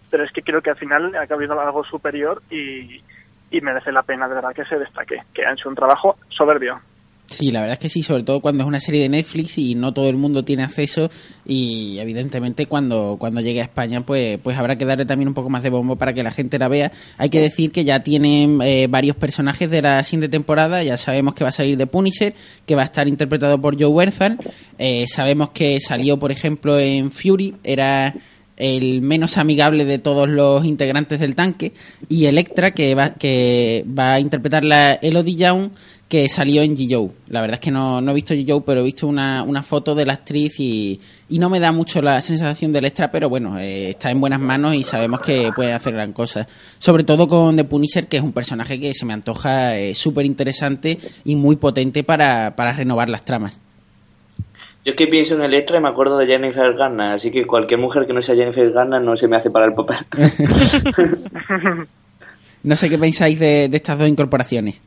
pero 0.10 0.24
es 0.24 0.32
que 0.32 0.42
creo 0.42 0.62
que 0.62 0.70
al 0.70 0.78
final 0.78 1.14
ha 1.16 1.34
habido 1.34 1.60
algo 1.60 1.84
superior 1.84 2.42
y, 2.50 3.04
y 3.52 3.62
merece 3.62 3.92
la 3.92 4.04
pena 4.04 4.28
de 4.30 4.36
verdad 4.36 4.54
que 4.56 4.64
se 4.64 4.80
destaque, 4.80 5.22
que 5.34 5.46
han 5.46 5.54
hecho 5.56 5.68
un 5.68 5.76
trabajo 5.76 6.18
soberbio. 6.30 6.80
Sí, 7.30 7.52
la 7.52 7.60
verdad 7.60 7.74
es 7.74 7.80
que 7.80 7.90
sí, 7.90 8.04
sobre 8.04 8.24
todo 8.24 8.40
cuando 8.40 8.64
es 8.64 8.68
una 8.68 8.80
serie 8.80 9.02
de 9.02 9.10
Netflix 9.10 9.58
y 9.58 9.76
no 9.76 9.94
todo 9.94 10.08
el 10.08 10.16
mundo 10.16 10.46
tiene 10.46 10.64
acceso 10.64 11.12
y 11.46 12.00
evidentemente 12.00 12.68
cuando, 12.68 13.18
cuando 13.20 13.42
llegue 13.42 13.60
a 13.60 13.64
España 13.64 14.00
pues, 14.00 14.40
pues 14.42 14.58
habrá 14.58 14.78
que 14.78 14.86
darle 14.86 15.06
también 15.06 15.28
un 15.28 15.34
poco 15.34 15.50
más 15.50 15.62
de 15.62 15.70
bombo 15.70 15.98
para 15.98 16.14
que 16.14 16.24
la 16.24 16.32
gente 16.32 16.58
la 16.58 16.70
vea. 16.70 16.92
Hay 17.18 17.30
que 17.30 17.42
decir 17.42 17.72
que 17.72 17.84
ya 17.84 18.02
tienen 18.02 18.62
eh, 18.62 18.88
varios 18.90 19.18
personajes 19.18 19.70
de 19.70 19.82
la 19.82 20.04
siguiente 20.06 20.30
temporada, 20.30 20.84
ya 20.84 20.96
sabemos 20.96 21.34
que 21.34 21.44
va 21.44 21.50
a 21.50 21.54
salir 21.54 21.76
de 21.76 21.86
Punisher, 21.86 22.34
que 22.66 22.76
va 22.76 22.84
a 22.84 22.86
estar 22.86 23.10
interpretado 23.10 23.60
por 23.60 23.76
Joe 23.78 23.90
Werthan, 23.90 24.40
eh, 24.78 25.06
sabemos 25.10 25.50
que 25.50 25.82
salió 25.82 26.18
por 26.18 26.32
ejemplo 26.32 26.80
en 26.80 27.12
Fury, 27.12 27.56
era 27.66 28.16
el 28.58 29.02
menos 29.02 29.38
amigable 29.38 29.86
de 29.86 30.00
todos 30.00 30.28
los 30.28 30.66
integrantes 30.66 31.20
del 31.20 31.36
tanque. 31.36 31.74
Y 32.10 32.26
Electra 32.26 32.72
que 32.72 32.96
va, 32.96 33.14
que 33.14 33.86
va 33.88 34.14
a 34.14 34.20
interpretar 34.20 34.66
la 34.66 34.94
Elodie 34.94 35.36
Young 35.36 35.70
que 36.08 36.30
salió 36.30 36.62
en 36.62 36.76
G-Joe. 36.76 37.10
La 37.28 37.42
verdad 37.42 37.56
es 37.56 37.60
que 37.60 37.72
no, 37.72 38.00
no 38.00 38.12
he 38.12 38.16
visto 38.16 38.34
G-Joe, 38.34 38.62
pero 38.66 38.80
he 38.80 38.84
visto 38.84 39.08
una, 39.08 39.44
una 39.44 39.62
foto 39.62 39.94
de 39.94 40.06
la 40.06 40.14
actriz 40.14 40.60
y, 40.60 41.00
y 41.30 41.40
no 41.40 41.50
me 41.50 41.60
da 41.60 41.72
mucho 41.72 42.02
la 42.02 42.22
sensación 42.22 42.72
del 42.72 42.86
extra, 42.86 43.12
pero 43.12 43.30
bueno, 43.30 43.60
eh, 43.60 43.90
está 43.90 44.10
en 44.10 44.22
buenas 44.22 44.40
manos 44.40 44.74
y 44.76 44.84
sabemos 44.84 45.20
que 45.20 45.50
puede 45.54 45.74
hacer 45.74 45.94
gran 45.94 46.14
cosa. 46.14 46.48
Sobre 46.78 47.04
todo 47.04 47.28
con 47.28 47.58
The 47.58 47.66
Punisher, 47.66 48.08
que 48.08 48.18
es 48.18 48.24
un 48.24 48.32
personaje 48.32 48.80
que 48.80 48.94
se 48.94 49.06
me 49.06 49.14
antoja 49.14 49.78
eh, 49.78 49.94
súper 49.94 50.26
interesante 50.26 50.98
y 51.26 51.36
muy 51.36 51.58
potente 51.58 52.04
para, 52.04 52.56
para 52.56 52.72
renovar 52.72 53.10
las 53.10 53.26
tramas. 53.26 53.60
Yo 54.86 54.92
es 54.92 54.98
que 54.98 55.08
pienso 55.08 55.36
en 55.36 55.42
Electra 55.42 55.80
y 55.80 55.82
me 55.82 55.90
acuerdo 55.90 56.18
de 56.18 56.28
Jennifer 56.28 56.74
Garner, 56.74 57.16
así 57.16 57.30
que 57.30 57.46
cualquier 57.46 57.82
mujer 57.82 58.08
que 58.08 58.14
no 58.14 58.22
sea 58.22 58.36
Jennifer 58.36 58.72
Garner 58.72 59.02
no 59.02 59.18
se 59.18 59.28
me 59.28 59.36
hace 59.36 59.50
para 59.50 59.66
el 59.66 59.74
papel. 59.74 59.98
no 62.64 62.76
sé 62.78 62.90
qué 62.90 62.98
pensáis 62.98 63.38
de, 63.38 63.68
de 63.68 63.76
estas 63.76 64.00
dos 64.00 64.08
incorporaciones. 64.08 64.82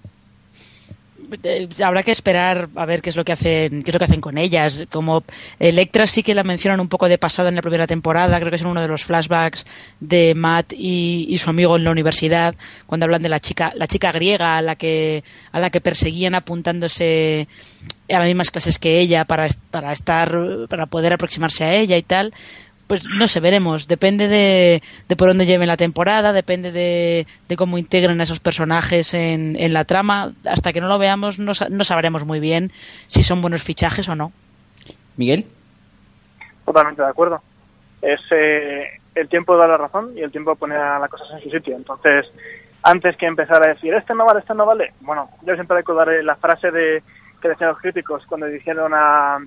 Eh, 1.42 1.68
habrá 1.84 2.02
que 2.02 2.12
esperar 2.12 2.68
a 2.74 2.86
ver 2.86 3.02
qué 3.02 3.10
es 3.10 3.16
lo 3.16 3.24
que 3.24 3.32
hacen 3.32 3.82
qué 3.82 3.90
es 3.90 3.94
lo 3.94 3.98
que 3.98 4.04
hacen 4.04 4.20
con 4.20 4.38
ellas. 4.38 4.82
Como 4.90 5.24
Electra 5.58 6.06
sí 6.06 6.22
que 6.22 6.34
la 6.34 6.42
mencionan 6.42 6.80
un 6.80 6.88
poco 6.88 7.08
de 7.08 7.18
pasada 7.18 7.48
en 7.48 7.56
la 7.56 7.62
primera 7.62 7.86
temporada 7.86 8.38
creo 8.38 8.50
que 8.50 8.56
es 8.56 8.62
uno 8.62 8.80
de 8.80 8.88
los 8.88 9.04
flashbacks 9.04 9.66
de 10.00 10.34
Matt 10.34 10.72
y, 10.72 11.26
y, 11.28 11.38
su 11.38 11.50
amigo 11.50 11.76
en 11.76 11.84
la 11.84 11.90
universidad 11.90 12.54
cuando 12.86 13.04
hablan 13.04 13.22
de 13.22 13.28
la 13.28 13.40
chica 13.40 13.72
la 13.74 13.86
chica 13.86 14.12
griega 14.12 14.56
a 14.56 14.62
la 14.62 14.76
que 14.76 15.24
a 15.52 15.60
la 15.60 15.70
que 15.70 15.80
perseguían 15.80 16.34
apuntándose 16.34 17.48
a 18.08 18.18
las 18.18 18.26
mismas 18.26 18.50
clases 18.50 18.78
que 18.78 18.98
ella 18.98 19.24
para, 19.24 19.46
para 19.70 19.92
estar 19.92 20.36
para 20.68 20.86
poder 20.86 21.12
aproximarse 21.12 21.64
a 21.64 21.74
ella 21.74 21.96
y 21.96 22.02
tal 22.02 22.32
pues 22.90 23.06
no 23.08 23.28
sé, 23.28 23.38
veremos. 23.38 23.86
Depende 23.86 24.26
de, 24.26 24.82
de 25.08 25.14
por 25.14 25.28
dónde 25.28 25.46
lleven 25.46 25.68
la 25.68 25.76
temporada, 25.76 26.32
depende 26.32 26.72
de, 26.72 27.24
de 27.46 27.56
cómo 27.56 27.78
integren 27.78 28.18
a 28.18 28.24
esos 28.24 28.40
personajes 28.40 29.14
en, 29.14 29.54
en, 29.54 29.72
la 29.72 29.84
trama. 29.84 30.32
Hasta 30.44 30.72
que 30.72 30.80
no 30.80 30.88
lo 30.88 30.98
veamos, 30.98 31.38
no, 31.38 31.52
no, 31.70 31.84
sabremos 31.84 32.24
muy 32.24 32.40
bien 32.40 32.72
si 33.06 33.22
son 33.22 33.42
buenos 33.42 33.62
fichajes 33.62 34.08
o 34.08 34.16
no. 34.16 34.32
Miguel. 35.16 35.46
Totalmente 36.64 37.00
de 37.00 37.08
acuerdo. 37.08 37.40
Es 38.02 38.18
eh, 38.32 38.98
el 39.14 39.28
tiempo 39.28 39.56
dar 39.56 39.68
la 39.68 39.76
razón 39.76 40.10
y 40.16 40.22
el 40.22 40.32
tiempo 40.32 40.50
de 40.50 40.56
poner 40.56 40.78
a 40.78 40.98
las 40.98 41.10
cosas 41.10 41.28
en 41.30 41.42
su 41.44 41.50
sitio. 41.50 41.76
Entonces, 41.76 42.26
antes 42.82 43.16
que 43.16 43.26
empezar 43.26 43.62
a 43.64 43.72
decir, 43.72 43.94
este 43.94 44.16
no 44.16 44.24
vale, 44.24 44.40
este 44.40 44.54
no 44.54 44.66
vale, 44.66 44.94
bueno, 45.02 45.30
yo 45.46 45.54
siempre 45.54 45.76
recordaré 45.76 46.24
la 46.24 46.34
frase 46.34 46.72
de 46.72 47.04
que 47.40 47.50
decían 47.50 47.70
los 47.70 47.78
críticos 47.78 48.26
cuando 48.26 48.46
dijeron 48.46 48.92
a, 48.94 49.38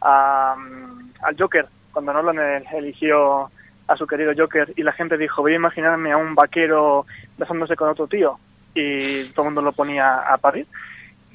a 0.00 0.56
al 1.22 1.36
Joker 1.38 1.68
cuando 1.94 2.12
Nolan 2.12 2.64
eligió 2.74 3.50
a 3.86 3.96
su 3.96 4.06
querido 4.06 4.32
Joker 4.36 4.72
y 4.76 4.82
la 4.82 4.92
gente 4.92 5.16
dijo, 5.16 5.40
voy 5.40 5.52
a 5.52 5.56
imaginarme 5.56 6.12
a 6.12 6.18
un 6.18 6.34
vaquero 6.34 7.06
besándose 7.38 7.76
con 7.76 7.88
otro 7.88 8.06
tío 8.06 8.38
y 8.74 9.24
todo 9.30 9.42
el 9.42 9.48
mundo 9.48 9.62
lo 9.62 9.72
ponía 9.72 10.16
a 10.18 10.36
parir, 10.36 10.66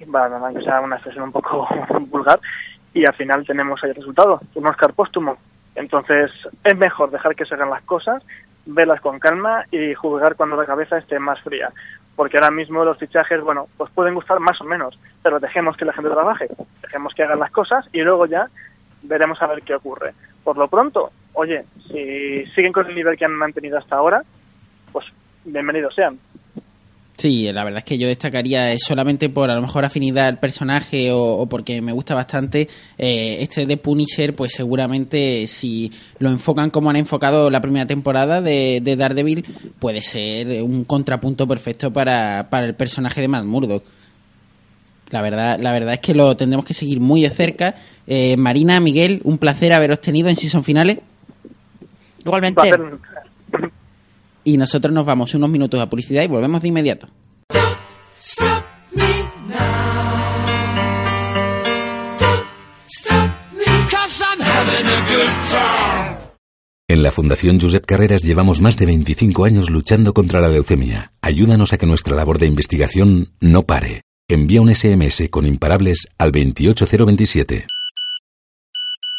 bueno, 0.06 0.46
aunque 0.46 0.64
sea 0.64 0.82
una 0.82 0.98
expresión 0.98 1.24
un 1.24 1.32
poco 1.32 1.68
vulgar, 2.02 2.40
y 2.94 3.06
al 3.06 3.16
final 3.16 3.46
tenemos 3.46 3.84
ahí 3.84 3.92
el 3.92 3.96
resultado, 3.96 4.42
un 4.56 4.68
Oscar 4.68 4.94
póstumo. 4.94 5.38
Entonces 5.76 6.32
es 6.64 6.78
mejor 6.78 7.12
dejar 7.12 7.36
que 7.36 7.46
se 7.46 7.54
hagan 7.54 7.70
las 7.70 7.84
cosas, 7.84 8.24
verlas 8.66 9.00
con 9.02 9.20
calma 9.20 9.66
y 9.72 9.94
juzgar 9.94 10.36
cuando 10.36 10.58
la 10.58 10.66
cabeza 10.66 10.98
esté 10.98 11.20
más 11.20 11.40
fría. 11.42 11.72
Porque 12.16 12.38
ahora 12.38 12.52
mismo 12.52 12.84
los 12.84 12.98
fichajes, 12.98 13.42
bueno, 13.42 13.68
pues 13.78 13.90
pueden 13.92 14.16
gustar 14.16 14.40
más 14.40 14.60
o 14.60 14.66
menos, 14.66 15.00
pero 15.24 15.40
dejemos 15.40 15.78
que 15.78 15.86
la 15.86 15.94
gente 15.94 16.10
trabaje, 16.10 16.48
dejemos 16.82 17.14
que 17.14 17.24
hagan 17.24 17.40
las 17.40 17.52
cosas 17.52 17.86
y 17.94 18.02
luego 18.02 18.26
ya 18.26 18.48
veremos 19.04 19.42
a 19.42 19.48
ver 19.48 19.62
qué 19.62 19.76
ocurre. 19.76 20.14
Por 20.44 20.58
lo 20.58 20.68
pronto, 20.68 21.12
oye, 21.34 21.66
si 21.88 22.46
siguen 22.56 22.72
con 22.72 22.88
el 22.88 22.96
nivel 22.96 23.18
que 23.18 23.26
han 23.26 23.36
mantenido 23.36 23.78
hasta 23.78 23.96
ahora, 23.96 24.24
pues 24.92 25.06
bienvenidos 25.46 25.94
sean. 25.96 26.20
Sí, 27.20 27.52
la 27.52 27.66
verdad 27.66 27.80
es 27.80 27.84
que 27.84 27.98
yo 27.98 28.08
destacaría 28.08 28.74
solamente 28.78 29.28
por 29.28 29.50
a 29.50 29.56
lo 29.56 29.62
mejor 29.62 29.84
afinidad 29.84 30.28
al 30.28 30.40
personaje 30.40 31.12
o, 31.12 31.20
o 31.20 31.50
porque 31.50 31.82
me 31.82 31.92
gusta 31.92 32.16
bastante 32.16 32.70
eh, 32.98 33.40
este 33.42 33.66
de 33.66 33.76
Punisher, 33.76 34.34
pues 34.34 34.54
seguramente 34.54 35.46
si 35.48 35.92
lo 36.20 36.30
enfocan 36.30 36.70
como 36.70 36.90
han 36.90 36.96
enfocado 36.96 37.50
la 37.50 37.60
primera 37.60 37.86
temporada 37.86 38.40
de, 38.42 38.80
de 38.82 38.96
Daredevil, 38.96 39.44
puede 39.80 40.02
ser 40.02 40.64
un 40.64 40.86
contrapunto 40.86 41.46
perfecto 41.46 41.92
para, 41.92 42.48
para 42.50 42.68
el 42.68 42.76
personaje 42.76 43.20
de 43.20 43.28
Matt 43.28 43.44
Murdock. 43.44 43.84
La 45.12 45.22
verdad, 45.22 45.60
la 45.60 45.72
verdad 45.72 45.96
es 45.96 46.00
que 46.00 46.14
lo 46.14 46.36
tendremos 46.38 46.66
que 46.66 46.74
seguir 46.74 47.00
muy 47.00 47.22
de 47.22 47.30
cerca. 47.30 47.76
Eh, 48.06 48.38
Marina, 48.38 48.80
Miguel, 48.80 49.22
un 49.24 49.38
placer 49.38 49.74
haberos 49.74 50.02
tenido 50.02 50.30
en 50.30 50.36
Season 50.36 50.64
Finales. 50.64 51.00
Igualmente. 52.20 52.62
Y 54.44 54.58
nosotros 54.58 54.94
nos 54.94 55.06
vamos 55.06 55.34
unos 55.34 55.50
minutos 55.50 55.80
a 55.80 55.90
publicidad 55.90 56.24
y 56.24 56.28
volvemos 56.28 56.62
de 56.62 56.68
inmediato. 56.68 57.08
En 66.88 67.04
la 67.04 67.12
Fundación 67.12 67.60
Josep 67.60 67.86
Carreras 67.86 68.24
llevamos 68.24 68.62
más 68.62 68.76
de 68.78 68.88
25 68.88 69.46
años 69.46 69.70
luchando 69.70 70.14
contra 70.14 70.42
la 70.42 70.50
leucemia. 70.50 71.14
Ayúdanos 71.22 71.72
a 71.72 71.78
que 71.78 71.86
nuestra 71.86 72.16
labor 72.16 72.40
de 72.40 72.48
investigación 72.48 73.32
no 73.40 73.64
pare. 73.64 74.02
Envía 74.32 74.62
un 74.62 74.70
SMS 74.74 75.28
con 75.32 75.48
imparables 75.48 76.08
al 76.20 76.32
28027. 76.32 77.66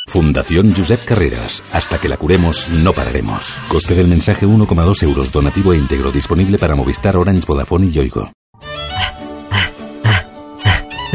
Fundación 0.07 0.73
Josep 0.73 1.05
Carreras. 1.05 1.65
Hasta 1.73 1.99
que 1.99 2.09
la 2.09 2.17
curemos, 2.17 2.69
no 2.69 2.93
pararemos. 2.93 3.57
Coste 3.67 3.97
del 3.97 4.07
mensaje 4.07 4.47
1,2 4.47 5.03
euros. 5.03 5.33
Donativo 5.33 5.73
e 5.73 5.79
íntegro. 5.79 6.13
Disponible 6.13 6.59
para 6.59 6.77
Movistar, 6.77 7.17
Orange, 7.17 7.45
Vodafone 7.45 7.87
y 7.87 7.91
Yoigo. 7.91 8.31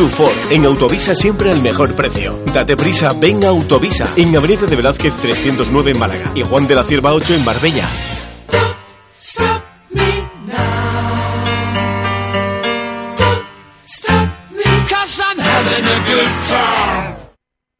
Tu 0.00 0.08
Ford, 0.08 0.32
en 0.48 0.64
Autovisa 0.64 1.14
siempre 1.14 1.50
al 1.50 1.60
mejor 1.60 1.94
precio. 1.94 2.40
Date 2.54 2.74
prisa, 2.74 3.12
ven 3.12 3.44
a 3.44 3.48
Autovisa, 3.48 4.08
en 4.16 4.34
Avenida 4.34 4.64
de 4.64 4.74
Velázquez 4.74 5.12
309 5.20 5.90
en 5.90 5.98
Málaga 5.98 6.32
y 6.34 6.42
Juan 6.42 6.66
de 6.66 6.74
la 6.74 6.84
Cierva 6.84 7.12
8 7.12 7.34
en 7.34 7.44
Marbella. 7.44 7.86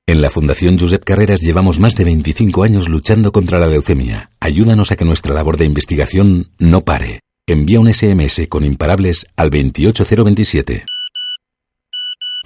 En 0.07 0.21
la 0.21 0.29
Fundación 0.29 0.79
Josep 0.79 1.03
Carreras 1.03 1.41
llevamos 1.41 1.81
más 1.81 1.95
de 1.95 2.05
25 2.05 2.65
años 2.65 2.91
luchando 2.91 3.33
contra 3.33 3.59
la 3.59 3.67
leucemia. 3.67 4.31
Ayúdanos 4.41 4.93
a 4.93 4.97
que 4.97 5.07
nuestra 5.07 5.33
labor 5.33 5.57
de 5.57 5.65
investigación 5.65 6.51
no 6.59 6.85
pare. 6.85 7.21
Envía 7.47 7.81
un 7.81 7.91
SMS 7.91 8.47
con 8.51 8.67
imparables 8.67 9.27
al 9.37 9.49
28027. 9.49 10.85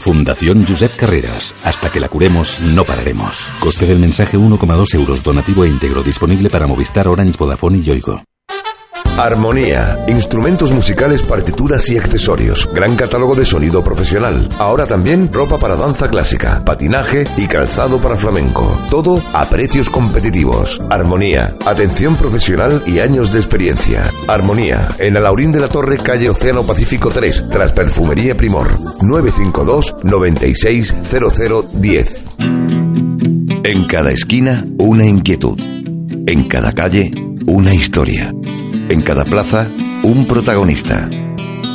Fundación 0.05 0.67
Josep 0.67 0.97
Carreras. 0.97 1.55
Hasta 1.64 1.88
que 1.88 1.99
la 1.99 2.11
curemos, 2.11 2.61
no 2.61 2.85
pararemos. 2.85 3.48
Coste 3.59 3.87
del 3.87 3.98
mensaje 3.98 4.37
1,2 4.37 4.94
euros. 4.96 5.25
Donativo 5.25 5.65
e 5.65 5.69
íntegro. 5.69 6.02
Disponible 6.02 6.50
para 6.50 6.67
Movistar, 6.67 7.09
Orange, 7.09 7.38
Vodafone 7.38 7.79
y 7.79 7.85
Yoigo. 7.85 8.23
Armonía. 9.17 9.96
Instrumentos 10.08 10.73
musicales, 10.73 11.23
partituras 11.23 11.88
y 11.88 11.96
accesorios. 11.96 12.69
Gran 12.75 12.96
catálogo 12.96 13.37
de 13.37 13.46
sonido 13.46 13.85
profesional. 13.85 14.48
Ahora 14.58 14.87
también 14.87 15.33
ropa 15.33 15.56
para 15.58 15.77
danza 15.77 16.10
clásica, 16.10 16.65
patinaje 16.65 17.23
y 17.37 17.46
calzado 17.46 17.98
para 17.98 18.17
flamenco. 18.17 18.77
Todo 18.90 19.23
a 19.33 19.44
precios 19.44 19.88
competitivos. 19.88 20.83
Armonía. 20.90 21.54
Atención 21.65 22.17
profesional 22.17 22.83
y 22.87 22.98
años 22.98 23.33
de 23.33 23.38
experiencia. 23.38 24.02
Armonía. 24.27 24.88
En 24.98 25.17
Alaurín 25.17 25.52
de 25.52 25.60
la 25.60 25.69
Torre, 25.69 25.98
calle 25.98 26.29
Océano 26.29 26.65
Pacífico 26.65 27.10
3, 27.10 27.50
tras 27.50 27.71
Perfumería 27.71 28.37
Primor. 28.37 28.73
952 29.02 29.94
960010. 30.02 32.25
En 33.62 33.85
cada 33.85 34.10
esquina, 34.10 34.65
una 34.77 35.04
inquietud. 35.04 35.60
En 36.27 36.48
cada 36.48 36.73
calle, 36.73 37.12
una 37.46 37.73
historia. 37.73 38.35
En 38.88 39.00
cada 39.00 39.24
plaza, 39.24 39.68
un 40.02 40.26
protagonista. 40.26 41.08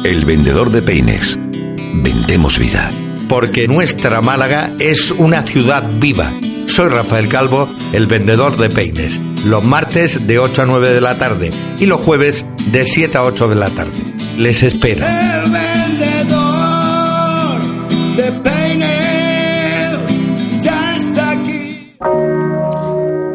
El 0.04 0.26
vendedor 0.26 0.70
de 0.70 0.84
peines. 0.84 1.38
Vendemos 2.04 2.60
vida. 2.60 2.92
Porque 3.28 3.68
nuestra 3.68 4.22
Málaga 4.22 4.72
es 4.80 5.12
una 5.12 5.42
ciudad 5.46 5.90
viva. 6.00 6.32
Soy 6.68 6.90
Rafael 6.90 7.28
Calvo, 7.28 7.68
el 7.94 8.06
vendedor 8.06 8.58
de 8.58 8.70
peines. 8.70 9.20
Los 9.46 9.64
martes 9.64 10.28
de 10.28 10.38
8 10.38 10.62
a 10.62 10.66
9 10.66 10.90
de 10.90 11.02
la 11.02 11.18
tarde 11.18 11.50
y 11.80 11.88
los 11.88 12.00
jueves 12.00 12.46
de 12.72 12.86
7 12.86 13.18
a 13.18 13.24
8 13.24 13.50
de 13.50 13.56
la 13.56 13.70
tarde. 13.70 13.98
Les 14.38 14.62
espero. 14.62 15.06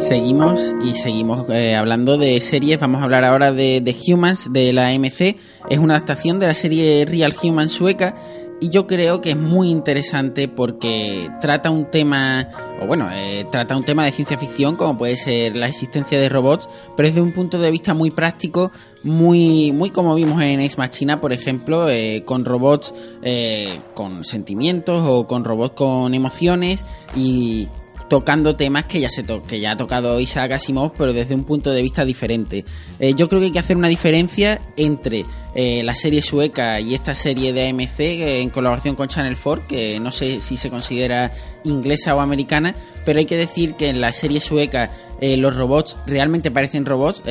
Seguimos 0.06 0.74
y 0.84 0.92
seguimos 0.92 1.48
eh, 1.48 1.74
hablando 1.74 2.18
de 2.18 2.38
series. 2.42 2.78
Vamos 2.78 3.00
a 3.00 3.04
hablar 3.04 3.24
ahora 3.24 3.52
de, 3.52 3.80
de 3.80 3.96
Humans 4.06 4.52
de 4.52 4.70
la 4.74 4.88
AMC. 4.88 5.38
Es 5.70 5.78
una 5.78 5.94
adaptación 5.94 6.38
de 6.38 6.46
la 6.46 6.52
serie 6.52 7.06
Real 7.08 7.34
Humans 7.42 7.72
sueca 7.72 8.14
y 8.60 8.68
yo 8.68 8.86
creo 8.86 9.22
que 9.22 9.30
es 9.30 9.36
muy 9.36 9.70
interesante 9.70 10.46
porque 10.46 11.30
trata 11.40 11.70
un 11.70 11.90
tema, 11.90 12.46
o 12.82 12.86
bueno, 12.86 13.08
eh, 13.12 13.46
trata 13.50 13.78
un 13.78 13.82
tema 13.82 14.04
de 14.04 14.12
ciencia 14.12 14.36
ficción 14.36 14.76
como 14.76 14.98
puede 14.98 15.16
ser 15.16 15.56
la 15.56 15.68
existencia 15.68 16.20
de 16.20 16.28
robots, 16.28 16.68
pero 16.98 17.08
desde 17.08 17.22
un 17.22 17.32
punto 17.32 17.58
de 17.58 17.70
vista 17.70 17.94
muy 17.94 18.10
práctico, 18.10 18.72
muy, 19.04 19.72
muy 19.72 19.88
como 19.88 20.14
vimos 20.14 20.42
en 20.42 20.60
Ex 20.60 20.76
Machina, 20.76 21.22
por 21.22 21.32
ejemplo, 21.32 21.88
eh, 21.88 22.24
con 22.26 22.44
robots 22.44 22.94
eh, 23.22 23.80
con 23.94 24.22
sentimientos 24.22 25.02
o 25.02 25.26
con 25.26 25.44
robots 25.44 25.74
con 25.74 26.14
emociones 26.14 26.84
y 27.16 27.68
tocando 28.08 28.56
temas 28.56 28.84
que 28.84 29.00
ya 29.00 29.10
se 29.10 29.22
to 29.22 29.44
que 29.44 29.60
ya 29.60 29.72
ha 29.72 29.76
tocado 29.76 30.20
Isaac 30.20 30.52
Asimov, 30.52 30.92
pero 30.96 31.12
desde 31.12 31.34
un 31.34 31.44
punto 31.44 31.70
de 31.70 31.82
vista 31.82 32.04
diferente. 32.04 32.64
Eh, 32.98 33.14
yo 33.14 33.28
creo 33.28 33.40
que 33.40 33.46
hay 33.46 33.52
que 33.52 33.58
hacer 33.58 33.76
una 33.76 33.88
diferencia 33.88 34.60
entre 34.76 35.24
eh, 35.56 35.84
la 35.84 35.94
serie 35.94 36.20
sueca 36.20 36.80
y 36.80 36.94
esta 36.94 37.14
serie 37.14 37.52
de 37.52 37.68
AMC 37.68 38.00
eh, 38.00 38.40
en 38.40 38.50
colaboración 38.50 38.96
con 38.96 39.06
Channel 39.06 39.36
4, 39.40 39.68
que 39.68 40.00
no 40.00 40.10
sé 40.10 40.40
si 40.40 40.56
se 40.56 40.68
considera 40.68 41.32
inglesa 41.62 42.14
o 42.16 42.20
americana, 42.20 42.74
pero 43.04 43.20
hay 43.20 43.24
que 43.24 43.36
decir 43.36 43.74
que 43.74 43.88
en 43.88 44.00
la 44.00 44.12
serie 44.12 44.40
sueca 44.40 44.90
eh, 45.20 45.36
los 45.36 45.56
robots 45.56 45.96
realmente 46.08 46.50
parecen 46.50 46.84
robots 46.84 47.22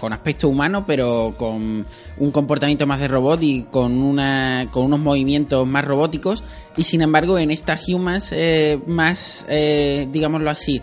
con 0.00 0.12
aspecto 0.12 0.48
humano, 0.48 0.84
pero 0.86 1.34
con 1.38 1.86
un 2.16 2.30
comportamiento 2.32 2.84
más 2.86 2.98
de 2.98 3.06
robot 3.06 3.42
y 3.42 3.62
con 3.70 4.02
una 4.02 4.66
con 4.72 4.82
unos 4.84 4.98
movimientos 4.98 5.66
más 5.66 5.84
robóticos. 5.84 6.42
Y 6.76 6.82
sin 6.82 7.00
embargo, 7.00 7.38
en 7.38 7.52
esta 7.52 7.78
Humans 7.78 8.34
más, 8.86 9.46
digámoslo 9.48 10.50
así, 10.50 10.82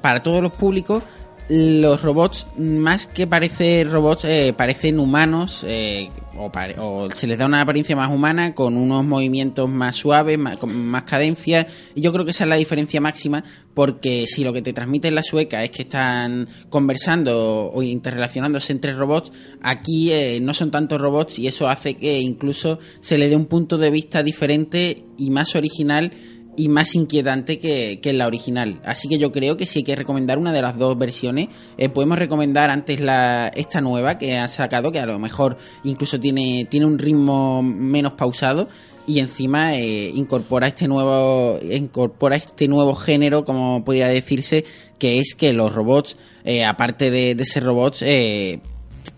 para 0.00 0.22
todos 0.22 0.42
los 0.42 0.52
públicos, 0.52 1.02
los 1.48 2.00
robots, 2.02 2.46
más 2.56 3.06
que 3.06 3.26
parecer 3.26 3.90
robots, 3.90 4.24
eh, 4.24 4.54
parecen 4.56 4.98
humanos 4.98 5.64
eh, 5.68 6.08
o, 6.36 6.50
pare- 6.50 6.76
o 6.78 7.10
se 7.10 7.26
les 7.26 7.36
da 7.38 7.46
una 7.46 7.60
apariencia 7.60 7.94
más 7.96 8.10
humana 8.10 8.54
con 8.54 8.76
unos 8.76 9.04
movimientos 9.04 9.68
más 9.68 9.96
suaves, 9.96 10.38
más, 10.38 10.56
con 10.58 10.74
más 10.74 11.02
cadencia. 11.02 11.66
Y 11.94 12.00
yo 12.00 12.12
creo 12.12 12.24
que 12.24 12.30
esa 12.30 12.44
es 12.44 12.48
la 12.48 12.56
diferencia 12.56 13.00
máxima 13.00 13.44
porque 13.74 14.26
si 14.26 14.44
lo 14.44 14.52
que 14.52 14.62
te 14.62 14.72
transmite 14.72 15.08
en 15.08 15.14
la 15.14 15.22
sueca 15.22 15.62
es 15.64 15.70
que 15.70 15.82
están 15.82 16.48
conversando 16.70 17.70
o 17.72 17.82
interrelacionándose 17.82 18.72
entre 18.72 18.94
robots, 18.94 19.32
aquí 19.62 20.12
eh, 20.12 20.38
no 20.40 20.54
son 20.54 20.70
tantos 20.70 21.00
robots 21.00 21.38
y 21.38 21.46
eso 21.48 21.68
hace 21.68 21.94
que 21.94 22.20
incluso 22.20 22.78
se 23.00 23.18
le 23.18 23.28
dé 23.28 23.36
un 23.36 23.46
punto 23.46 23.78
de 23.78 23.90
vista 23.90 24.22
diferente 24.22 25.04
y 25.18 25.30
más 25.30 25.54
original 25.54 26.12
y 26.56 26.68
más 26.68 26.94
inquietante 26.94 27.58
que, 27.58 28.00
que 28.00 28.12
la 28.12 28.26
original. 28.26 28.80
Así 28.84 29.08
que 29.08 29.18
yo 29.18 29.32
creo 29.32 29.56
que 29.56 29.66
si 29.66 29.80
hay 29.80 29.84
que 29.84 29.96
recomendar 29.96 30.38
una 30.38 30.52
de 30.52 30.62
las 30.62 30.76
dos 30.78 30.98
versiones, 30.98 31.48
eh, 31.78 31.88
podemos 31.88 32.18
recomendar 32.18 32.70
antes 32.70 33.00
la 33.00 33.48
esta 33.54 33.80
nueva 33.80 34.18
que 34.18 34.36
han 34.36 34.48
sacado, 34.48 34.92
que 34.92 35.00
a 35.00 35.06
lo 35.06 35.18
mejor 35.18 35.56
incluso 35.84 36.20
tiene, 36.20 36.66
tiene 36.68 36.86
un 36.86 36.98
ritmo 36.98 37.62
menos 37.62 38.12
pausado 38.12 38.68
y 39.06 39.18
encima 39.18 39.74
eh, 39.74 40.10
incorpora 40.14 40.68
este 40.68 40.86
nuevo 40.86 41.58
incorpora 41.60 42.36
este 42.36 42.68
nuevo 42.68 42.94
género 42.94 43.44
como 43.44 43.84
podría 43.84 44.06
decirse 44.06 44.64
que 44.96 45.18
es 45.18 45.34
que 45.34 45.52
los 45.52 45.74
robots 45.74 46.16
eh, 46.44 46.64
aparte 46.64 47.10
de, 47.10 47.34
de 47.34 47.44
ser 47.44 47.64
robots 47.64 48.04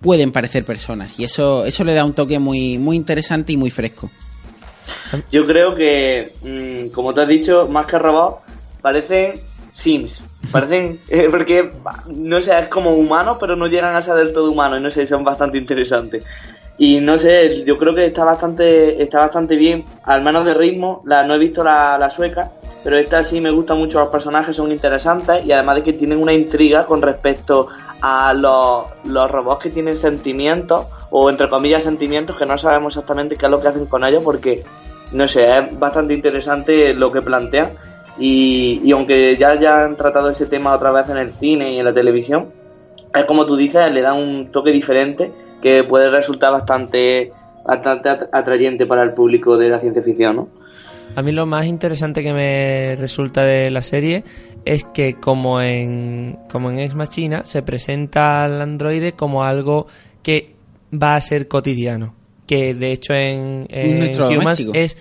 pueden 0.01 0.33
parecer 0.33 0.65
personas 0.65 1.21
y 1.21 1.25
eso 1.25 1.67
eso 1.67 1.85
le 1.85 1.93
da 1.93 2.07
un 2.07 2.15
toque 2.15 2.39
muy 2.39 2.79
muy 2.79 2.97
interesante 2.97 3.53
y 3.53 3.59
muy 3.59 3.71
fresco 3.71 4.11
Yo 5.31 5.47
creo 5.47 5.75
que, 5.75 6.35
mm, 6.43 6.93
como 6.93 7.15
te 7.15 7.23
has 7.23 7.29
dicho, 7.29 7.69
más 7.69 7.87
que 7.87 7.99
robots, 7.99 8.43
parecen 8.81 9.35
Sims. 9.75 10.23
Parecen, 10.51 11.01
eh, 11.09 11.29
porque, 11.31 11.73
no 12.07 12.41
sé, 12.41 12.59
es 12.59 12.69
como 12.69 12.95
humanos, 12.95 13.39
pero 13.41 13.57
no 13.57 13.67
llegan 13.67 13.97
a 13.97 14.03
ser 14.03 14.15
del 14.15 14.33
todo 14.33 14.51
humanos, 14.51 14.81
y 14.81 14.83
no 14.83 14.91
sé, 14.91 15.07
son 15.07 15.25
bastante 15.25 15.59
interesantes. 15.59 16.25
Y 16.77 17.01
no 17.01 17.19
sé, 17.19 17.65
yo 17.65 17.79
creo 17.79 17.95
que 17.95 18.07
está 18.07 18.25
bastante, 18.25 19.01
está 19.03 19.21
bastante 19.21 19.55
bien, 19.55 19.85
al 20.05 20.23
menos 20.23 20.45
de 20.45 20.55
ritmo, 20.55 21.03
la, 21.07 21.23
no 21.25 21.35
he 21.35 21.39
visto 21.39 21.63
la, 21.63 21.97
la 21.99 22.11
sueca, 22.11 22.51
pero 22.83 22.99
esta 22.99 23.25
sí 23.25 23.41
me 23.41 23.53
gusta 23.53 23.75
mucho, 23.75 24.01
los 24.01 24.09
personajes 24.09 24.57
son 24.57 24.73
interesantes 24.73 25.47
y 25.47 25.53
además 25.53 25.77
de 25.77 25.83
que 25.83 25.93
tienen 25.93 26.21
una 26.21 26.33
intriga 26.33 26.85
con 26.85 27.01
respecto 27.01 27.69
a 28.01 28.33
los, 28.35 28.87
los 29.05 29.31
robots 29.31 29.63
que 29.63 29.71
tienen 29.71 29.97
sentimientos, 29.97 30.87
o 31.11 31.31
entre 31.31 31.49
comillas 31.49 31.85
sentimientos, 31.85 32.37
que 32.37 32.47
no 32.47 32.59
sabemos 32.59 32.95
exactamente 32.95 33.37
qué 33.37 33.47
es 33.47 33.51
lo 33.51 33.61
que 33.61 33.69
hacen 33.69 33.87
con 33.87 34.05
ellos 34.05 34.23
porque, 34.25 34.63
no 35.13 35.27
sé, 35.29 35.59
es 35.59 35.79
bastante 35.79 36.15
interesante 36.15 36.93
lo 36.95 37.11
que 37.13 37.23
plantean. 37.23 37.69
Y, 38.19 38.81
y 38.85 38.93
aunque 38.93 39.37
ya, 39.37 39.59
ya 39.59 39.85
han 39.85 39.97
tratado 39.97 40.31
ese 40.31 40.47
tema 40.47 40.75
otra 40.75 40.93
vez 40.93 41.09
en 41.09 41.17
el 41.17 41.31
cine 41.33 41.73
y 41.73 41.79
en 41.79 41.85
la 41.85 41.93
televisión, 41.93 42.47
es 43.15 43.25
como 43.27 43.47
tú 43.47 43.57
dices, 43.57 43.91
le 43.93 44.03
da 44.03 44.13
un 44.13 44.51
toque 44.53 44.71
diferente 44.71 45.31
que 45.63 45.83
puede 45.85 46.11
resultar 46.11 46.53
bastante, 46.53 47.33
bastante 47.65 48.09
at- 48.09 48.29
atrayente 48.33 48.87
para 48.87 49.03
el 49.03 49.15
público 49.15 49.57
de 49.57 49.69
la 49.69 49.81
ciencia 49.81 50.03
ficción, 50.03 50.37
¿no? 50.37 50.49
A 51.17 51.23
mí 51.23 51.31
lo 51.31 51.47
más 51.47 51.67
interesante 51.67 52.23
que 52.23 52.33
me 52.33 52.97
resulta 52.97 53.45
de 53.45 53.71
la 53.71 53.83
serie 53.83 54.25
es 54.65 54.85
que 54.85 55.15
como 55.15 55.61
en 55.61 56.39
como 56.51 56.71
en 56.71 56.79
Ex 56.79 56.95
Machina 56.95 57.45
se 57.45 57.63
presenta 57.63 58.43
al 58.45 58.61
androide 58.61 59.13
como 59.13 59.45
algo 59.45 59.87
que 60.23 60.55
va 60.93 61.17
a 61.17 61.21
ser 61.21 61.49
cotidiano, 61.49 62.15
que 62.47 62.75
de 62.75 62.93
hecho 62.93 63.15
en, 63.15 63.67
en 63.69 63.99
nuestro 63.99 64.29
Humans 64.29 64.65
es 64.73 64.97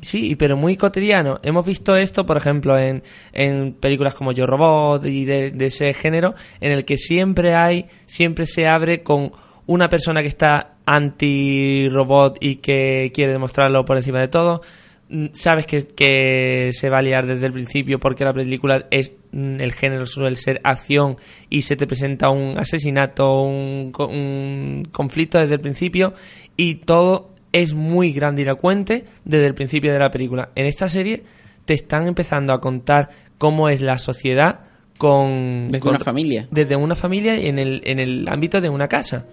sí, 0.00 0.36
pero 0.36 0.56
muy 0.56 0.76
cotidiano. 0.76 1.38
Hemos 1.42 1.64
visto 1.66 1.94
esto, 1.96 2.24
por 2.24 2.36
ejemplo, 2.36 2.78
en, 2.78 3.02
en 3.32 3.74
películas 3.74 4.14
como 4.14 4.32
Yo 4.32 4.46
Robot 4.46 5.04
y 5.06 5.24
de, 5.24 5.50
de 5.50 5.66
ese 5.66 5.92
género, 5.92 6.34
en 6.60 6.72
el 6.72 6.84
que 6.84 6.96
siempre 6.96 7.54
hay, 7.54 7.86
siempre 8.06 8.46
se 8.46 8.66
abre 8.66 9.02
con 9.02 9.32
una 9.66 9.88
persona 9.88 10.22
que 10.22 10.28
está 10.28 10.76
anti-robot 10.86 12.38
y 12.40 12.56
que 12.56 13.10
quiere 13.14 13.32
demostrarlo 13.32 13.84
por 13.84 13.96
encima 13.96 14.20
de 14.20 14.28
todo. 14.28 14.62
Mm, 15.08 15.26
Sabes 15.34 15.66
que, 15.66 15.86
que 15.86 16.70
se 16.72 16.90
va 16.90 16.98
a 16.98 17.02
liar 17.02 17.26
desde 17.26 17.46
el 17.46 17.52
principio 17.52 17.98
porque 18.00 18.24
la 18.24 18.32
película 18.32 18.86
es 18.90 19.12
mm, 19.32 19.60
el 19.60 19.72
género 19.72 20.04
suele 20.06 20.34
ser 20.36 20.60
acción 20.64 21.16
y 21.48 21.62
se 21.62 21.76
te 21.76 21.86
presenta 21.86 22.28
un 22.30 22.58
asesinato, 22.58 23.42
un, 23.42 23.92
un 23.96 24.88
conflicto 24.90 25.38
desde 25.38 25.54
el 25.54 25.60
principio 25.60 26.12
y 26.56 26.76
todo 26.76 27.30
es 27.52 27.72
muy 27.72 28.12
grandilocuente 28.12 29.04
desde 29.24 29.46
el 29.46 29.54
principio 29.54 29.92
de 29.92 29.98
la 30.00 30.10
película. 30.10 30.50
En 30.56 30.66
esta 30.66 30.88
serie 30.88 31.22
te 31.64 31.74
están 31.74 32.06
empezando 32.08 32.52
a 32.52 32.60
contar 32.60 33.08
cómo 33.38 33.68
es 33.68 33.80
la 33.82 33.98
sociedad 33.98 34.60
con 34.98 35.66
Desde 35.68 35.80
con- 35.80 35.90
una 35.94 35.98
familia. 36.04 36.46
desde 36.50 36.74
una 36.76 36.94
familia 36.94 37.38
y 37.38 37.46
en 37.46 37.58
el, 37.58 37.80
en 37.84 37.98
el 38.00 38.26
ámbito 38.28 38.60
de 38.60 38.68
una 38.70 38.88
casa 38.88 39.26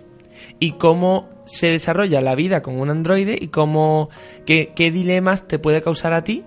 y 0.64 0.72
cómo 0.74 1.28
se 1.45 1.68
desarrolla 1.68 2.22
la 2.22 2.36
vida 2.36 2.61
con 2.61 2.80
un 2.80 2.89
androide 2.89 3.36
y 3.39 3.49
cómo 3.49 4.09
qué, 4.45 4.72
qué 4.76 4.91
dilemas 4.91 5.45
te 5.47 5.59
puede 5.59 5.82
causar 5.82 6.14
a 6.14 6.24
ti 6.24 6.43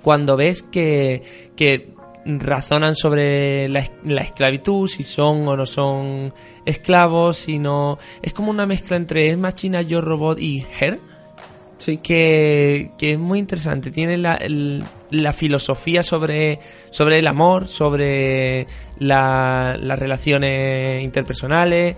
cuando 0.00 0.36
ves 0.36 0.62
que, 0.62 1.22
que 1.56 1.90
razonan 2.24 2.94
sobre 2.94 3.68
la, 3.68 3.80
es- 3.80 3.90
la 4.04 4.20
esclavitud, 4.22 4.86
si 4.88 5.02
son 5.02 5.48
o 5.48 5.56
no 5.56 5.66
son 5.66 6.32
esclavos, 6.64 7.36
si 7.38 7.58
no... 7.58 7.98
Es 8.22 8.32
como 8.32 8.50
una 8.50 8.66
mezcla 8.66 8.96
entre 8.96 9.28
Es 9.30 9.38
Machina, 9.38 9.82
Yo 9.82 10.00
Robot 10.00 10.38
y 10.38 10.64
Her. 10.80 11.00
Sí. 11.78 11.98
Que, 11.98 12.90
que 12.98 13.12
es 13.12 13.18
muy 13.18 13.38
interesante. 13.40 13.90
Tiene 13.90 14.16
la, 14.18 14.34
el- 14.36 14.84
la 15.10 15.32
filosofía 15.32 16.02
sobre, 16.04 16.58
sobre 16.90 17.18
el 17.18 17.26
amor, 17.26 17.66
sobre 17.66 18.66
la- 19.00 19.76
las 19.80 19.98
relaciones 19.98 21.02
interpersonales, 21.02 21.96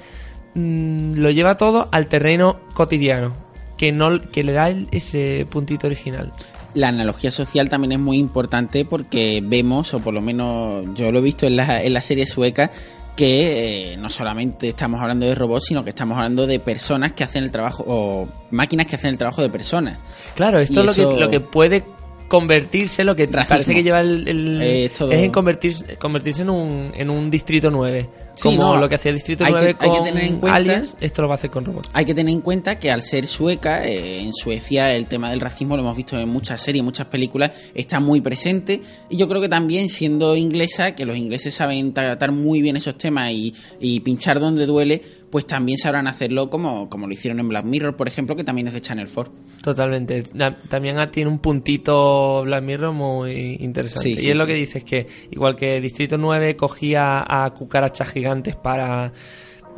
mm, 0.58 1.14
lo 1.18 1.30
lleva 1.30 1.54
todo 1.54 1.88
al 1.90 2.06
terreno 2.06 2.58
cotidiano, 2.74 3.34
que, 3.76 3.92
no, 3.92 4.20
que 4.20 4.42
le 4.42 4.52
da 4.52 4.68
el- 4.68 4.88
ese 4.90 5.46
puntito 5.50 5.86
original. 5.86 6.32
La 6.74 6.88
analogía 6.88 7.30
social 7.30 7.68
también 7.70 7.92
es 7.92 7.98
muy 7.98 8.18
importante 8.18 8.84
porque 8.84 9.40
vemos, 9.44 9.94
o 9.94 10.00
por 10.00 10.12
lo 10.14 10.20
menos 10.20 10.84
yo 10.94 11.10
lo 11.12 11.18
he 11.18 11.22
visto 11.22 11.46
en 11.46 11.56
la, 11.56 11.82
en 11.82 11.92
la 11.94 12.00
serie 12.00 12.26
sueca, 12.26 12.70
que 13.16 13.94
eh, 13.94 13.96
no 13.96 14.10
solamente 14.10 14.68
estamos 14.68 15.00
hablando 15.00 15.26
de 15.26 15.34
robots, 15.34 15.64
sino 15.66 15.82
que 15.82 15.90
estamos 15.90 16.16
hablando 16.18 16.46
de 16.46 16.60
personas 16.60 17.12
que 17.12 17.24
hacen 17.24 17.42
el 17.42 17.50
trabajo, 17.50 17.84
o 17.88 18.28
máquinas 18.52 18.86
que 18.86 18.94
hacen 18.96 19.10
el 19.10 19.18
trabajo 19.18 19.42
de 19.42 19.48
personas. 19.50 19.98
Claro, 20.36 20.60
esto 20.60 20.84
Y 20.84 20.86
es 20.86 20.98
lo 20.98 21.10
que, 21.14 21.20
lo 21.20 21.30
que 21.30 21.40
puede 21.40 21.82
convertirse, 22.28 23.02
lo 23.04 23.16
que 23.16 23.26
Racismo. 23.26 23.48
parece 23.48 23.74
que 23.74 23.82
lleva 23.82 24.00
el, 24.00 24.28
el- 24.28 24.62
Eh, 24.62 24.84
es 24.84 24.92
todo- 24.92 25.10
es 25.10 25.20
en 25.20 25.32
convertirse, 25.32 25.96
convertirse 25.96 26.42
en 26.42 26.50
un, 26.50 26.92
en 26.94 27.10
un 27.10 27.30
distrito 27.30 27.70
9. 27.70 28.08
Sí, 28.38 28.56
como 28.56 28.74
no, 28.74 28.80
lo 28.80 28.88
que 28.88 28.94
hacía 28.94 29.10
el 29.10 29.16
distrito 29.16 29.44
hay 29.44 29.52
que- 29.52 29.58
9 29.58 29.76
hay 29.78 29.90
que 29.90 29.96
con 29.96 30.04
tener 30.04 30.24
en 30.24 30.38
cuenta- 30.38 30.56
aliens, 30.56 30.96
esto 31.00 31.22
lo 31.22 31.28
va 31.28 31.34
a 31.34 31.38
hacer 31.38 31.50
con 31.50 31.64
robots. 31.64 31.90
Hay 31.92 32.04
que 32.04 32.14
tener 32.14 32.32
en 32.32 32.40
cuenta 32.40 32.78
que 32.78 32.90
al 32.90 33.02
ser 33.02 33.26
sueca, 33.26 33.86
eh, 33.86 34.20
en 34.20 34.32
Suecia 34.32 34.94
el 34.94 35.06
tema 35.06 35.30
del 35.30 35.40
racismo 35.40 35.76
lo 35.76 35.82
hemos 35.82 35.96
visto 35.96 36.18
en 36.18 36.28
muchas 36.28 36.60
series, 36.60 36.84
muchas 36.84 37.06
películas, 37.06 37.50
está 37.74 38.00
muy 38.00 38.20
presente. 38.20 38.80
Y 39.10 39.16
yo 39.16 39.28
creo 39.28 39.40
que 39.40 39.48
también 39.48 39.88
siendo 39.88 40.36
inglesa, 40.36 40.94
que 40.94 41.04
los 41.04 41.16
ingleses 41.16 41.54
saben 41.54 41.92
tratar 41.92 42.32
muy 42.32 42.62
bien 42.62 42.76
esos 42.76 42.96
temas 42.96 43.30
y, 43.32 43.54
y 43.80 44.00
pinchar 44.00 44.40
donde 44.40 44.66
duele, 44.66 45.02
pues 45.30 45.46
también 45.46 45.76
sabrán 45.76 46.06
hacerlo 46.06 46.48
como, 46.48 46.88
como 46.88 47.06
lo 47.06 47.12
hicieron 47.12 47.38
en 47.40 47.48
Black 47.48 47.64
Mirror, 47.66 47.96
por 47.96 48.08
ejemplo, 48.08 48.34
que 48.34 48.44
también 48.44 48.68
es 48.68 48.74
de 48.74 48.80
Channel 48.80 49.08
4. 49.12 49.32
Totalmente. 49.62 50.22
También 50.70 50.98
ha- 50.98 51.10
tiene 51.10 51.28
un 51.30 51.38
puntito 51.38 52.42
Black 52.44 52.62
Mirror 52.62 52.92
muy 52.94 53.56
interesante. 53.60 54.08
Sí, 54.08 54.14
y 54.14 54.18
sí, 54.18 54.30
es 54.30 54.36
lo 54.38 54.46
que 54.46 54.54
dices, 54.54 54.84
que 54.84 55.06
igual 55.30 55.54
que 55.56 55.80
Distrito 55.80 56.16
9 56.16 56.56
cogía 56.56 57.22
a 57.26 57.50
cucarachas 57.52 58.08
gigantes 58.08 58.27
para 58.56 59.12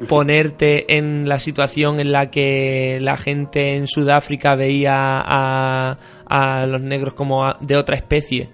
ponerte 0.08 0.96
en 0.96 1.28
la 1.28 1.38
situación 1.38 2.00
en 2.00 2.12
la 2.12 2.30
que 2.30 2.98
la 3.00 3.16
gente 3.16 3.76
en 3.76 3.86
Sudáfrica 3.86 4.54
veía 4.54 4.94
a, 4.96 5.98
a 6.26 6.66
los 6.66 6.80
negros 6.80 7.14
como 7.14 7.52
de 7.60 7.76
otra 7.76 7.96
especie 7.96 8.48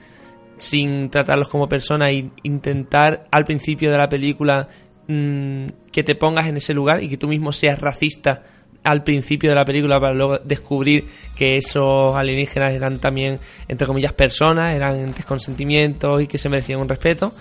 sin 0.58 1.10
tratarlos 1.10 1.48
como 1.48 1.68
personas 1.68 2.10
e 2.10 2.30
intentar 2.42 3.26
al 3.30 3.44
principio 3.44 3.90
de 3.90 3.98
la 3.98 4.08
película 4.08 4.66
mm, 5.06 5.64
que 5.92 6.02
te 6.02 6.14
pongas 6.14 6.48
en 6.48 6.56
ese 6.56 6.74
lugar 6.74 7.02
y 7.02 7.08
que 7.08 7.16
tú 7.16 7.28
mismo 7.28 7.52
seas 7.52 7.80
racista 7.80 8.42
al 8.82 9.02
principio 9.02 9.50
de 9.50 9.56
la 9.56 9.64
película 9.64 9.98
para 10.00 10.14
luego 10.14 10.38
descubrir 10.38 11.04
que 11.36 11.56
esos 11.56 12.14
alienígenas 12.14 12.72
eran 12.72 12.98
también, 12.98 13.40
entre 13.66 13.86
comillas, 13.86 14.12
personas, 14.12 14.74
eran 14.74 14.94
entes 14.96 15.24
con 15.24 15.40
sentimientos 15.40 16.22
y 16.22 16.28
que 16.28 16.38
se 16.38 16.48
merecían 16.48 16.80
un 16.80 16.88
respeto. 16.88 17.32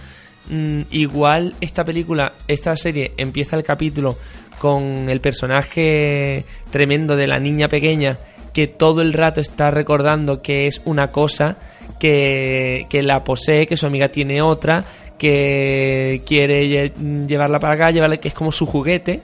Mm, 0.50 0.82
igual 0.92 1.56
esta 1.60 1.84
película, 1.84 2.34
esta 2.48 2.76
serie 2.76 3.14
empieza 3.18 3.56
el 3.56 3.64
capítulo 3.64 4.16
con 4.60 5.10
el 5.10 5.20
personaje 5.22 6.46
tremendo 6.72 7.16
de 7.16 7.28
la 7.28 7.40
niña 7.40 7.68
pequeña 7.68 8.18
que 8.54 8.68
todo 8.68 9.02
el 9.02 9.12
rato 9.14 9.42
está 9.42 9.70
recordando 9.72 10.42
que 10.42 10.66
es 10.68 10.82
una 10.86 11.08
cosa 11.12 11.58
que, 12.00 12.86
que 12.90 13.02
la 13.04 13.24
posee, 13.24 13.68
que 13.68 13.76
su 13.76 13.86
amiga 13.88 14.08
tiene 14.10 14.42
otra, 14.42 14.84
que 15.18 16.22
quiere 16.26 16.62
lle- 16.68 17.28
llevarla 17.28 17.60
para 17.60 17.74
acá, 17.76 17.90
llevarle 17.92 18.20
que 18.20 18.28
es 18.30 18.34
como 18.34 18.52
su 18.52 18.66
juguete 18.66 19.22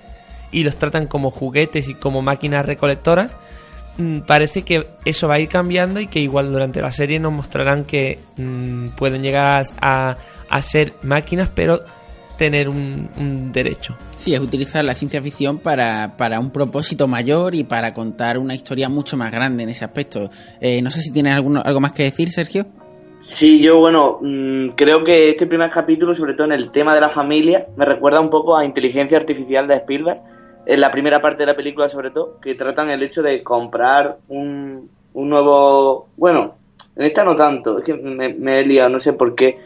y 0.51 0.63
los 0.63 0.75
tratan 0.77 1.07
como 1.07 1.31
juguetes 1.31 1.87
y 1.87 1.93
como 1.95 2.21
máquinas 2.21 2.65
recolectoras. 2.65 3.33
Mm, 3.97 4.19
Parece 4.21 4.63
que 4.63 4.85
eso 5.05 5.27
va 5.27 5.35
a 5.35 5.39
ir 5.39 5.47
cambiando 5.49 5.99
y 5.99 6.07
que 6.07 6.19
igual 6.19 6.51
durante 6.51 6.81
la 6.81 6.91
serie 6.91 7.19
nos 7.19 7.31
mostrarán 7.31 7.85
que 7.85 8.19
mm, 8.37 8.87
pueden 8.97 9.21
llegar 9.21 9.63
a, 9.81 10.17
a 10.51 10.61
ser 10.61 10.93
máquinas, 11.01 11.49
pero 11.49 11.79
tener 12.37 12.69
un, 12.69 13.07
un 13.19 13.51
derecho. 13.51 13.95
Sí, 14.15 14.33
es 14.33 14.39
utilizar 14.39 14.83
la 14.83 14.95
ciencia 14.95 15.21
ficción 15.21 15.59
para, 15.59 16.17
para 16.17 16.39
un 16.39 16.51
propósito 16.51 17.07
mayor 17.07 17.53
y 17.53 17.63
para 17.63 17.93
contar 17.93 18.39
una 18.39 18.55
historia 18.55 18.89
mucho 18.89 19.15
más 19.15 19.31
grande 19.31 19.61
en 19.61 19.69
ese 19.69 19.85
aspecto. 19.85 20.29
Eh, 20.59 20.81
no 20.81 20.89
sé 20.89 21.01
si 21.01 21.13
tienes 21.13 21.33
alguno, 21.33 21.61
algo 21.63 21.79
más 21.79 21.91
que 21.91 22.01
decir, 22.01 22.29
Sergio. 22.29 22.65
Sí, 23.21 23.61
yo, 23.61 23.77
bueno, 23.77 24.17
mm, 24.21 24.69
creo 24.69 25.03
que 25.03 25.29
este 25.29 25.45
primer 25.45 25.69
capítulo, 25.69 26.15
sobre 26.15 26.33
todo 26.33 26.45
en 26.45 26.53
el 26.53 26.71
tema 26.71 26.95
de 26.95 27.01
la 27.01 27.09
familia, 27.09 27.67
me 27.77 27.85
recuerda 27.85 28.19
un 28.19 28.31
poco 28.31 28.57
a 28.57 28.65
Inteligencia 28.65 29.19
Artificial 29.19 29.67
de 29.67 29.75
Spielberg, 29.75 30.21
en 30.65 30.81
la 30.81 30.91
primera 30.91 31.21
parte 31.21 31.43
de 31.43 31.47
la 31.47 31.55
película, 31.55 31.89
sobre 31.89 32.09
todo, 32.09 32.39
que 32.41 32.55
tratan 32.55 32.89
el 32.89 33.03
hecho 33.03 33.21
de 33.21 33.43
comprar 33.43 34.17
un, 34.29 34.89
un 35.13 35.29
nuevo. 35.29 36.07
Bueno, 36.17 36.55
en 36.95 37.05
esta 37.05 37.23
no 37.23 37.35
tanto, 37.35 37.77
es 37.77 37.83
que 37.83 37.93
me, 37.93 38.33
me 38.33 38.61
he 38.61 38.65
liado, 38.65 38.89
no 38.89 38.99
sé 38.99 39.13
por 39.13 39.35
qué. 39.35 39.59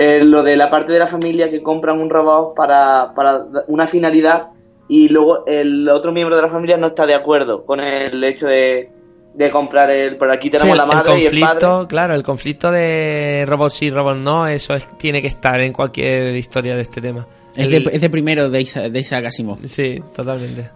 Eh, 0.00 0.20
lo 0.22 0.44
de 0.44 0.56
la 0.56 0.70
parte 0.70 0.92
de 0.92 1.00
la 1.00 1.08
familia 1.08 1.50
que 1.50 1.60
compran 1.60 1.98
un 1.98 2.08
robot 2.08 2.54
para, 2.54 3.12
para 3.16 3.44
una 3.66 3.88
finalidad 3.88 4.46
y 4.88 5.08
luego 5.08 5.44
el 5.44 5.88
otro 5.88 6.12
miembro 6.12 6.36
de 6.36 6.42
la 6.42 6.48
familia 6.48 6.76
no 6.76 6.86
está 6.86 7.04
de 7.04 7.14
acuerdo 7.16 7.64
con 7.66 7.80
el 7.80 8.22
hecho 8.22 8.46
de, 8.46 8.90
de 9.34 9.50
comprar 9.50 9.90
el. 9.90 10.16
Por 10.16 10.30
aquí 10.30 10.50
tenemos 10.50 10.70
Sí, 10.72 10.78
la 10.78 10.84
el 10.84 10.88
madre 10.88 11.12
y 11.20 11.26
el 11.26 11.40
padre. 11.40 11.40
conflicto, 11.60 11.88
claro, 11.88 12.14
el 12.14 12.22
conflicto 12.22 12.70
de 12.70 13.44
robots 13.48 13.74
sí, 13.74 13.90
robots 13.90 14.20
no, 14.20 14.46
eso 14.46 14.74
es- 14.74 14.86
tiene 14.98 15.20
que 15.20 15.26
estar 15.26 15.60
en 15.60 15.72
cualquier 15.72 16.34
historia 16.36 16.76
de 16.76 16.82
este 16.82 17.00
tema. 17.00 17.26
Es, 17.56 17.66
El- 17.66 17.84
de, 17.84 17.90
es 17.96 18.00
de 18.00 18.08
primero 18.08 18.48
de 18.50 18.60
Isaac 18.60 19.24
Asimov. 19.26 19.58
Sí, 19.66 20.00
totalmente. 20.14 20.70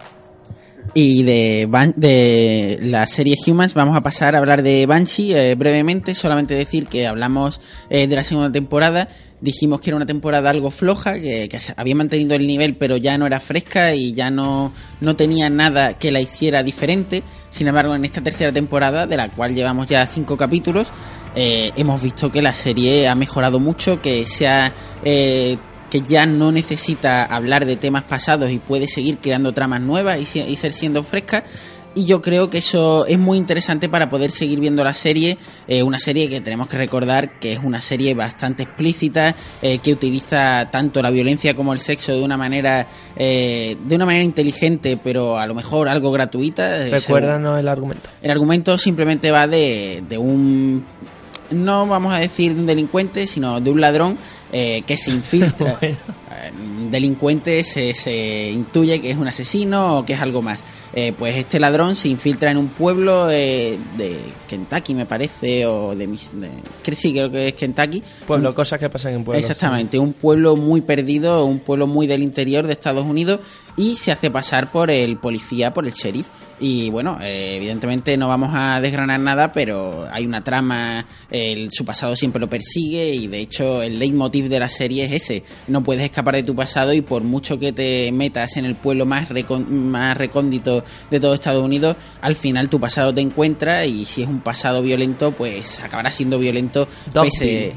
Y 0.95 1.23
de, 1.23 1.67
Ban- 1.67 1.95
de 1.95 2.77
la 2.81 3.07
serie 3.07 3.35
Humans 3.47 3.73
vamos 3.73 3.97
a 3.97 4.01
pasar 4.01 4.35
a 4.35 4.37
hablar 4.37 4.61
de 4.61 4.85
Banshee 4.85 5.33
eh, 5.33 5.55
brevemente, 5.55 6.13
solamente 6.13 6.53
decir 6.53 6.85
que 6.85 7.07
hablamos 7.07 7.61
eh, 7.89 8.05
de 8.05 8.15
la 8.15 8.23
segunda 8.23 8.51
temporada, 8.51 9.09
dijimos 9.41 9.79
que 9.79 9.89
era 9.89 9.97
una 9.97 10.05
temporada 10.05 10.51
algo 10.51 10.69
floja, 10.69 11.15
que, 11.15 11.49
había 11.77 11.95
mantenido 11.95 12.35
el 12.35 12.45
nivel 12.45 12.75
pero 12.75 12.97
ya 12.97 13.17
no 13.17 13.25
era 13.25 13.39
fresca 13.39 13.95
y 13.95 14.13
ya 14.13 14.29
no, 14.29 14.71
no 15.01 15.15
tenía 15.15 15.49
nada 15.49 15.95
que 15.95 16.11
la 16.11 16.21
hiciera 16.21 16.61
diferente, 16.61 17.23
sin 17.49 17.67
embargo 17.67 17.95
en 17.95 18.05
esta 18.05 18.21
tercera 18.21 18.51
temporada, 18.51 19.07
de 19.07 19.17
la 19.17 19.29
cual 19.29 19.55
llevamos 19.55 19.87
ya 19.87 20.05
cinco 20.05 20.37
capítulos, 20.37 20.91
eh, 21.35 21.71
hemos 21.75 22.03
visto 22.03 22.31
que 22.31 22.43
la 22.43 22.53
serie 22.53 23.07
ha 23.07 23.15
mejorado 23.15 23.59
mucho, 23.59 23.99
que 23.99 24.27
se 24.27 24.47
ha... 24.47 24.71
que 25.93 26.01
ya 26.01 26.25
no 26.25 26.51
necesita 26.51 27.23
hablar 27.23 27.67
de 27.67 27.75
temas 27.75 28.01
pasados 28.01 28.49
y 28.49 28.57
puede 28.57 28.87
seguir 28.87 29.19
creando 29.19 29.51
tramas 29.51 29.79
nuevas 29.79 30.17
y, 30.17 30.39
y 30.39 30.55
ser 30.55 30.73
siendo 30.73 31.03
fresca. 31.03 31.43
Y 31.93 32.05
yo 32.05 32.19
creo 32.19 32.49
que 32.49 32.57
eso 32.57 33.05
es 33.05 33.19
muy 33.19 33.37
interesante 33.37 33.89
para 33.89 34.09
poder 34.09 34.31
seguir 34.31 34.59
viendo 34.59 34.83
la 34.83 34.95
serie. 34.95 35.37
eh, 35.67 35.83
una 35.83 35.99
serie 35.99 36.29
que 36.29 36.41
tenemos 36.41 36.67
que 36.67 36.79
recordar 36.79 37.37
que 37.37 37.53
es 37.53 37.59
una 37.59 37.79
serie 37.79 38.15
bastante 38.15 38.63
explícita, 38.63 39.35
eh, 39.61 39.77
que 39.77 39.93
utiliza 39.93 40.67
tanto 40.71 40.99
la 41.03 41.11
violencia 41.11 41.53
como 41.53 41.73
el 41.73 41.79
sexo 41.79 42.11
de 42.11 42.23
una 42.23 42.37
manera 42.37 42.87
eh, 43.15 43.77
de 43.85 43.95
una 43.95 44.07
manera 44.07 44.23
inteligente, 44.23 44.97
pero 44.97 45.37
a 45.37 45.45
lo 45.45 45.53
mejor 45.53 45.89
algo 45.89 46.11
gratuita. 46.11 46.85
Recuérdanos 46.89 47.59
el 47.59 47.67
argumento. 47.67 48.09
el 48.19 48.31
argumento 48.31 48.79
simplemente 48.79 49.29
va 49.29 49.45
de, 49.45 50.03
de 50.09 50.17
un. 50.17 50.83
No 51.51 51.85
vamos 51.85 52.15
a 52.15 52.17
decir 52.17 52.55
de 52.55 52.61
un 52.61 52.65
delincuente, 52.65 53.27
sino 53.27 53.61
de 53.61 53.69
un 53.69 53.79
ladrón 53.79 54.17
eh, 54.53 54.83
que 54.87 54.95
se 54.95 55.11
infiltra. 55.11 55.77
Bueno. 55.81 55.97
Eh, 56.31 56.51
Un 56.55 56.91
delincuente 56.91 57.63
se, 57.63 57.93
se 57.93 58.49
intuye 58.51 59.01
que 59.01 59.11
es 59.11 59.17
un 59.17 59.27
asesino 59.27 59.99
o 59.99 60.05
que 60.05 60.13
es 60.13 60.21
algo 60.21 60.41
más. 60.41 60.63
Eh, 60.95 61.11
pues 61.17 61.35
este 61.35 61.59
ladrón 61.59 61.95
se 61.95 62.07
infiltra 62.07 62.51
en 62.51 62.57
un 62.57 62.67
pueblo 62.69 63.29
eh, 63.31 63.79
de 63.97 64.21
Kentucky, 64.47 64.93
me 64.93 65.07
parece, 65.07 65.65
o 65.65 65.95
de, 65.95 66.05
de. 66.05 66.51
que 66.83 66.95
sí, 66.95 67.11
creo 67.13 67.31
que 67.31 67.47
es 67.47 67.53
Kentucky. 67.55 68.03
Pueblo, 68.27 68.53
cosas 68.53 68.79
que 68.79 68.89
pasan 68.89 69.15
en 69.15 69.23
pueblos. 69.23 69.43
Exactamente, 69.43 69.97
un 69.97 70.13
pueblo 70.13 70.55
muy 70.55 70.81
perdido, 70.81 71.45
un 71.45 71.59
pueblo 71.59 71.87
muy 71.87 72.05
del 72.05 72.21
interior 72.21 72.67
de 72.67 72.73
Estados 72.73 73.05
Unidos 73.05 73.39
y 73.75 73.95
se 73.95 74.11
hace 74.11 74.29
pasar 74.29 74.71
por 74.71 74.91
el 74.91 75.17
policía, 75.17 75.73
por 75.73 75.85
el 75.85 75.93
sheriff. 75.93 76.27
Y 76.59 76.89
bueno, 76.91 77.17
eh, 77.21 77.55
evidentemente 77.57 78.15
no 78.15 78.27
vamos 78.27 78.51
a 78.53 78.79
desgranar 78.79 79.19
nada, 79.19 79.51
pero 79.51 80.07
hay 80.11 80.25
una 80.25 80.43
trama, 80.43 81.05
el- 81.29 81.69
su 81.71 81.83
pasado 81.83 82.15
siempre 82.15 82.39
lo 82.39 82.47
persigue 82.49 83.09
y 83.09 83.27
de 83.27 83.39
hecho 83.39 83.81
el 83.81 83.99
leitmotiv 83.99 84.47
de 84.49 84.59
la 84.59 84.69
serie 84.69 85.03
es 85.05 85.11
ese. 85.23 85.43
No 85.67 85.83
puedes 85.83 86.03
escapar 86.05 86.35
de 86.35 86.43
tu 86.43 86.55
pasado 86.55 86.93
y 86.93 87.01
por 87.01 87.23
mucho 87.23 87.59
que 87.59 87.73
te 87.73 88.11
metas 88.11 88.55
en 88.55 88.65
el 88.65 88.75
pueblo 88.75 89.05
más, 89.05 89.29
recon- 89.29 89.67
más 89.67 90.15
recóndito 90.15 90.83
de 91.09 91.19
todo 91.19 91.33
Estados 91.33 91.63
Unidos, 91.63 91.97
al 92.21 92.35
final 92.35 92.69
tu 92.69 92.79
pasado 92.79 93.13
te 93.13 93.21
encuentra 93.21 93.85
y 93.85 94.05
si 94.05 94.21
es 94.21 94.27
un 94.29 94.41
pasado 94.41 94.81
violento, 94.81 95.31
pues 95.31 95.79
acabará 95.81 96.11
siendo 96.11 96.37
violento 96.39 96.87
Dogville. 97.13 97.29
pese... 97.31 97.73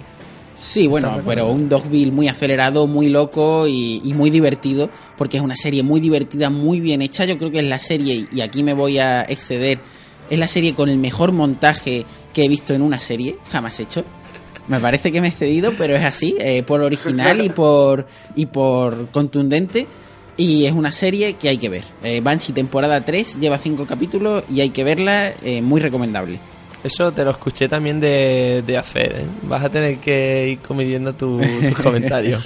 Sí, 0.57 0.87
bueno, 0.87 1.21
pero 1.27 1.51
un 1.51 1.69
Dogville 1.69 2.11
muy 2.11 2.29
acelerado, 2.29 2.87
muy 2.87 3.11
loco 3.11 3.67
y, 3.67 4.01
y 4.03 4.15
muy 4.15 4.31
divertido, 4.31 4.89
porque 5.19 5.37
es 5.37 5.43
una 5.43 5.55
serie 5.55 5.83
muy 5.83 6.01
divertida, 6.01 6.49
muy 6.49 6.81
bien 6.81 7.03
hecha. 7.03 7.27
Yo 7.27 7.37
creo 7.37 7.51
que 7.51 7.59
es 7.59 7.67
la 7.67 7.79
serie, 7.79 8.27
y 8.33 8.41
aquí 8.41 8.63
me 8.63 8.73
voy 8.73 8.99
a 8.99 9.21
exceder, 9.21 9.81
es 10.31 10.39
la 10.39 10.49
serie 10.49 10.75
con 10.75 10.89
el 10.89 10.97
mejor 10.97 11.33
montaje 11.33 12.07
que 12.33 12.45
he 12.45 12.49
visto 12.49 12.73
en 12.73 12.81
una 12.81 12.99
serie, 12.99 13.37
jamás 13.51 13.79
hecho. 13.81 14.03
Me 14.67 14.81
parece 14.81 15.13
que 15.13 15.21
me 15.21 15.29
he 15.29 15.31
cedido, 15.31 15.75
pero 15.77 15.95
es 15.95 16.05
así, 16.05 16.35
eh, 16.41 16.63
por 16.63 16.81
original 16.81 17.45
y 17.45 17.51
por, 17.51 18.07
y 18.35 18.47
por 18.47 19.11
contundente. 19.11 19.87
Y 20.39 20.65
es 20.65 20.73
una 20.73 20.91
serie 20.91 21.35
que 21.35 21.51
hay 21.51 21.59
que 21.59 21.69
ver. 21.69 21.85
Eh, 22.03 22.21
Banshee 22.23 22.53
temporada 22.53 23.05
3 23.05 23.39
lleva 23.39 23.59
5 23.59 23.87
capítulos 23.87 24.45
y 24.51 24.61
hay 24.61 24.71
que 24.71 24.85
verla, 24.85 25.33
eh, 25.43 25.63
muy 25.63 25.81
recomendable. 25.81 26.41
Eso 26.85 27.11
te 27.13 27.25
lo 27.25 27.33
escuché 27.33 27.69
también 27.69 27.99
de, 27.99 28.63
de 28.67 28.77
hacer, 28.79 29.21
¿eh? 29.21 29.27
Vas 29.43 29.65
a 29.65 29.69
tener 29.69 29.99
que 29.99 30.49
ir 30.51 30.59
comiendo 30.61 31.15
tu- 31.15 31.41
tus 31.41 31.79
comentarios. 31.83 32.45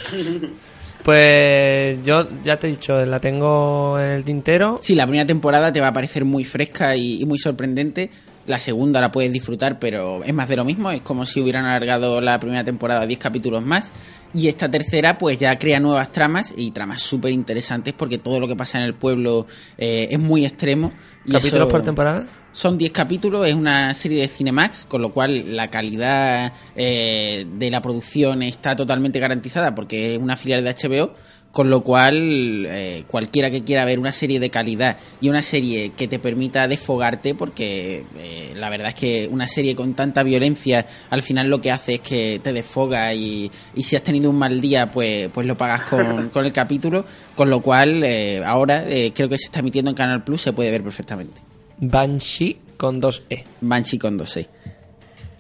Pues 1.03 2.05
yo 2.05 2.29
ya 2.45 2.59
te 2.59 2.67
he 2.67 2.71
dicho, 2.71 2.95
la 3.07 3.19
tengo 3.21 3.99
en 3.99 4.11
el 4.11 4.25
tintero. 4.25 4.77
Sí, 4.83 4.95
la 4.95 5.07
primera 5.07 5.27
temporada 5.27 5.73
te 5.73 5.81
va 5.81 5.89
a 5.89 5.93
parecer 5.93 6.25
muy 6.25 6.45
fresca 6.45 6.95
y, 6.95 7.23
y 7.23 7.27
muy 7.27 7.39
sorprendente. 7.39 8.11
La 8.47 8.59
segunda 8.59 9.01
la 9.01 9.11
puedes 9.13 9.33
disfrutar, 9.33 9.79
pero 9.79 10.23
es 10.25 10.35
más 10.35 10.49
de 10.49 10.57
lo 10.57 10.65
mismo. 10.65 10.91
Es 10.91 11.01
como 11.03 11.25
si 11.25 11.41
hubieran 11.41 11.65
alargado 11.65 12.21
la 12.21 12.39
primera 12.41 12.65
temporada 12.65 13.07
10 13.07 13.19
capítulos 13.19 13.63
más. 13.65 13.93
Y 14.35 14.49
esta 14.49 14.71
tercera, 14.71 15.19
pues 15.19 15.39
ya 15.39 15.59
crea 15.59 15.81
nuevas 15.81 16.13
tramas 16.13 16.53
y 16.57 16.71
tramas 16.71 17.03
súper 17.03 17.33
interesantes 17.33 17.95
porque 17.97 18.19
todo 18.19 18.39
lo 18.41 18.47
que 18.47 18.57
pasa 18.57 18.79
en 18.79 18.85
el 18.85 18.95
pueblo 18.95 19.47
eh, 19.79 20.09
es 20.11 20.19
muy 20.19 20.45
extremo. 20.45 20.93
Y 21.25 21.33
¿Capítulos 21.33 21.63
eso- 21.67 21.69
por 21.69 21.83
temporada? 21.83 22.27
Son 22.53 22.77
10 22.77 22.91
capítulos, 22.91 23.47
es 23.47 23.55
una 23.55 23.95
serie 23.95 24.23
de 24.23 24.29
Cinemax, 24.29 24.85
con 24.87 25.03
lo 25.03 25.11
cual 25.11 25.55
la 25.55 25.71
calidad 25.71 26.53
eh, 26.75 27.47
de 27.59 27.71
la 27.71 27.81
producción 27.81 28.43
está 28.43 28.75
totalmente 28.75 29.21
garantizada 29.21 29.75
porque 29.75 30.15
es 30.15 30.21
una 30.21 30.37
filial 30.37 30.65
de 30.65 30.75
HBO, 30.75 31.15
con 31.53 31.71
lo 31.71 31.83
cual 31.83 32.67
eh, 32.67 33.05
cualquiera 33.07 33.51
que 33.51 33.65
quiera 33.65 33.85
ver 33.85 33.99
una 33.99 34.13
serie 34.13 34.41
de 34.41 34.51
calidad 34.51 34.97
y 35.21 35.29
una 35.29 35.43
serie 35.43 35.91
que 35.97 36.09
te 36.09 36.19
permita 36.19 36.69
desfogarte, 36.69 37.35
porque 37.35 38.05
eh, 38.19 38.53
la 38.57 38.69
verdad 38.69 38.89
es 38.89 38.95
que 38.95 39.29
una 39.31 39.49
serie 39.49 39.75
con 39.75 39.95
tanta 39.95 40.23
violencia 40.23 40.87
al 41.11 41.23
final 41.23 41.49
lo 41.51 41.61
que 41.61 41.71
hace 41.71 41.95
es 41.95 42.01
que 42.01 42.41
te 42.43 42.53
desfoga 42.53 43.13
y, 43.15 43.51
y 43.75 43.83
si 43.83 43.97
has 43.97 44.03
tenido 44.03 44.31
un 44.31 44.37
mal 44.37 44.61
día 44.61 44.91
pues, 44.91 45.29
pues 45.33 45.47
lo 45.47 45.57
pagas 45.57 45.83
con, 45.83 46.29
con 46.33 46.45
el 46.45 46.53
capítulo, 46.53 47.05
con 47.35 47.51
lo 47.51 47.61
cual 47.61 48.03
eh, 48.05 48.43
ahora 48.45 48.85
eh, 48.89 49.13
creo 49.15 49.29
que 49.29 49.39
se 49.39 49.47
está 49.47 49.61
emitiendo 49.61 49.91
en 49.91 49.97
Canal 49.97 50.25
Plus, 50.25 50.43
se 50.43 50.53
puede 50.53 50.71
ver 50.71 50.83
perfectamente. 50.83 51.50
Banshee 51.81 52.59
con 52.77 53.01
dos 53.01 53.23
E. 53.31 53.45
Banshee 53.61 53.99
con 53.99 54.19
2E. 54.19 54.47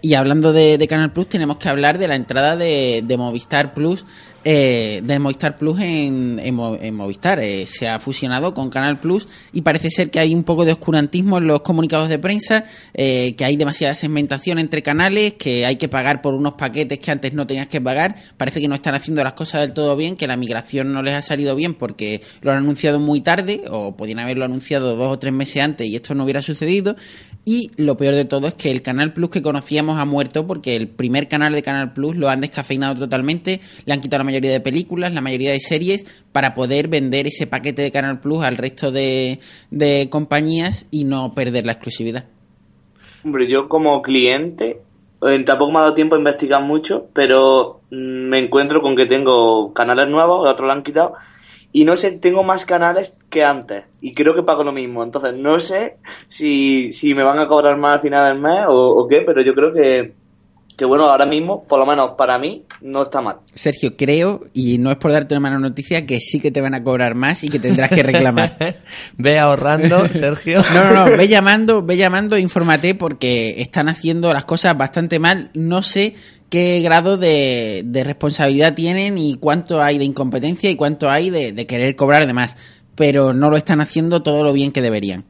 Y 0.03 0.15
hablando 0.15 0.53
de, 0.53 0.87
Canal 0.89 1.13
Plus, 1.13 1.29
tenemos 1.29 1.59
que 1.59 1.69
hablar 1.69 1.99
de 1.99 2.09
la 2.09 2.15
entrada 2.15 2.57
de, 2.57 3.03
de 3.05 3.17
Movistar 3.19 3.75
Plus, 3.75 4.07
eh, 4.43 5.03
de 5.05 5.19
Movistar 5.19 5.59
Plus 5.59 5.79
en, 5.81 6.41
en 6.41 6.95
Movistar. 6.95 7.41
Eh, 7.41 7.67
se 7.67 7.87
ha 7.87 7.99
fusionado 7.99 8.55
con 8.55 8.71
Canal 8.71 8.99
Plus 8.99 9.29
y 9.53 9.61
parece 9.61 9.91
ser 9.91 10.11
que 10.11 10.19
hay 10.19 10.35
un 10.35 10.45
poco 10.45 10.65
de 10.65 10.73
oscurantismo 10.73 11.37
en 11.37 11.47
los 11.47 11.61
comunicados 11.61 12.09
de 12.09 12.19
prensa, 12.19 12.65
eh, 12.95 13.35
que 13.37 13.45
hay 13.45 13.57
demasiada 13.57 13.95
segmentación 13.95 14.59
entre 14.59 14.83
canales, 14.83 15.35
que 15.35 15.67
hay 15.67 15.77
que 15.77 15.89
pagar 15.89 16.23
por 16.23 16.33
unos 16.33 16.55
paquetes 16.55 16.99
que 16.99 17.11
antes 17.11 17.35
no 17.35 17.47
tenías 17.47 17.69
que 17.69 17.83
pagar. 17.83 18.17
Parece 18.39 18.63
que 18.63 18.69
no 18.69 18.75
están 18.75 18.95
haciendo 18.95 19.23
las 19.23 19.35
cosas 19.35 19.61
del 19.61 19.75
todo 19.75 19.95
bien, 19.97 20.17
que 20.17 20.27
la 20.27 20.39
migración 20.39 20.95
no 20.95 21.03
les 21.03 21.15
ha 21.15 21.23
salido 21.23 21.55
bien 21.55 21.75
porque 21.75 22.23
lo 22.41 22.53
han 22.53 22.59
anunciado 22.59 23.01
muy 23.01 23.21
tarde 23.21 23.65
o 23.69 23.95
podían 23.95 24.21
haberlo 24.21 24.47
anunciado 24.47 24.97
dos 24.97 25.13
o 25.13 25.19
tres 25.19 25.35
meses 25.35 25.63
antes 25.63 25.87
y 25.87 25.97
esto 25.97 26.15
no 26.15 26.25
hubiera 26.25 26.41
sucedido. 26.41 26.97
Y 27.53 27.73
lo 27.77 27.97
peor 27.97 28.15
de 28.15 28.25
todo 28.25 28.47
es 28.47 28.55
que 28.55 28.71
el 28.71 28.81
Canal 28.81 29.13
Plus 29.13 29.29
que 29.29 29.43
conocíamos 29.43 29.99
ha 29.99 30.05
muerto 30.05 30.47
porque 30.47 30.77
el 30.77 30.87
primer 30.87 31.27
canal 31.27 31.53
de 31.53 31.65
Canal 31.65 31.93
Plus 31.93 32.15
lo 32.15 32.29
han 32.29 32.41
descafeinado 32.41 32.95
totalmente, 32.95 33.59
le 33.87 33.93
han 33.93 34.01
quitado 34.01 34.21
la 34.21 34.27
mayoría 34.27 34.53
de 34.53 34.61
películas, 34.61 35.13
la 35.13 35.21
mayoría 35.21 35.51
de 35.51 35.59
series 35.59 36.25
para 36.31 36.55
poder 36.55 36.87
vender 36.87 37.27
ese 37.27 37.49
paquete 37.49 37.83
de 37.83 37.91
Canal 37.91 38.21
Plus 38.21 38.45
al 38.45 38.57
resto 38.57 38.93
de, 38.93 39.41
de 39.73 40.09
compañías 40.09 40.87
y 40.93 41.03
no 41.03 41.35
perder 41.35 41.67
la 41.67 41.73
exclusividad. 41.73 42.27
Hombre, 43.25 43.51
yo 43.51 43.69
como 43.69 44.01
cliente 44.01 44.79
eh, 45.21 45.43
tampoco 45.45 45.73
me 45.73 45.79
ha 45.79 45.83
dado 45.83 45.95
tiempo 45.95 46.15
a 46.15 46.19
investigar 46.19 46.63
mucho, 46.63 47.07
pero 47.13 47.81
mm, 47.91 48.29
me 48.29 48.39
encuentro 48.39 48.81
con 48.81 48.95
que 48.95 49.07
tengo 49.07 49.75
canales 49.75 50.09
nuevos, 50.09 50.49
otros 50.49 50.69
lo 50.69 50.73
han 50.73 50.85
quitado, 50.85 51.15
y 51.73 51.85
no 51.85 51.97
sé, 51.97 52.13
tengo 52.13 52.43
más 52.43 52.65
canales 52.65 53.17
que 53.31 53.45
antes, 53.45 53.85
y 54.01 54.13
creo 54.13 54.35
que 54.35 54.43
pago 54.43 54.65
lo 54.65 54.73
mismo. 54.73 55.03
Entonces, 55.03 55.35
no 55.35 55.61
sé 55.61 55.97
si, 56.29 56.93
si 56.93 57.15
me 57.15 57.23
van 57.23 57.39
a 57.39 57.49
cobrar 57.49 57.77
más 57.77 57.95
al 57.95 58.01
final 58.01 58.33
del 58.33 58.43
mes 58.43 58.67
o, 58.69 58.75
o 58.75 59.09
qué, 59.09 59.23
pero 59.23 59.43
yo 59.43 59.55
creo 59.55 59.73
que, 59.73 60.13
que, 60.81 60.87
bueno, 60.87 61.11
ahora 61.11 61.27
mismo, 61.27 61.63
por 61.65 61.79
lo 61.79 61.85
menos 61.85 62.13
para 62.17 62.39
mí, 62.39 62.65
no 62.81 63.03
está 63.03 63.21
mal. 63.21 63.37
Sergio, 63.53 63.99
creo, 63.99 64.47
y 64.55 64.79
no 64.79 64.91
es 64.91 64.97
por 64.97 65.13
darte 65.13 65.35
una 65.35 65.41
mala 65.41 65.59
noticia, 65.59 66.07
que 66.07 66.21
sí 66.21 66.41
que 66.41 66.51
te 66.51 66.63
van 66.63 66.73
a 66.73 66.83
cobrar 66.83 67.15
más 67.15 67.45
y 67.45 67.51
que 67.51 67.59
tendrás 67.59 67.91
que 67.91 68.03
reclamar. 68.03 68.57
Ve 69.19 69.39
ahorrando, 69.39 70.09
Sergio. 70.15 70.63
No, 70.73 70.85
no, 70.87 70.95
no, 70.95 71.17
ve 71.19 71.29
llamando, 71.29 71.83
ve 71.83 71.99
llamando, 71.99 72.39
infórmate 72.39 72.95
porque 72.95 73.61
están 73.61 73.91
haciendo 73.91 74.33
las 74.33 74.47
cosas 74.47 74.75
bastante 74.79 75.19
mal. 75.19 75.51
No 75.53 75.83
sé 75.83 76.15
qué 76.49 76.81
grado 76.81 77.19
de, 77.19 77.83
de 77.85 78.03
responsabilidad 78.03 78.73
tienen 78.73 79.19
y 79.19 79.37
cuánto 79.37 79.83
hay 79.83 79.99
de 79.99 80.05
incompetencia 80.05 80.71
y 80.71 80.77
cuánto 80.77 81.11
hay 81.11 81.29
de, 81.29 81.53
de 81.53 81.67
querer 81.67 81.95
cobrar 81.95 82.27
de 82.27 82.33
más. 82.33 82.57
Pero 82.95 83.35
no 83.35 83.51
lo 83.51 83.59
están 83.59 83.83
haciendo 83.83 84.23
todo 84.23 84.45
lo 84.45 84.55
bien 84.55 84.73
que 84.73 84.81
deberían. 84.81 85.27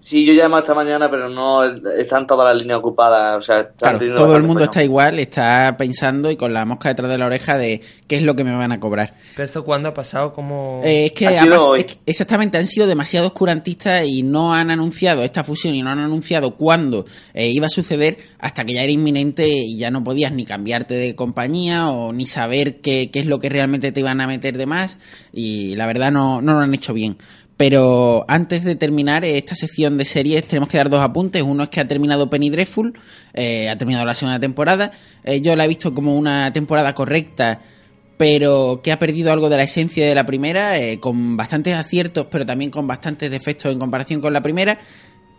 Sí, 0.00 0.24
yo 0.24 0.32
llamé 0.32 0.58
esta 0.58 0.74
mañana, 0.74 1.10
pero 1.10 1.28
no 1.28 1.62
están 1.98 2.26
todas 2.26 2.52
las 2.52 2.62
líneas 2.62 2.78
ocupadas. 2.78 3.38
O 3.38 3.42
sea, 3.42 3.68
Claro, 3.76 3.98
todo 4.14 4.36
el 4.36 4.42
mundo 4.42 4.64
está 4.64 4.82
igual, 4.82 5.18
está 5.18 5.76
pensando 5.78 6.30
y 6.30 6.36
con 6.36 6.52
la 6.54 6.64
mosca 6.64 6.88
detrás 6.88 7.10
de 7.10 7.18
la 7.18 7.26
oreja 7.26 7.58
de 7.58 7.80
qué 8.08 8.16
es 8.16 8.22
lo 8.22 8.34
que 8.34 8.42
me 8.44 8.54
van 8.56 8.72
a 8.72 8.80
cobrar. 8.80 9.14
¿Pero 9.36 9.46
esto 9.46 9.64
cuándo 9.64 9.90
ha 9.90 9.94
pasado? 9.94 10.32
como 10.32 10.80
Eh, 10.84 11.06
es 11.06 11.12
que 11.12 11.26
Ha 11.26 11.30
sido 11.32 11.40
además, 11.42 11.62
hoy. 11.62 11.80
es 11.80 11.86
que 11.86 11.94
exactamente, 12.06 12.56
han 12.58 12.66
sido 12.66 12.86
demasiado 12.86 13.26
oscurantistas 13.26 14.04
y 14.06 14.22
no 14.22 14.54
han 14.54 14.70
anunciado 14.70 15.22
esta 15.22 15.44
fusión 15.44 15.74
y 15.74 15.82
no 15.82 15.90
han 15.90 15.98
anunciado 15.98 16.56
cuándo 16.56 17.04
eh, 17.34 17.48
iba 17.48 17.66
a 17.66 17.70
suceder 17.70 18.16
hasta 18.38 18.64
que 18.64 18.74
ya 18.74 18.82
era 18.82 18.92
inminente 18.92 19.46
y 19.48 19.76
ya 19.78 19.90
no 19.90 20.02
podías 20.02 20.32
ni 20.32 20.44
cambiarte 20.44 20.94
de 20.94 21.14
compañía 21.14 21.88
o 21.88 22.12
ni 22.12 22.26
saber 22.26 22.80
qué, 22.80 23.10
qué 23.12 23.20
es 23.20 23.26
lo 23.26 23.38
que 23.38 23.48
realmente 23.50 23.92
te 23.92 24.00
iban 24.00 24.20
a 24.20 24.26
meter 24.26 24.56
de 24.56 24.66
más 24.66 24.98
y 25.32 25.76
la 25.76 25.86
verdad 25.86 26.10
no, 26.10 26.40
no 26.40 26.54
lo 26.54 26.60
han 26.60 26.74
hecho 26.74 26.94
bien. 26.94 27.18
Pero 27.60 28.24
antes 28.26 28.64
de 28.64 28.74
terminar 28.74 29.22
esta 29.22 29.54
sección 29.54 29.98
de 29.98 30.06
series 30.06 30.46
tenemos 30.46 30.70
que 30.70 30.78
dar 30.78 30.88
dos 30.88 31.02
apuntes. 31.02 31.42
Uno 31.42 31.64
es 31.64 31.68
que 31.68 31.80
ha 31.80 31.86
terminado 31.86 32.30
Penny 32.30 32.48
Dreadful, 32.48 32.98
eh, 33.34 33.68
ha 33.68 33.76
terminado 33.76 34.06
la 34.06 34.14
segunda 34.14 34.40
temporada. 34.40 34.92
Eh, 35.24 35.42
yo 35.42 35.54
la 35.56 35.66
he 35.66 35.68
visto 35.68 35.92
como 35.92 36.16
una 36.16 36.54
temporada 36.54 36.94
correcta, 36.94 37.60
pero 38.16 38.80
que 38.82 38.92
ha 38.92 38.98
perdido 38.98 39.30
algo 39.30 39.50
de 39.50 39.58
la 39.58 39.64
esencia 39.64 40.08
de 40.08 40.14
la 40.14 40.24
primera, 40.24 40.78
eh, 40.78 41.00
con 41.00 41.36
bastantes 41.36 41.74
aciertos, 41.74 42.28
pero 42.30 42.46
también 42.46 42.70
con 42.70 42.86
bastantes 42.86 43.30
defectos 43.30 43.70
en 43.70 43.78
comparación 43.78 44.22
con 44.22 44.32
la 44.32 44.40
primera. 44.40 44.78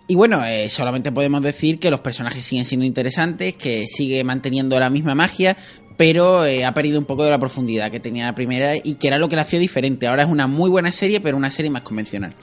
Y 0.07 0.13
bueno, 0.13 0.43
solamente 0.67 1.11
podemos 1.11 1.41
decir 1.41 1.79
que 1.79 1.89
los 1.89 2.01
personajes 2.01 2.43
siguen 2.43 2.65
siendo 2.65 2.85
interesantes, 2.85 3.55
que 3.55 3.87
sigue 3.87 4.23
manteniendo 4.23 4.79
la 4.79 4.91
misma 4.91 5.15
magia, 5.15 5.57
pero 5.97 6.45
eh, 6.45 6.65
ha 6.65 6.73
perdido 6.73 6.99
un 6.99 7.05
poco 7.05 7.23
de 7.23 7.29
la 7.31 7.39
profundidad 7.39 7.91
que 7.91 7.99
tenía 7.99 8.25
la 8.25 8.35
primera 8.35 8.75
y 8.75 8.95
que 8.95 9.07
era 9.07 9.17
lo 9.17 9.29
que 9.29 9.35
la 9.35 9.43
hacía 9.43 9.59
diferente. 9.59 10.07
Ahora 10.07 10.23
es 10.23 10.29
una 10.29 10.47
muy 10.47 10.69
buena 10.69 10.91
serie, 10.91 11.19
pero 11.21 11.37
una 11.37 11.49
serie 11.49 11.69
más 11.71 11.83
convencional. 11.83 12.33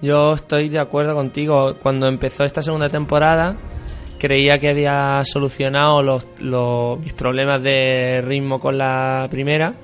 Yo 0.00 0.32
estoy 0.34 0.68
de 0.68 0.78
acuerdo 0.78 1.14
contigo. 1.14 1.76
Cuando 1.82 2.06
empezó 2.06 2.44
esta 2.44 2.62
segunda 2.62 2.88
temporada, 2.88 3.56
creía 4.18 4.58
que 4.58 4.68
había 4.70 5.20
solucionado 5.24 6.02
los, 6.02 6.28
los- 6.40 7.00
mis 7.00 7.12
problemas 7.14 7.62
de 7.62 8.20
ritmo 8.24 8.60
con 8.60 8.78
la 8.78 9.26
primera, 9.30 9.74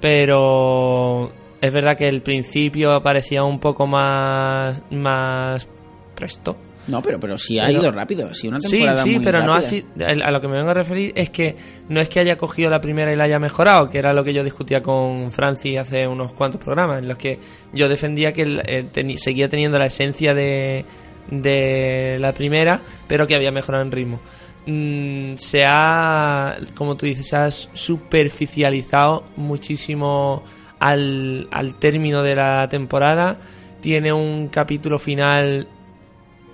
pero 0.00 1.32
es 1.60 1.72
verdad 1.72 1.96
que 1.96 2.08
el 2.08 2.22
principio 2.22 3.00
parecía 3.02 3.42
un 3.44 3.58
poco 3.58 3.86
más, 3.86 4.82
más 4.90 5.66
presto. 6.14 6.56
No, 6.88 7.00
pero, 7.00 7.20
pero 7.20 7.38
sí 7.38 7.58
ha 7.60 7.66
Pero- 7.66 7.80
ido 7.80 7.92
rápido, 7.92 8.34
sido 8.34 8.50
una 8.52 8.60
Sí, 8.60 8.70
temporada 8.70 9.02
sí, 9.04 9.14
muy 9.14 9.24
pero 9.24 9.42
no 9.44 9.52
así. 9.52 9.84
A 10.00 10.30
lo 10.32 10.40
que 10.40 10.48
me 10.48 10.56
vengo 10.56 10.70
a 10.70 10.74
referir 10.74 11.12
es 11.14 11.30
que 11.30 11.54
no 11.88 12.00
es 12.00 12.08
que 12.08 12.18
haya 12.20 12.36
cogido 12.36 12.68
la 12.70 12.80
primera 12.80 13.12
y 13.12 13.16
la 13.16 13.24
haya 13.24 13.38
mejorado, 13.38 13.88
que 13.88 13.98
era 13.98 14.12
lo 14.12 14.24
que 14.24 14.34
yo 14.34 14.42
discutía 14.42 14.82
con 14.82 15.30
Francis 15.30 15.78
hace 15.78 16.08
unos 16.08 16.32
cuantos 16.32 16.60
programas, 16.60 16.98
en 17.00 17.08
los 17.08 17.16
que 17.18 17.38
yo 17.72 17.88
defendía 17.88 18.32
que 18.32 18.60
eh, 18.66 19.16
seguía 19.16 19.48
teniendo 19.48 19.78
la 19.78 19.86
esencia 19.86 20.34
de, 20.34 20.84
de 21.30 22.16
la 22.18 22.32
primera, 22.34 22.80
pero 23.06 23.26
que 23.28 23.36
había 23.36 23.52
mejorado 23.52 23.84
en 23.84 23.92
ritmo. 23.92 24.20
Mm, 24.66 25.34
se 25.36 25.64
ha, 25.66 26.56
como 26.74 26.96
tú 26.96 27.06
dices, 27.06 27.28
se 27.28 27.36
ha 27.36 27.48
superficializado 27.50 29.24
muchísimo 29.36 30.42
al, 30.78 31.48
al 31.50 31.74
término 31.78 32.22
de 32.22 32.34
la 32.34 32.68
temporada. 32.68 33.36
Tiene 33.80 34.12
un 34.12 34.48
capítulo 34.48 34.98
final 34.98 35.66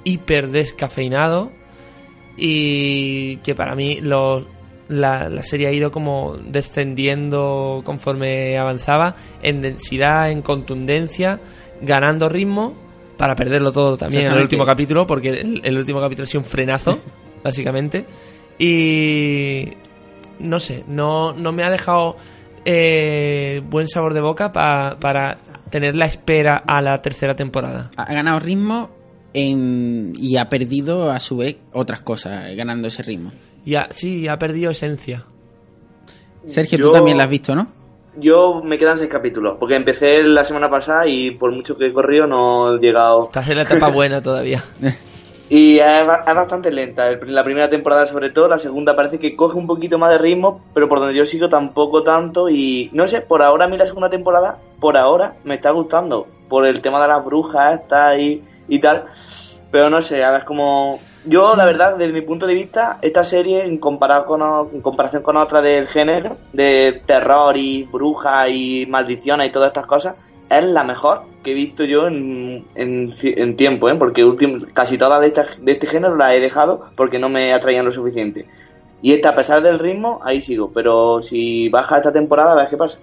hiper 0.09 0.49
descafeinado 0.49 1.51
y 2.37 3.37
que 3.39 3.55
para 3.55 3.75
mí 3.75 4.01
lo- 4.01 4.47
la, 4.89 5.29
la 5.29 5.43
serie 5.43 5.67
ha 5.69 5.73
ido 5.73 5.91
como 5.91 6.37
descendiendo 6.39 7.83
conforme 7.85 8.57
avanzaba 8.57 9.15
en 9.43 9.61
densidad, 9.61 10.31
en 10.31 10.41
contundencia, 10.43 11.41
ganando 11.83 12.29
ritmo 12.29 12.75
para 13.17 13.35
perderlo 13.35 13.73
todo 13.73 13.97
también 13.97 14.23
en 14.23 14.33
el 14.37 14.43
último 14.45 14.65
capítulo 14.65 15.07
porque 15.07 15.29
el, 15.31 15.61
el 15.65 15.77
último 15.77 16.01
capítulo 16.01 16.23
ha 16.23 16.27
sido 16.27 16.41
un 16.41 16.47
frenazo 16.47 16.99
básicamente 17.45 18.07
y 18.59 19.69
no 20.39 20.59
sé, 20.59 20.85
no, 20.87 21.33
no 21.33 21.53
me 21.53 21.65
ha 21.65 21.71
dejado 21.71 22.17
eh, 22.65 23.61
buen 23.69 23.89
sabor 23.89 24.15
de 24.15 24.21
boca 24.21 24.53
pa- 24.53 24.97
para 25.01 25.37
tener 25.71 25.97
la 25.97 26.07
espera 26.07 26.63
a 26.67 26.81
la 26.81 27.03
tercera 27.03 27.35
temporada. 27.35 27.91
Ha 27.97 28.13
ganado 28.15 28.39
ritmo 28.41 28.91
en- 29.35 30.13
y 30.17 30.37
ha 30.37 30.49
perdido 30.49 31.11
a 31.11 31.19
su 31.21 31.37
vez 31.39 31.57
otras 31.73 32.01
cosas, 32.01 32.47
eh, 32.51 32.55
ganando 32.57 32.89
ese 32.89 33.03
ritmo. 33.03 33.33
Ya, 33.65 33.87
sí, 33.91 34.29
ha 34.29 34.39
perdido 34.39 34.71
esencia. 34.71 35.25
Sergio, 36.47 36.79
Yo- 36.79 36.87
tú 36.87 36.91
también 36.93 37.17
la 37.19 37.25
has 37.25 37.31
visto, 37.31 37.55
¿no? 37.55 37.67
Yo 38.17 38.63
me 38.65 38.79
quedan 38.79 38.99
seis 38.99 39.11
capítulos, 39.11 39.57
porque 39.61 39.77
empecé 39.77 40.23
la 40.25 40.45
semana 40.45 40.69
pasada 40.69 41.07
y 41.07 41.31
por 41.33 41.53
mucho 41.53 41.77
que 41.77 41.87
he 41.87 41.93
corrido 41.93 42.27
no 42.27 42.75
he 42.75 42.79
llegado. 42.81 43.25
Estás 43.25 43.49
en 43.49 43.57
la 43.57 43.63
etapa 43.63 43.89
buena 43.93 44.23
todavía. 44.23 44.65
Y 45.51 45.79
es, 45.79 46.07
ba- 46.07 46.25
es 46.29 46.35
bastante 46.35 46.71
lenta. 46.71 47.09
La 47.25 47.43
primera 47.43 47.71
temporada, 47.71 48.07
sobre 48.07 48.29
todo, 48.29 48.49
la 48.49 48.59
segunda 48.59 48.95
parece 48.95 49.19
que 49.19 49.35
coge 49.35 49.57
un 49.57 49.67
poquito 49.67 49.97
más 49.97 50.11
de 50.11 50.19
ritmo, 50.19 50.61
pero 50.75 50.91
por 50.91 50.99
donde 51.01 51.15
yo 51.17 51.25
sigo 51.25 51.49
tampoco 51.49 52.03
tanto. 52.03 52.51
Y 52.51 52.91
no 52.93 53.09
sé, 53.09 53.23
por 53.23 53.41
ahora 53.43 53.65
a 53.65 53.69
mí 53.69 53.79
la 53.79 53.87
segunda 53.87 54.11
temporada, 54.11 54.59
por 54.79 54.99
ahora 54.99 55.37
me 55.45 55.55
está 55.55 55.71
gustando. 55.71 56.27
Por 56.51 56.67
el 56.67 56.83
tema 56.83 57.01
de 57.01 57.09
las 57.09 57.25
brujas, 57.25 57.81
está 57.81 58.09
ahí 58.09 58.43
y 58.69 58.81
tal. 58.81 59.05
Pero 59.71 59.91
no 59.91 60.01
sé, 60.03 60.25
a 60.25 60.31
ver, 60.31 60.45
como. 60.45 60.99
Yo, 61.25 61.55
la 61.57 61.67
verdad, 61.67 61.97
desde 61.99 62.13
mi 62.13 62.23
punto 62.23 62.47
de 62.47 62.55
vista, 62.55 62.99
esta 63.03 63.23
serie, 63.25 63.65
en, 63.67 63.79
comparado 63.79 64.25
con, 64.25 64.41
en 64.73 64.81
comparación 64.81 65.23
con 65.23 65.37
otra 65.37 65.61
del 65.61 65.89
género, 65.89 66.37
de 66.53 67.03
terror 67.07 67.57
y 67.57 67.83
brujas 67.85 68.49
y 68.51 68.87
maldiciones 68.89 69.49
y 69.49 69.51
todas 69.53 69.69
estas 69.69 69.87
cosas, 69.87 70.15
es 70.49 70.65
la 70.65 70.85
mejor 70.85 71.23
que 71.45 71.51
he 71.51 71.55
visto 71.55 71.85
yo 71.85 72.07
en, 72.07 72.65
en, 72.75 73.57
tiempo, 73.57 73.91
¿eh? 73.91 73.95
porque 73.97 74.25
casi 74.73 74.97
todas 74.97 75.21
de, 75.21 75.27
estas- 75.27 75.63
de 75.63 75.73
este 75.73 75.87
género 75.87 76.17
las 76.17 76.33
he 76.33 76.41
dejado 76.41 76.87
porque 76.97 77.19
no 77.19 77.29
me 77.29 77.53
atraían 77.53 77.85
lo 77.85 77.93
suficiente. 77.93 78.47
Y 79.03 79.13
esta, 79.13 79.31
a 79.31 79.37
pesar 79.37 79.61
del 79.61 79.79
ritmo, 79.79 80.21
ahí 80.25 80.41
sigo. 80.41 80.71
Pero 80.73 81.23
si 81.23 81.69
baja 81.69 81.99
esta 81.99 82.13
temporada, 82.13 82.53
a 82.53 82.57
ver 82.57 82.69
qué 82.69 82.77
pasa. 82.79 82.99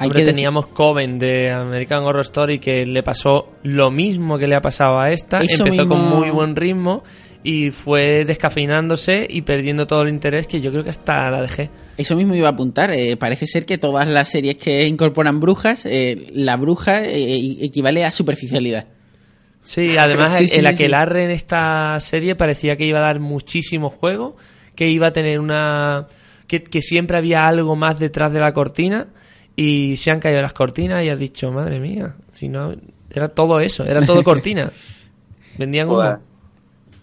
Hombre, 0.00 0.24
teníamos 0.24 0.66
Coven 0.68 1.18
de 1.18 1.50
American 1.52 2.02
Horror 2.04 2.22
Story 2.22 2.58
que 2.58 2.84
le 2.86 3.02
pasó 3.02 3.52
lo 3.62 3.90
mismo 3.90 4.38
que 4.38 4.46
le 4.46 4.56
ha 4.56 4.60
pasado 4.60 4.98
a 5.00 5.10
esta. 5.10 5.38
Eso 5.38 5.64
Empezó 5.64 5.86
con 5.88 6.00
muy 6.08 6.30
buen 6.30 6.56
ritmo 6.56 7.04
y 7.42 7.70
fue 7.70 8.24
descafeinándose 8.24 9.26
y 9.28 9.42
perdiendo 9.42 9.86
todo 9.86 10.02
el 10.02 10.08
interés 10.08 10.46
que 10.46 10.60
yo 10.60 10.70
creo 10.70 10.82
que 10.82 10.90
hasta 10.90 11.30
la 11.30 11.42
dejé. 11.42 11.70
Eso 11.96 12.16
mismo 12.16 12.34
iba 12.34 12.48
a 12.48 12.52
apuntar. 12.52 12.90
eh, 12.90 13.16
parece 13.16 13.46
ser 13.46 13.66
que 13.66 13.78
todas 13.78 14.08
las 14.08 14.28
series 14.30 14.56
que 14.56 14.86
incorporan 14.86 15.40
brujas, 15.40 15.84
eh, 15.86 16.26
la 16.32 16.56
bruja 16.56 17.04
eh, 17.04 17.58
equivale 17.60 18.04
a 18.04 18.10
superficialidad. 18.10 18.86
Sí, 19.62 19.96
además 19.96 20.36
Sí, 20.36 20.44
el- 20.44 20.50
sí, 20.50 20.56
el 20.56 20.62
sí, 20.62 20.66
aquelarre 20.68 21.24
en 21.24 21.30
esta 21.30 21.98
serie 22.00 22.34
parecía 22.34 22.76
que 22.76 22.86
iba 22.86 22.98
a 22.98 23.02
dar 23.02 23.20
muchísimo 23.20 23.90
juego, 23.90 24.36
que 24.74 24.88
iba 24.88 25.08
a 25.08 25.12
tener 25.12 25.38
una... 25.38 26.06
que, 26.46 26.62
que 26.64 26.82
siempre 26.82 27.16
había 27.16 27.46
algo 27.46 27.76
más 27.76 27.98
detrás 27.98 28.32
de 28.32 28.40
la 28.40 28.52
cortina 28.52 29.06
y 29.56 29.96
se 29.96 30.10
han 30.10 30.20
caído 30.20 30.42
las 30.42 30.52
cortinas 30.52 31.04
y 31.04 31.08
has 31.08 31.18
dicho, 31.18 31.52
madre 31.52 31.80
mía, 31.80 32.14
si 32.30 32.48
no... 32.48 32.72
Era 33.10 33.28
todo 33.28 33.60
eso, 33.60 33.84
era 33.84 34.04
todo 34.04 34.22
cortina. 34.24 34.72
Vendían 35.56 35.88
humo. 35.88 35.98
Pues, 35.98 36.18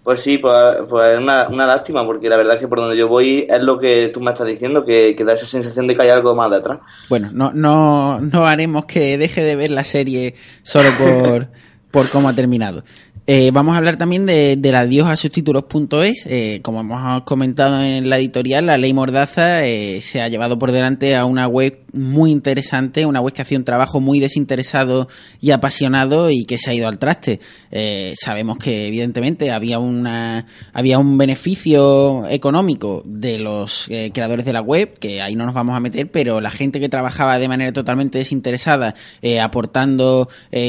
pues 0.04 0.22
sí, 0.22 0.40
pues, 0.40 0.78
pues 0.90 1.14
es 1.14 1.20
una, 1.20 1.48
una 1.48 1.68
lástima, 1.68 2.06
porque 2.06 2.28
la 2.28 2.36
verdad 2.36 2.56
es 2.56 2.60
que 2.60 2.68
por 2.68 2.80
donde 2.80 2.98
yo 2.98 3.08
voy 3.08 3.46
es 3.48 3.62
lo 3.62 3.80
que 3.80 4.10
tú 4.14 4.20
me 4.20 4.32
estás 4.32 4.48
diciendo, 4.48 4.84
que, 4.84 5.16
que 5.16 5.24
da 5.24 5.34
esa 5.34 5.46
sensación 5.46 5.88
de 5.88 5.96
que 5.96 6.02
hay 6.02 6.10
algo 6.10 6.36
más 6.36 6.50
detrás. 6.50 6.80
Bueno, 7.08 7.30
no, 7.32 7.52
no, 7.54 8.20
no 8.20 8.46
haremos 8.46 8.86
que 8.86 9.18
deje 9.18 9.44
de 9.44 9.56
ver 9.56 9.70
la 9.70 9.84
serie 9.84 10.34
solo 10.64 10.90
por, 10.98 11.48
por 11.92 12.10
cómo 12.10 12.30
ha 12.30 12.34
terminado. 12.34 12.84
Eh, 13.34 13.50
vamos 13.52 13.76
a 13.76 13.78
hablar 13.78 13.96
también 13.96 14.26
de, 14.26 14.58
del 14.58 14.76
adiós 14.76 15.08
a 15.08 15.16
subtítulos.es. 15.16 16.26
Eh, 16.26 16.60
como 16.62 16.82
hemos 16.82 17.24
comentado 17.24 17.82
en 17.82 18.10
la 18.10 18.18
editorial, 18.18 18.66
la 18.66 18.78
ley 18.78 18.94
Mordaza 18.94 19.66
eh, 19.66 20.02
se 20.02 20.22
ha 20.22 20.28
llevado 20.28 20.60
por 20.60 20.74
delante 20.74 21.16
a 21.16 21.24
una 21.24 21.48
web 21.48 21.80
muy 21.94 22.30
interesante, 22.30 23.06
una 23.06 23.22
web 23.22 23.34
que 23.34 23.42
hacía 23.42 23.58
un 23.58 23.64
trabajo 23.64 24.02
muy 24.02 24.20
desinteresado 24.20 25.08
y 25.40 25.52
apasionado 25.52 26.30
y 26.30 26.44
que 26.44 26.58
se 26.58 26.72
ha 26.72 26.74
ido 26.74 26.90
al 26.90 27.00
traste. 27.00 27.40
Eh, 27.72 28.16
sabemos 28.20 28.58
que 28.58 28.90
evidentemente 28.90 29.52
había 29.52 29.80
una 29.80 30.46
había 30.74 31.00
un 31.00 31.18
beneficio 31.18 32.28
económico 32.28 33.02
de 33.06 33.40
los 33.40 33.86
creadores 34.14 34.46
de 34.46 34.52
la 34.52 34.62
web, 34.62 35.00
que 35.00 35.22
ahí 35.22 35.38
no 35.38 35.46
nos 35.46 35.54
vamos 35.54 35.78
a 35.78 35.80
meter, 35.80 36.12
pero 36.12 36.42
la 36.42 36.52
gente 36.52 36.82
que 36.82 36.90
trabajaba 36.90 37.40
de 37.40 37.48
manera 37.48 37.72
totalmente 37.72 38.18
desinteresada, 38.18 38.94
aportando 39.42 40.28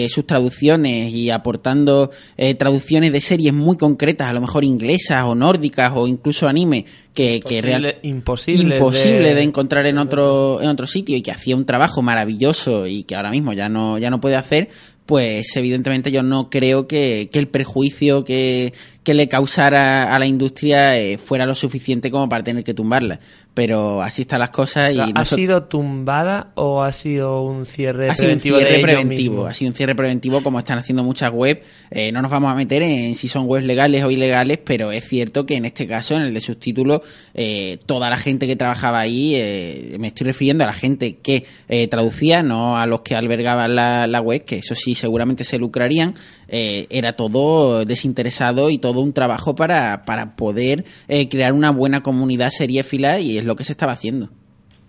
sus 0.08 0.26
traducciones 0.26 1.12
y 1.12 1.30
aportando 1.30 2.10
eh, 2.52 2.54
traducciones 2.54 3.12
de 3.12 3.20
series 3.20 3.52
muy 3.54 3.76
concretas, 3.76 4.28
a 4.28 4.32
lo 4.32 4.40
mejor 4.40 4.64
inglesas 4.64 5.24
o 5.24 5.34
nórdicas 5.34 5.92
o 5.94 6.06
incluso 6.06 6.46
anime, 6.48 6.84
que, 7.14 7.40
que 7.40 7.58
Imposible- 7.60 7.62
real- 7.62 7.96
imposible 8.02 8.76
imposible 8.76 9.28
de- 9.30 9.34
de 9.34 9.42
encontrar 9.42 9.86
en 9.86 9.98
otro 9.98 10.60
en 10.62 10.68
otro 10.68 10.86
sitio 10.86 11.16
y 11.16 11.22
que 11.22 11.30
hacía 11.32 11.56
un 11.56 11.66
trabajo 11.66 12.02
maravilloso 12.02 12.86
y 12.86 13.02
que 13.04 13.16
ahora 13.16 13.30
mismo 13.30 13.52
ya 13.52 13.68
no 13.68 13.98
ya 13.98 14.10
no 14.10 14.20
puede 14.20 14.36
hacer 14.36 14.68
pues 15.04 15.56
evidentemente 15.56 16.12
yo 16.12 16.22
no 16.22 16.48
creo 16.48 16.86
que, 16.86 17.28
que 17.32 17.40
el 17.40 17.48
perjuicio 17.48 18.22
que, 18.24 18.72
que 19.02 19.14
le 19.14 19.26
causara 19.28 20.14
a 20.14 20.18
la 20.20 20.26
industria 20.26 20.96
eh, 20.96 21.18
fuera 21.18 21.44
lo 21.44 21.56
suficiente 21.56 22.08
como 22.10 22.28
para 22.28 22.44
tener 22.44 22.62
que 22.62 22.72
tumbarla 22.72 23.18
pero 23.54 24.00
así 24.00 24.22
están 24.22 24.40
las 24.40 24.50
cosas 24.50 24.94
y 24.94 24.98
¿Ha 24.98 25.06
nosotros- 25.06 25.28
sido 25.36 25.62
tumbada 25.64 26.52
o 26.54 26.82
ha 26.82 26.90
sido 26.90 27.42
un 27.42 27.66
cierre 27.66 28.08
ha 28.10 28.14
sido 28.14 28.32
un 28.32 28.38
preventivo 28.40 28.56
de 28.56 28.64
cierre 28.64 28.80
preventivo, 28.82 29.46
ha 29.46 29.52
sido 29.54 29.70
un 29.70 29.74
cierre 29.76 29.94
preventivo 29.94 30.42
como 30.42 30.58
están 30.58 30.78
haciendo 30.78 31.04
muchas 31.04 31.32
webs. 31.32 31.60
Eh, 31.90 32.12
no 32.12 32.22
nos 32.22 32.30
vamos 32.30 32.50
a 32.50 32.54
meter 32.54 32.82
en 32.82 33.14
si 33.14 33.28
son 33.28 33.44
webs 33.46 33.66
legales 33.66 34.02
o 34.04 34.10
ilegales, 34.10 34.58
pero 34.64 34.90
es 34.90 35.06
cierto 35.06 35.44
que 35.44 35.56
en 35.56 35.66
este 35.66 35.86
caso, 35.86 36.16
en 36.16 36.22
el 36.22 36.34
de 36.34 36.40
subtítulos, 36.40 37.00
eh, 37.34 37.78
toda 37.84 38.08
la 38.08 38.16
gente 38.16 38.46
que 38.46 38.56
trabajaba 38.56 39.00
ahí, 39.00 39.34
eh, 39.34 39.96
me 39.98 40.06
estoy 40.08 40.26
refiriendo 40.28 40.64
a 40.64 40.68
la 40.68 40.72
gente 40.72 41.16
que 41.16 41.44
eh, 41.68 41.88
traducía, 41.88 42.42
no 42.42 42.78
a 42.78 42.86
los 42.86 43.02
que 43.02 43.14
albergaban 43.16 43.76
la, 43.76 44.06
la 44.06 44.20
web, 44.20 44.44
que 44.44 44.56
eso 44.58 44.74
sí 44.74 44.94
seguramente 44.94 45.44
se 45.44 45.58
lucrarían. 45.58 46.14
Eh, 46.52 46.86
era 46.90 47.14
todo 47.14 47.84
desinteresado 47.84 48.70
y 48.70 48.78
todo 48.78 49.00
un 49.00 49.12
trabajo 49.12 49.56
para, 49.56 50.04
para 50.04 50.36
poder 50.36 50.84
eh, 51.08 51.28
crear 51.28 51.52
una 51.52 51.70
buena 51.72 52.02
comunidad 52.04 52.50
seriéfila 52.50 53.18
y 53.18 53.38
es 53.38 53.44
lo 53.44 53.56
que 53.56 53.64
se 53.64 53.72
estaba 53.72 53.90
haciendo. 53.92 54.28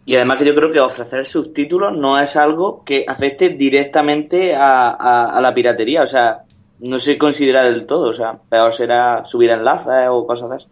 Y 0.06 0.16
además 0.16 0.38
que 0.40 0.46
yo 0.46 0.54
creo 0.54 0.72
que 0.72 0.80
ofrecer 0.82 1.26
subtítulos 1.26 1.98
no 1.98 2.20
es 2.22 2.36
algo 2.36 2.84
que 2.86 3.06
afecte 3.08 3.50
directamente 3.50 4.54
a, 4.54 4.90
a- 4.90 5.38
a 5.38 5.42
la 5.42 5.54
piratería, 5.54 6.04
o 6.04 6.08
sea, 6.08 6.40
no 6.80 7.00
se 7.00 7.18
considera 7.18 7.64
del 7.64 7.86
todo, 7.86 8.10
o 8.10 8.14
sea, 8.14 8.38
peor 8.50 8.76
será 8.76 9.24
subir 9.26 9.50
enlaces 9.52 10.08
o 10.10 10.28
cosas 10.28 10.62
eso. 10.62 10.68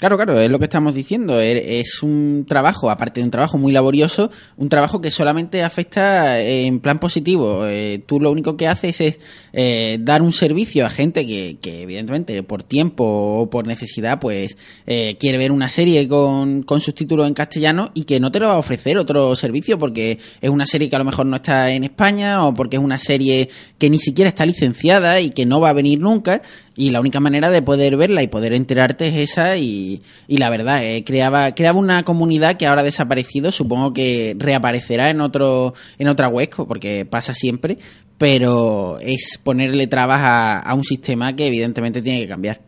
Claro, 0.00 0.16
claro, 0.16 0.40
es 0.40 0.50
lo 0.50 0.58
que 0.58 0.64
estamos 0.64 0.94
diciendo. 0.94 1.42
E- 1.42 1.78
Es 1.80 2.02
un 2.02 2.46
trabajo, 2.48 2.88
aparte 2.90 3.20
de 3.20 3.24
un 3.26 3.30
trabajo 3.30 3.58
muy 3.58 3.70
laborioso, 3.70 4.30
un 4.56 4.70
trabajo 4.70 5.02
que 5.02 5.10
solamente 5.10 5.62
afecta 5.62 6.40
en 6.40 6.80
plan 6.80 6.98
positivo. 6.98 7.66
Eh, 7.66 8.02
tú 8.06 8.18
lo 8.18 8.30
único 8.30 8.56
que 8.56 8.66
haces 8.66 9.02
es 9.02 9.18
eh, 9.52 9.98
dar 10.00 10.22
un 10.22 10.32
servicio 10.32 10.86
a 10.86 10.90
gente 10.90 11.26
que, 11.26 11.58
que 11.60 11.82
evidentemente, 11.82 12.42
por 12.42 12.62
tiempo 12.62 13.04
o 13.04 13.50
por 13.50 13.66
necesidad, 13.66 14.18
pues 14.20 14.56
eh, 14.86 15.18
quiere 15.20 15.36
ver 15.36 15.52
una 15.52 15.68
serie 15.68 16.08
con, 16.08 16.62
con 16.62 16.80
subtítulos 16.80 17.26
en 17.26 17.34
castellano 17.34 17.90
y 17.92 18.04
que 18.04 18.20
no 18.20 18.32
te 18.32 18.40
lo 18.40 18.48
va 18.48 18.54
a 18.54 18.58
ofrecer 18.58 18.96
otro 18.96 19.36
servicio 19.36 19.78
porque 19.78 20.18
es 20.40 20.48
una 20.48 20.64
serie 20.64 20.88
que 20.88 20.96
a 20.96 21.00
lo 21.00 21.04
mejor 21.04 21.26
no 21.26 21.36
está 21.36 21.70
en 21.72 21.84
España 21.84 22.46
o 22.46 22.54
porque 22.54 22.78
es 22.78 22.82
una 22.82 22.96
serie 22.96 23.50
que 23.78 23.90
ni 23.90 23.98
siquiera 23.98 24.30
está 24.30 24.46
licenciada 24.46 25.20
y 25.20 25.28
que 25.28 25.44
no 25.44 25.60
va 25.60 25.68
a 25.68 25.74
venir 25.74 26.00
nunca. 26.00 26.40
Y 26.76 26.90
la 26.90 27.00
única 27.00 27.20
manera 27.20 27.50
de 27.50 27.62
poder 27.62 27.96
verla 27.96 28.22
y 28.22 28.28
poder 28.28 28.52
enterarte 28.52 29.08
es 29.08 29.30
esa 29.30 29.56
y, 29.56 30.02
y 30.28 30.38
la 30.38 30.50
verdad, 30.50 30.84
eh, 30.84 31.04
creaba, 31.04 31.52
creaba 31.54 31.78
una 31.78 32.04
comunidad 32.04 32.56
que 32.56 32.66
ahora 32.66 32.82
ha 32.82 32.84
desaparecido, 32.84 33.52
supongo 33.52 33.92
que 33.92 34.34
reaparecerá 34.38 35.10
en 35.10 35.20
otro, 35.20 35.74
en 35.98 36.08
otra 36.08 36.28
web, 36.28 36.48
porque 36.68 37.04
pasa 37.04 37.34
siempre, 37.34 37.76
pero 38.18 38.98
es 39.00 39.38
ponerle 39.42 39.88
trabas 39.88 40.22
a, 40.24 40.60
a 40.60 40.74
un 40.74 40.84
sistema 40.84 41.34
que 41.34 41.48
evidentemente 41.48 42.02
tiene 42.02 42.20
que 42.20 42.28
cambiar. 42.28 42.60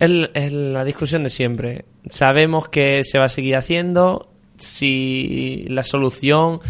Es, 0.00 0.52
la 0.52 0.82
discusión 0.82 1.22
de 1.24 1.30
siempre. 1.30 1.84
Sabemos 2.08 2.68
que 2.68 3.04
se 3.04 3.18
va 3.18 3.26
a 3.26 3.28
seguir 3.28 3.54
haciendo. 3.54 4.30
Si 4.56 5.66
la 5.68 5.82
solución 5.82 6.60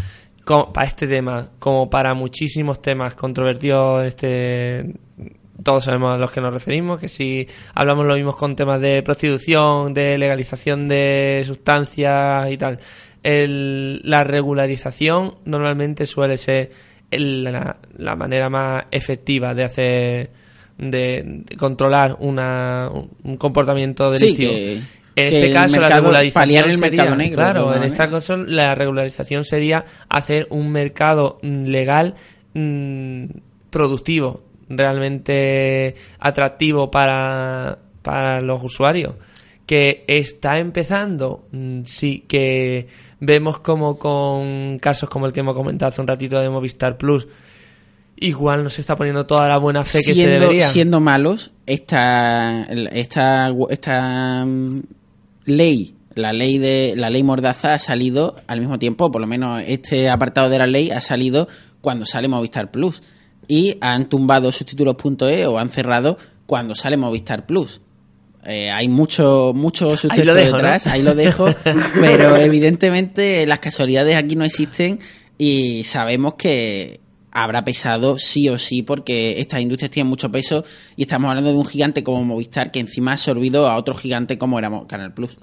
para 0.45 0.85
este 0.85 1.07
tema, 1.07 1.51
como 1.59 1.89
para 1.89 2.13
muchísimos 2.13 2.81
temas 2.81 3.15
controvertidos, 3.15 4.05
este, 4.05 4.95
todos 5.63 5.83
sabemos 5.85 6.13
a 6.15 6.17
los 6.17 6.31
que 6.31 6.41
nos 6.41 6.53
referimos, 6.53 6.99
que 6.99 7.07
si 7.09 7.47
hablamos 7.75 8.05
lo 8.05 8.15
mismo 8.15 8.33
con 8.35 8.55
temas 8.55 8.79
de 8.81 9.01
prostitución, 9.03 9.93
de 9.93 10.17
legalización 10.17 10.87
de 10.87 11.41
sustancias 11.45 12.49
y 12.51 12.57
tal, 12.57 12.79
el- 13.23 14.01
la 14.03 14.23
regularización 14.23 15.35
normalmente 15.45 16.05
suele 16.05 16.37
ser 16.37 16.71
el- 17.11 17.43
la, 17.43 17.77
la 17.97 18.15
manera 18.15 18.49
más 18.49 18.83
efectiva 18.91 19.53
de 19.53 19.63
hacer 19.63 20.29
de, 20.77 21.23
de 21.45 21.55
controlar 21.57 22.15
una, 22.19 22.89
un 22.89 23.37
comportamiento 23.37 24.11
Sí, 24.13 24.19
delictivo. 24.35 24.51
que- 24.51 24.73
en 25.13 25.27
que 25.27 25.41
este 25.43 25.51
caso, 25.51 25.79
la 25.81 25.89
regularización 25.89 26.41
paliar 26.41 26.65
el 26.67 26.73
sería, 26.75 26.89
mercado 27.03 27.15
negro, 27.17 27.29
de 27.31 27.35
claro, 27.51 27.75
en 27.75 27.83
este 27.83 28.09
caso 28.09 28.37
la 28.37 28.73
regularización 28.75 29.43
sería 29.43 29.83
hacer 30.09 30.47
un 30.49 30.71
mercado 30.71 31.37
legal 31.43 32.15
mm, 32.53 33.25
productivo, 33.69 34.41
realmente 34.77 35.95
atractivo 36.19 36.89
para, 36.91 37.77
para 38.01 38.41
los 38.41 38.63
usuarios. 38.63 39.15
Que 39.65 40.03
está 40.07 40.59
empezando, 40.59 41.47
mm, 41.51 41.83
sí, 41.85 42.25
que 42.27 42.87
vemos 43.19 43.59
como 43.59 43.97
con 43.97 44.79
casos 44.79 45.09
como 45.09 45.27
el 45.27 45.33
que 45.33 45.39
hemos 45.39 45.55
comentado 45.55 45.89
hace 45.89 46.01
un 46.01 46.07
ratito 46.07 46.39
de 46.39 46.49
Movistar 46.49 46.97
Plus, 46.97 47.27
igual 48.17 48.63
no 48.63 48.69
se 48.69 48.81
está 48.81 48.95
poniendo 48.95 49.25
toda 49.25 49.47
la 49.47 49.57
buena 49.57 49.83
fe 49.83 49.99
que 50.05 50.13
se 50.15 50.27
debería. 50.27 50.67
siendo 50.67 50.99
malos, 50.99 51.51
esta, 51.65 52.63
esta, 52.63 53.53
esta 53.69 54.45
mm, 54.45 54.81
ley, 55.45 55.95
la 56.15 56.33
ley 56.33 56.57
de 56.57 56.93
la 56.97 57.09
ley 57.09 57.23
Mordaza 57.23 57.73
ha 57.73 57.79
salido 57.79 58.35
al 58.47 58.59
mismo 58.59 58.77
tiempo, 58.77 59.11
por 59.11 59.21
lo 59.21 59.27
menos 59.27 59.61
este 59.65 60.09
apartado 60.09 60.49
de 60.49 60.59
la 60.59 60.67
ley 60.67 60.91
ha 60.91 61.01
salido 61.01 61.47
cuando 61.81 62.05
sale 62.05 62.27
Movistar 62.27 62.71
Plus 62.71 63.01
y 63.51 63.77
han 63.81 64.07
tumbado 64.07 64.49
subtítulos.es 64.53 65.45
o 65.45 65.59
han 65.59 65.69
cerrado 65.69 66.17
cuando 66.45 66.73
sale 66.73 66.95
Movistar 66.95 67.45
Plus. 67.45 67.81
Eh, 68.45 68.71
hay 68.71 68.87
mucho, 68.87 69.51
mucho 69.53 69.87
Ahí 69.87 69.91
lo 69.91 69.97
sustento 69.97 70.33
dejo, 70.35 70.55
detrás, 70.55 70.85
¿no? 70.85 70.93
ahí 70.93 71.01
lo 71.01 71.15
dejo, 71.15 71.47
pero 71.99 72.37
evidentemente 72.37 73.45
las 73.45 73.59
casualidades 73.59 74.15
aquí 74.15 74.37
no 74.37 74.45
existen 74.45 74.99
y 75.37 75.83
sabemos 75.83 76.35
que 76.35 77.01
habrá 77.33 77.65
pesado 77.65 78.17
sí 78.17 78.47
o 78.47 78.57
sí 78.57 78.83
porque 78.83 79.41
estas 79.41 79.59
industrias 79.59 79.91
tienen 79.91 80.09
mucho 80.09 80.31
peso 80.31 80.63
y 80.95 81.01
estamos 81.01 81.29
hablando 81.29 81.51
de 81.51 81.57
un 81.57 81.65
gigante 81.65 82.05
como 82.05 82.23
Movistar 82.23 82.71
que 82.71 82.79
encima 82.79 83.11
ha 83.11 83.15
absorbido 83.15 83.67
a 83.67 83.75
otro 83.75 83.95
gigante 83.95 84.37
como 84.37 84.59
era 84.59 84.71
Canal 84.87 85.13
Plus. 85.13 85.37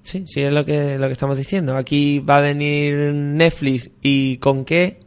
Sí, 0.00 0.24
sí, 0.26 0.40
es 0.40 0.52
lo 0.54 0.64
que, 0.64 0.96
lo 0.96 1.06
que 1.08 1.12
estamos 1.12 1.36
diciendo. 1.36 1.76
Aquí 1.76 2.18
va 2.20 2.38
a 2.38 2.40
venir 2.40 3.12
Netflix 3.12 3.90
y 4.00 4.38
con 4.38 4.64
qué. 4.64 5.00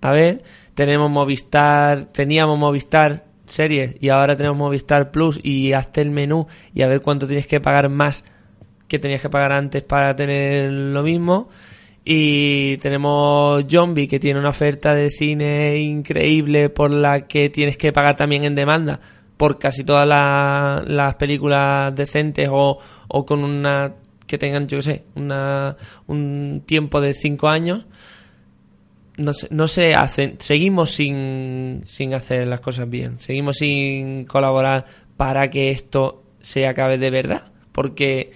A 0.00 0.12
ver, 0.12 0.42
tenemos 0.78 1.10
Movistar, 1.10 2.04
teníamos 2.12 2.56
Movistar 2.56 3.24
series 3.46 3.96
y 4.00 4.10
ahora 4.10 4.36
tenemos 4.36 4.56
Movistar 4.56 5.10
Plus 5.10 5.40
y 5.42 5.72
hazte 5.72 6.02
el 6.02 6.10
menú 6.12 6.46
y 6.72 6.82
a 6.82 6.86
ver 6.86 7.00
cuánto 7.00 7.26
tienes 7.26 7.48
que 7.48 7.60
pagar 7.60 7.88
más 7.88 8.24
que 8.86 9.00
tenías 9.00 9.20
que 9.20 9.28
pagar 9.28 9.50
antes 9.50 9.82
para 9.82 10.14
tener 10.14 10.70
lo 10.70 11.02
mismo. 11.02 11.48
Y 12.04 12.76
tenemos 12.76 13.64
Zombie 13.68 14.06
que 14.06 14.20
tiene 14.20 14.38
una 14.38 14.50
oferta 14.50 14.94
de 14.94 15.10
cine 15.10 15.78
increíble 15.78 16.70
por 16.70 16.92
la 16.92 17.26
que 17.26 17.50
tienes 17.50 17.76
que 17.76 17.92
pagar 17.92 18.14
también 18.14 18.44
en 18.44 18.54
demanda 18.54 19.00
por 19.36 19.58
casi 19.58 19.82
todas 19.84 20.06
la- 20.06 20.84
las 20.86 21.16
películas 21.16 21.92
decentes 21.96 22.48
o, 22.52 22.78
o 23.08 23.26
con 23.26 23.42
una 23.42 23.94
que 24.28 24.38
tengan, 24.38 24.68
yo 24.68 24.78
qué 24.78 24.82
sé, 24.82 25.04
una, 25.16 25.76
un 26.06 26.62
tiempo 26.64 27.00
de 27.00 27.14
cinco 27.14 27.48
años. 27.48 27.84
No 29.18 29.32
se, 29.32 29.48
no 29.50 29.68
se 29.68 29.92
hacen, 29.92 30.36
seguimos 30.38 30.92
sin, 30.92 31.82
sin 31.86 32.14
hacer 32.14 32.46
las 32.48 32.60
cosas 32.60 32.88
bien, 32.88 33.18
seguimos 33.18 33.56
sin 33.56 34.24
colaborar 34.24 34.86
para 35.16 35.50
que 35.50 35.70
esto 35.70 36.22
se 36.40 36.66
acabe 36.66 36.96
de 36.96 37.10
verdad, 37.10 37.42
porque 37.72 38.30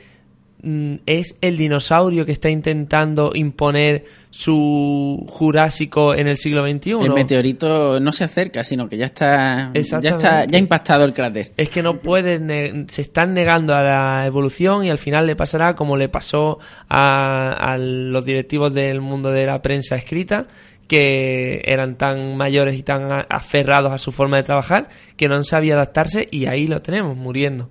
mm, 0.62 0.96
es 1.06 1.36
el 1.40 1.56
dinosaurio 1.56 2.26
que 2.26 2.32
está 2.32 2.50
intentando 2.50 3.30
imponer 3.34 4.04
su 4.30 5.24
Jurásico 5.28 6.14
en 6.14 6.26
el 6.26 6.36
siglo 6.36 6.66
XXI. 6.66 6.92
El 7.02 7.12
meteorito 7.12 8.00
no 8.00 8.12
se 8.12 8.24
acerca, 8.24 8.64
sino 8.64 8.88
que 8.88 8.96
ya 8.96 9.06
está, 9.06 9.70
ya 9.74 9.80
está, 10.10 10.44
ya 10.44 10.56
ha 10.56 10.60
impactado 10.60 11.04
el 11.04 11.14
cráter. 11.14 11.52
Es 11.56 11.70
que 11.70 11.82
no 11.82 12.00
pueden, 12.00 12.88
se 12.88 13.02
están 13.02 13.34
negando 13.34 13.74
a 13.74 13.82
la 13.82 14.26
evolución 14.26 14.84
y 14.84 14.90
al 14.90 14.98
final 14.98 15.26
le 15.26 15.36
pasará 15.36 15.76
como 15.76 15.96
le 15.96 16.08
pasó 16.08 16.58
a, 16.88 17.52
a 17.52 17.78
los 17.78 18.24
directivos 18.24 18.74
del 18.74 19.00
mundo 19.00 19.30
de 19.30 19.46
la 19.46 19.62
prensa 19.62 19.96
escrita, 19.96 20.46
que 20.88 21.62
eran 21.64 21.96
tan 21.96 22.36
mayores 22.36 22.76
y 22.76 22.82
tan 22.82 23.24
aferrados 23.28 23.92
a 23.92 23.98
su 23.98 24.12
forma 24.12 24.36
de 24.36 24.42
trabajar 24.42 24.88
que 25.16 25.28
no 25.28 25.36
han 25.36 25.44
sabido 25.44 25.76
adaptarse 25.76 26.28
y 26.30 26.46
ahí 26.46 26.66
lo 26.66 26.82
tenemos, 26.82 27.16
muriendo. 27.16 27.70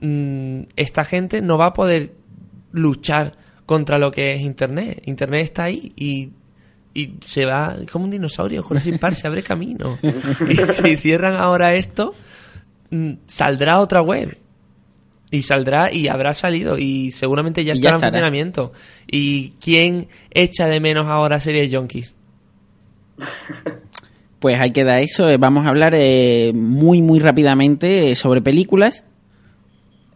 Mm, 0.00 0.62
Esta 0.76 1.04
gente 1.04 1.40
no 1.40 1.58
va 1.58 1.66
a 1.66 1.72
poder 1.72 2.12
luchar 2.72 3.34
contra 3.66 3.98
lo 3.98 4.10
que 4.10 4.34
es 4.34 4.40
Internet. 4.40 5.02
Internet 5.06 5.42
está 5.42 5.64
ahí 5.64 5.92
y 5.96 6.30
y 6.96 7.12
se 7.20 7.44
va 7.44 7.76
como 7.92 8.06
un 8.06 8.10
dinosaurio, 8.10 8.62
Jurassic 8.62 8.98
Park 8.98 9.16
se 9.16 9.28
abre 9.28 9.42
camino. 9.42 9.98
Y 10.48 10.56
si 10.56 10.96
cierran 10.96 11.34
ahora 11.34 11.74
esto, 11.74 12.14
mm, 12.90 13.12
saldrá 13.26 13.80
otra 13.80 14.00
web. 14.00 14.38
Y 15.30 15.42
saldrá 15.42 15.92
y 15.92 16.08
habrá 16.08 16.32
salido 16.32 16.78
y 16.78 17.10
seguramente 17.10 17.64
ya 17.64 17.74
Y 17.74 17.80
ya 17.80 17.90
estará 17.90 18.06
en 18.06 18.12
funcionamiento. 18.12 18.72
¿Y 19.06 19.50
quién 19.60 20.08
echa 20.30 20.66
de 20.68 20.80
menos 20.80 21.06
ahora 21.06 21.38
series 21.38 21.74
junkies? 21.74 22.15
Pues 24.38 24.60
ahí 24.60 24.70
queda 24.70 25.00
eso. 25.00 25.28
Eh, 25.28 25.38
Vamos 25.38 25.66
a 25.66 25.70
hablar 25.70 25.94
eh, 25.96 26.52
muy, 26.54 27.02
muy 27.02 27.18
rápidamente 27.18 28.10
eh, 28.10 28.14
sobre 28.14 28.42
películas. 28.42 29.04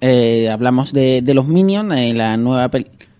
Eh, 0.00 0.48
hablamos 0.48 0.92
de, 0.92 1.22
los 1.34 1.46
Minions, 1.46 1.92
eh, 1.94 2.14
la, 2.14 2.36
nueva 2.36 2.70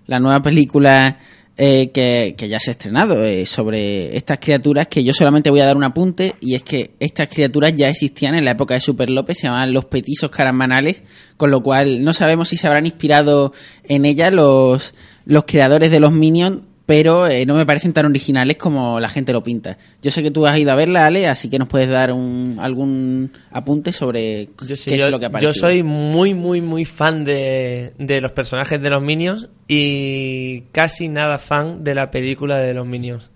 la 0.07 0.19
nueva 0.19 0.41
película 0.41 1.19
que, 1.57 2.35
que 2.39 2.49
ya 2.49 2.59
se 2.59 2.71
ha 2.71 2.73
estrenado 2.73 3.17
sobre 3.45 4.17
estas 4.17 4.39
criaturas, 4.39 4.87
que 4.87 5.05
yo 5.05 5.13
solamente 5.13 5.51
voy 5.51 5.61
a 5.61 5.67
dar 5.67 5.77
un 5.77 5.85
apunte, 5.85 6.35
y 6.41 6.55
es 6.55 6.63
que 6.63 6.93
estas 7.01 7.29
criaturas 7.29 7.75
ya 7.77 7.91
existían 7.91 8.35
en 8.35 8.47
la 8.47 8.53
época 8.53 8.73
de 8.73 8.81
Super 8.81 9.11
López, 9.11 9.37
se 9.37 9.47
llamaban 9.47 9.75
los 9.75 9.85
petizos 9.85 10.31
caramanales, 10.31 11.03
con 11.37 11.51
lo 11.51 11.63
cual 11.63 12.03
no 12.03 12.15
sabemos 12.15 12.49
si 12.49 12.57
se 12.57 12.67
habrán 12.67 12.87
inspirado 12.87 13.53
en 13.85 14.07
ellas 14.07 14.33
los, 14.33 14.95
los 15.27 15.45
creadores 15.45 15.91
de 15.91 16.01
los 16.01 16.13
Minions, 16.13 16.63
pero 16.91 17.29
eh, 17.29 17.47
no 17.47 17.55
me 17.55 17.65
parecen 17.65 17.93
tan 17.93 18.07
originales 18.07 18.57
como 18.57 18.99
la 18.99 19.09
gente 19.09 19.33
lo 19.33 19.45
pinta. 19.45 19.79
Yo 20.03 20.11
sé 20.11 20.25
que 20.25 20.33
tú 20.33 20.45
has 20.45 20.59
ido 20.59 20.73
a 20.73 20.75
verla, 20.75 21.07
Ale, 21.07 21.29
así 21.29 21.49
que 21.49 21.57
nos 21.57 21.69
puedes 21.69 21.89
dar 21.89 22.13
un, 22.13 22.57
algún 22.61 23.31
apunte 23.53 23.93
sobre 23.93 24.49
qué 24.59 24.75
Sí, 24.75 24.95
es 24.95 24.99
yo, 24.99 25.09
lo 25.09 25.21
que 25.21 25.27
ha 25.27 25.39
yo 25.39 25.53
soy 25.55 25.85
muy, 25.85 26.35
muy, 26.35 26.61
muy 26.61 26.85
fan 26.85 27.25
de, 27.25 27.93
de 27.97 28.21
los 28.21 28.33
personajes 28.33 28.83
de 28.83 28.91
los 28.91 29.01
Minions 29.01 29.49
y 29.69 30.63
casi 30.73 31.09
nada 31.09 31.39
fan 31.39 31.85
de 31.85 31.95
la 31.95 32.11
película 32.11 32.59
de 32.59 32.75
los 32.75 32.89
Minions. 32.89 33.31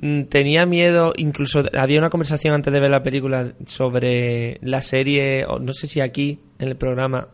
Mm, 0.00 0.22
Tenía 0.24 0.66
miedo, 0.66 1.12
incluso 1.16 1.62
había 1.78 2.00
una 2.00 2.10
conversación 2.10 2.54
antes 2.54 2.72
de 2.72 2.80
ver 2.80 2.90
la 2.90 3.04
película 3.04 3.52
sobre 3.66 4.58
la 4.62 4.82
serie, 4.82 5.46
no 5.60 5.72
sé 5.72 5.86
si 5.86 6.00
aquí 6.00 6.40
en 6.58 6.66
el 6.70 6.76
programa 6.76 7.28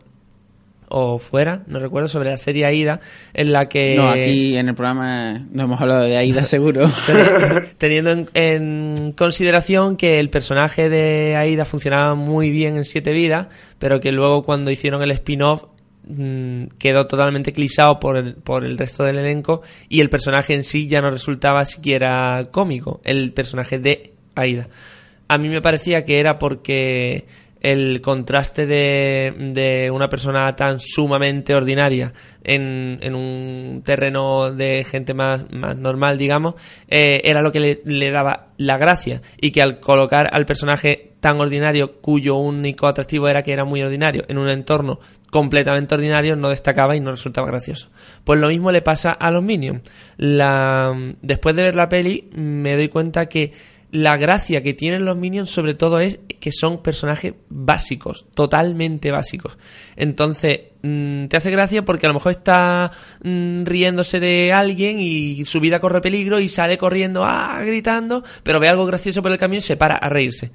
o 0.95 1.17
fuera, 1.17 1.63
no 1.65 1.79
recuerdo, 1.79 2.07
sobre 2.07 2.29
la 2.29 2.37
serie 2.37 2.65
Aida, 2.65 2.99
en 3.33 3.51
la 3.51 3.67
que... 3.67 3.95
No, 3.95 4.09
aquí 4.09 4.55
en 4.55 4.69
el 4.69 4.75
programa 4.75 5.43
no 5.51 5.63
hemos 5.63 5.81
hablado 5.81 6.03
de 6.03 6.17
Aida, 6.17 6.45
seguro. 6.45 6.87
teniendo 7.79 8.11
en, 8.11 8.29
en 8.35 9.11
consideración 9.13 9.97
que 9.97 10.19
el 10.19 10.29
personaje 10.29 10.89
de 10.89 11.35
Aida 11.35 11.65
funcionaba 11.65 12.13
muy 12.13 12.51
bien 12.51 12.77
en 12.77 12.85
Siete 12.85 13.11
Vidas, 13.11 13.47
pero 13.79 13.99
que 13.99 14.11
luego 14.11 14.43
cuando 14.43 14.69
hicieron 14.69 15.01
el 15.01 15.09
spin-off 15.09 15.63
mm, 16.05 16.65
quedó 16.77 17.07
totalmente 17.07 17.53
clisado 17.53 17.99
por 17.99 18.15
el, 18.15 18.35
por 18.35 18.63
el 18.63 18.77
resto 18.77 19.03
del 19.03 19.17
elenco 19.17 19.63
y 19.89 19.99
el 19.99 20.11
personaje 20.11 20.53
en 20.53 20.63
sí 20.63 20.87
ya 20.87 21.01
no 21.01 21.09
resultaba 21.09 21.65
siquiera 21.65 22.49
cómico, 22.51 23.01
el 23.03 23.33
personaje 23.33 23.79
de 23.79 24.13
Aida. 24.35 24.69
A 25.27 25.39
mí 25.39 25.49
me 25.49 25.61
parecía 25.61 26.05
que 26.05 26.19
era 26.19 26.37
porque 26.37 27.25
el 27.63 28.01
contraste 28.01 28.65
de, 28.65 29.33
de 29.53 29.89
una 29.89 30.09
persona 30.09 30.53
tan 30.53 30.79
sumamente 30.81 31.55
ordinaria 31.55 32.11
en, 32.43 32.99
en 33.01 33.15
un 33.15 33.81
terreno 33.85 34.51
de 34.51 34.83
gente 34.83 35.13
más, 35.13 35.45
más 35.49 35.77
normal, 35.77 36.17
digamos, 36.17 36.55
eh, 36.89 37.21
era 37.23 37.41
lo 37.41 37.53
que 37.53 37.79
le, 37.83 38.11
daba 38.11 38.49
la 38.57 38.77
gracia. 38.77 39.21
Y 39.39 39.51
que 39.51 39.61
al 39.61 39.79
colocar 39.79 40.29
al 40.33 40.45
personaje 40.45 41.13
tan 41.21 41.39
ordinario, 41.39 42.01
cuyo 42.01 42.35
único 42.35 42.85
atractivo 42.85 43.29
era 43.29 43.43
que 43.43 43.53
era 43.53 43.63
muy 43.63 43.81
ordinario, 43.81 44.25
en 44.27 44.37
un 44.37 44.49
entorno 44.49 44.99
completamente 45.31 45.95
ordinario, 45.95 46.35
no 46.35 46.49
destacaba 46.49 46.97
y 46.97 46.99
no 46.99 47.11
resultaba 47.11 47.47
gracioso. 47.47 47.89
Pues 48.25 48.41
lo 48.41 48.49
mismo 48.49 48.73
le 48.73 48.81
pasa 48.81 49.13
a 49.13 49.31
los 49.31 49.41
Minions. 49.41 49.83
La, 50.17 50.93
después 51.21 51.55
de 51.55 51.63
ver 51.63 51.75
la 51.75 51.87
peli, 51.87 52.29
me 52.35 52.75
doy 52.75 52.89
cuenta 52.89 53.27
que 53.27 53.53
la 53.93 54.17
gracia 54.17 54.63
que 54.63 54.73
tienen 54.73 55.05
los 55.05 55.15
Minions 55.15 55.51
sobre 55.51 55.75
todo 55.75 55.99
es 55.99 56.19
que 56.39 56.51
son 56.51 56.81
personajes 56.81 57.35
básicos, 57.47 58.25
totalmente 58.33 59.11
básicos. 59.11 59.55
Entonces, 59.95 60.71
mm, 60.81 61.27
te 61.27 61.37
hace 61.37 61.51
gracia 61.51 61.85
porque 61.85 62.07
a 62.07 62.09
lo 62.09 62.15
mejor 62.15 62.31
está 62.31 62.91
mm, 63.23 63.63
riéndose 63.65 64.19
de 64.19 64.51
alguien 64.51 64.99
y 64.99 65.45
su 65.45 65.59
vida 65.59 65.79
corre 65.79 66.01
peligro 66.01 66.39
y 66.39 66.49
sale 66.49 66.79
corriendo, 66.79 67.23
ah, 67.23 67.61
gritando, 67.63 68.23
pero 68.41 68.59
ve 68.59 68.67
algo 68.67 68.87
gracioso 68.87 69.21
por 69.21 69.31
el 69.31 69.37
camino 69.37 69.59
y 69.59 69.61
se 69.61 69.77
para 69.77 69.95
a 69.95 70.09
reírse. 70.09 70.51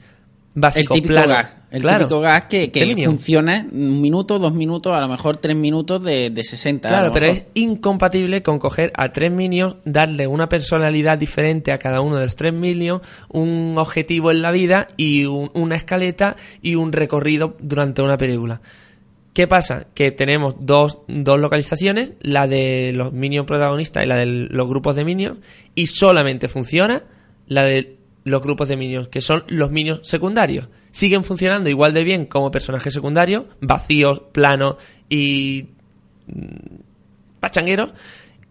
Básico, 0.60 0.94
el 0.94 1.00
típico 1.02 1.14
plano. 1.20 1.34
gag. 1.34 1.62
El 1.70 1.82
Claro. 1.82 1.98
típico 2.06 2.20
gag 2.20 2.48
que, 2.48 2.70
que 2.72 3.04
funciona 3.04 3.66
un 3.70 4.00
minuto, 4.00 4.38
dos 4.38 4.54
minutos, 4.54 4.92
a 4.96 5.00
lo 5.00 5.08
mejor 5.08 5.36
tres 5.36 5.54
minutos 5.56 6.02
de, 6.02 6.30
de 6.30 6.42
60. 6.44 6.88
a 6.88 6.90
Claro, 6.90 7.12
pero 7.12 7.26
es 7.26 7.44
incompatible 7.54 8.42
con 8.42 8.58
coger 8.58 8.90
a 8.96 9.12
tres 9.12 9.30
minions, 9.30 9.76
darle 9.84 10.26
una 10.26 10.48
personalidad 10.48 11.18
diferente 11.18 11.72
a 11.72 11.78
cada 11.78 12.00
uno 12.00 12.16
de 12.16 12.24
los 12.24 12.36
tres 12.36 12.52
minions, 12.54 13.02
un 13.28 13.74
objetivo 13.76 14.30
en 14.30 14.42
la 14.42 14.50
vida 14.50 14.86
y 14.96 15.24
un- 15.26 15.50
una 15.54 15.76
escaleta 15.76 16.36
y 16.62 16.74
un 16.74 16.92
recorrido 16.92 17.56
durante 17.60 18.00
una 18.02 18.16
película. 18.16 18.60
¿Qué 19.34 19.46
pasa? 19.46 19.86
Que 19.94 20.10
tenemos 20.10 20.56
dos, 20.58 20.98
dos 21.06 21.38
localizaciones, 21.38 22.14
la 22.20 22.48
de 22.48 22.92
los 22.94 23.12
minions 23.12 23.46
protagonistas 23.46 24.02
y 24.02 24.06
la 24.08 24.16
de 24.16 24.26
los 24.26 24.68
grupos 24.68 24.96
de 24.96 25.04
minions, 25.04 25.38
y 25.76 25.86
solamente 25.86 26.48
funciona 26.48 27.04
la 27.46 27.64
de 27.64 27.97
los 28.24 28.42
grupos 28.42 28.68
de 28.68 28.76
minions, 28.76 29.08
que 29.08 29.20
son 29.20 29.44
los 29.48 29.70
minions 29.70 30.00
secundarios. 30.06 30.68
Siguen 30.90 31.24
funcionando 31.24 31.70
igual 31.70 31.92
de 31.94 32.04
bien 32.04 32.26
como 32.26 32.50
personajes 32.50 32.92
secundarios, 32.92 33.44
vacíos, 33.60 34.22
planos 34.32 34.76
y 35.08 35.68
pachangueros, 37.40 37.90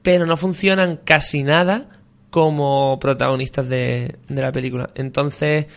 pero 0.02 0.26
no 0.26 0.38
funcionan 0.38 1.00
casi 1.04 1.44
nada 1.44 1.90
como 2.30 2.98
protagonistas 3.00 3.70
de, 3.70 4.16
de 4.28 4.42
la 4.42 4.52
película. 4.52 4.90
Entonces 4.96 5.68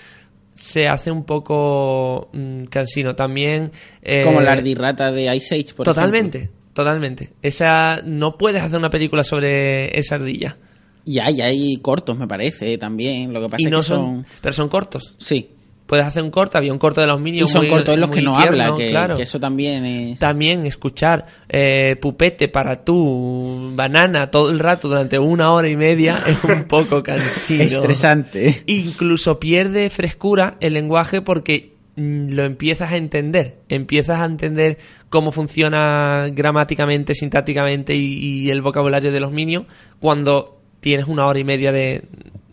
se 0.54 0.86
hace 0.88 1.10
un 1.10 1.24
poco 1.24 2.28
mm, 2.32 2.64
cansino. 2.64 3.14
También... 3.16 3.72
eh, 4.02 4.22
Como 4.24 4.40
la 4.40 4.52
ardirrata 4.52 5.10
de 5.10 5.34
Ice 5.36 5.54
Age, 5.54 5.74
por 5.74 5.84
Totalmente, 5.84 6.38
ejemplo. 6.38 6.58
totalmente. 6.74 7.30
Esa, 7.42 8.02
no 8.04 8.36
puedes 8.36 8.62
hacer 8.62 8.78
una 8.78 8.90
película 8.90 9.22
sobre 9.24 9.96
esa 9.98 10.16
ardilla. 10.16 10.58
Y 11.04 11.18
hay, 11.18 11.40
hay 11.40 11.76
cortos, 11.78 12.18
me 12.18 12.26
parece, 12.26 12.76
también. 12.78 13.32
Lo 13.32 13.40
que 13.40 13.48
pasa 13.48 13.62
Y 13.62 13.66
es 13.66 13.70
no 13.72 13.78
que 13.78 13.84
son, 13.84 13.98
son... 13.98 14.26
pero 14.40 14.52
son 14.52 14.68
cortos. 14.68 15.14
Sí. 15.18 15.50
puedes 15.86 16.04
hacer 16.06 16.22
un 16.22 16.30
corto, 16.30 16.56
había 16.56 16.72
un 16.72 16.78
corto 16.78 17.00
de 17.00 17.08
los 17.08 17.18
Y 17.18 17.22
Minions 17.24 17.50
son 17.50 17.62
muy- 17.62 17.68
cortos 17.70 17.94
en 17.94 18.00
los 18.00 18.10
que 18.10 18.22
no 18.22 18.36
tierno, 18.36 18.62
habla, 18.62 18.74
que, 18.76 18.90
claro. 18.90 19.16
que 19.16 19.22
eso 19.22 19.40
también 19.40 19.84
es... 19.84 20.20
También 20.20 20.64
escuchar 20.66 21.26
eh, 21.48 21.96
Pupete 21.96 22.46
para 22.48 22.84
tú, 22.84 23.72
banana 23.74 24.30
todo 24.30 24.50
el 24.50 24.60
rato 24.60 24.86
durante 24.88 25.18
una 25.18 25.52
hora 25.52 25.68
y 25.68 25.76
media 25.76 26.22
es 26.26 26.36
un 26.44 26.64
poco 26.64 27.02
cansino. 27.02 27.62
Estresante. 27.64 28.62
Incluso 28.66 29.40
pierde 29.40 29.90
frescura 29.90 30.56
el 30.60 30.74
lenguaje 30.74 31.22
porque 31.22 31.72
mm, 31.96 32.28
lo 32.34 32.44
empiezas 32.44 32.92
a 32.92 32.96
entender. 32.96 33.56
Empiezas 33.68 34.20
a 34.20 34.26
entender 34.26 34.78
cómo 35.08 35.32
funciona 35.32 36.28
gramáticamente, 36.28 37.14
sintácticamente 37.14 37.96
y, 37.96 38.44
y 38.44 38.50
el 38.50 38.62
vocabulario 38.62 39.10
de 39.10 39.18
los 39.18 39.32
Minions 39.32 39.66
cuando 39.98 40.59
tienes 40.80 41.06
una 41.08 41.26
hora 41.26 41.38
y 41.38 41.44
media 41.44 41.72
de, 41.72 42.04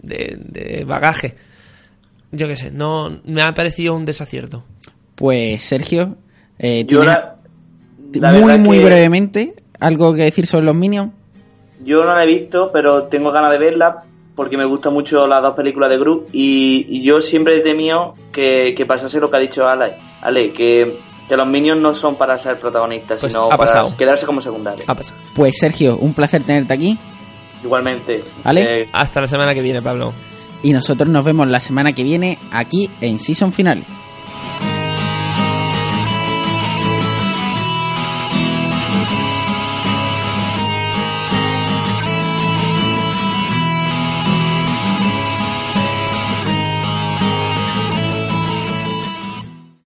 de- 0.02 0.38
de 0.40 0.84
bagaje. 0.86 1.36
Yo 2.32 2.48
qué 2.48 2.56
sé, 2.56 2.72
no 2.72 3.20
me 3.26 3.42
ha 3.42 3.54
parecido 3.54 3.96
un 3.96 4.06
desacierto. 4.06 4.64
Pues 5.16 5.64
Sergio, 5.64 6.16
eh, 6.60 6.86
Yo 6.88 7.02
¿tienes 7.02 7.18
la- 8.22 8.32
la 8.32 8.40
muy 8.40 8.58
muy 8.60 8.78
que- 8.80 8.86
brevemente 8.86 9.54
algo 9.80 10.14
que 10.14 10.24
decir 10.24 10.46
sobre 10.46 10.66
los 10.66 10.76
Minions? 10.76 11.14
Yo 11.84 12.04
no 12.04 12.16
la 12.16 12.24
he 12.24 12.28
visto, 12.28 12.70
pero 12.74 13.04
tengo 13.04 13.32
ganas 13.32 13.52
de 13.52 13.58
verla 13.60 14.04
porque 14.36 14.58
me 14.58 14.66
gustan 14.66 14.94
mucho 14.94 15.26
las 15.28 15.42
dos 15.42 15.56
películas 15.56 15.90
de 15.90 15.98
Group 15.98 16.28
y, 16.34 16.86
y 16.90 17.04
yo 17.04 17.22
siempre 17.22 17.58
he 17.58 17.62
temido 17.62 18.14
que, 18.32 18.74
que 18.76 18.86
pasase 18.86 19.20
lo 19.20 19.30
que 19.32 19.38
ha 19.38 19.40
dicho 19.40 19.66
Ale, 19.68 19.94
Ale 20.22 20.52
que, 20.54 20.98
que 21.28 21.36
los 21.38 21.48
Minions 21.48 21.82
no 21.82 21.96
son 21.96 22.16
para 22.16 22.38
ser 22.40 22.60
protagonistas, 22.60 23.20
Pues 23.20 23.32
sino 23.32 23.46
para 23.50 23.58
pasado. 23.58 23.96
quedarse 23.98 24.26
como 24.26 24.42
secundarios. 24.42 24.88
Ha 24.88 24.94
pasado. 24.96 25.18
Pues 25.36 25.58
Sergio, 25.58 25.98
un 25.98 26.14
placer 26.14 26.44
tenerte 26.44 26.74
aquí 26.74 26.98
Igualmente. 27.68 28.24
¿Vale? 28.44 28.82
Eh, 28.82 28.90
Hasta 28.94 29.22
la 29.22 29.28
semana 29.28 29.54
que 29.54 29.62
viene, 29.62 29.82
Pablo. 29.82 30.14
y 30.64 30.72
nosotros 30.74 31.08
nos 31.10 31.24
vemos 31.24 31.48
la 31.48 31.60
semana 31.60 31.94
que 31.94 32.04
viene 32.04 32.40
aquí 32.52 32.90
en 33.02 33.20
Season 33.20 33.52
Finale. 33.54 33.84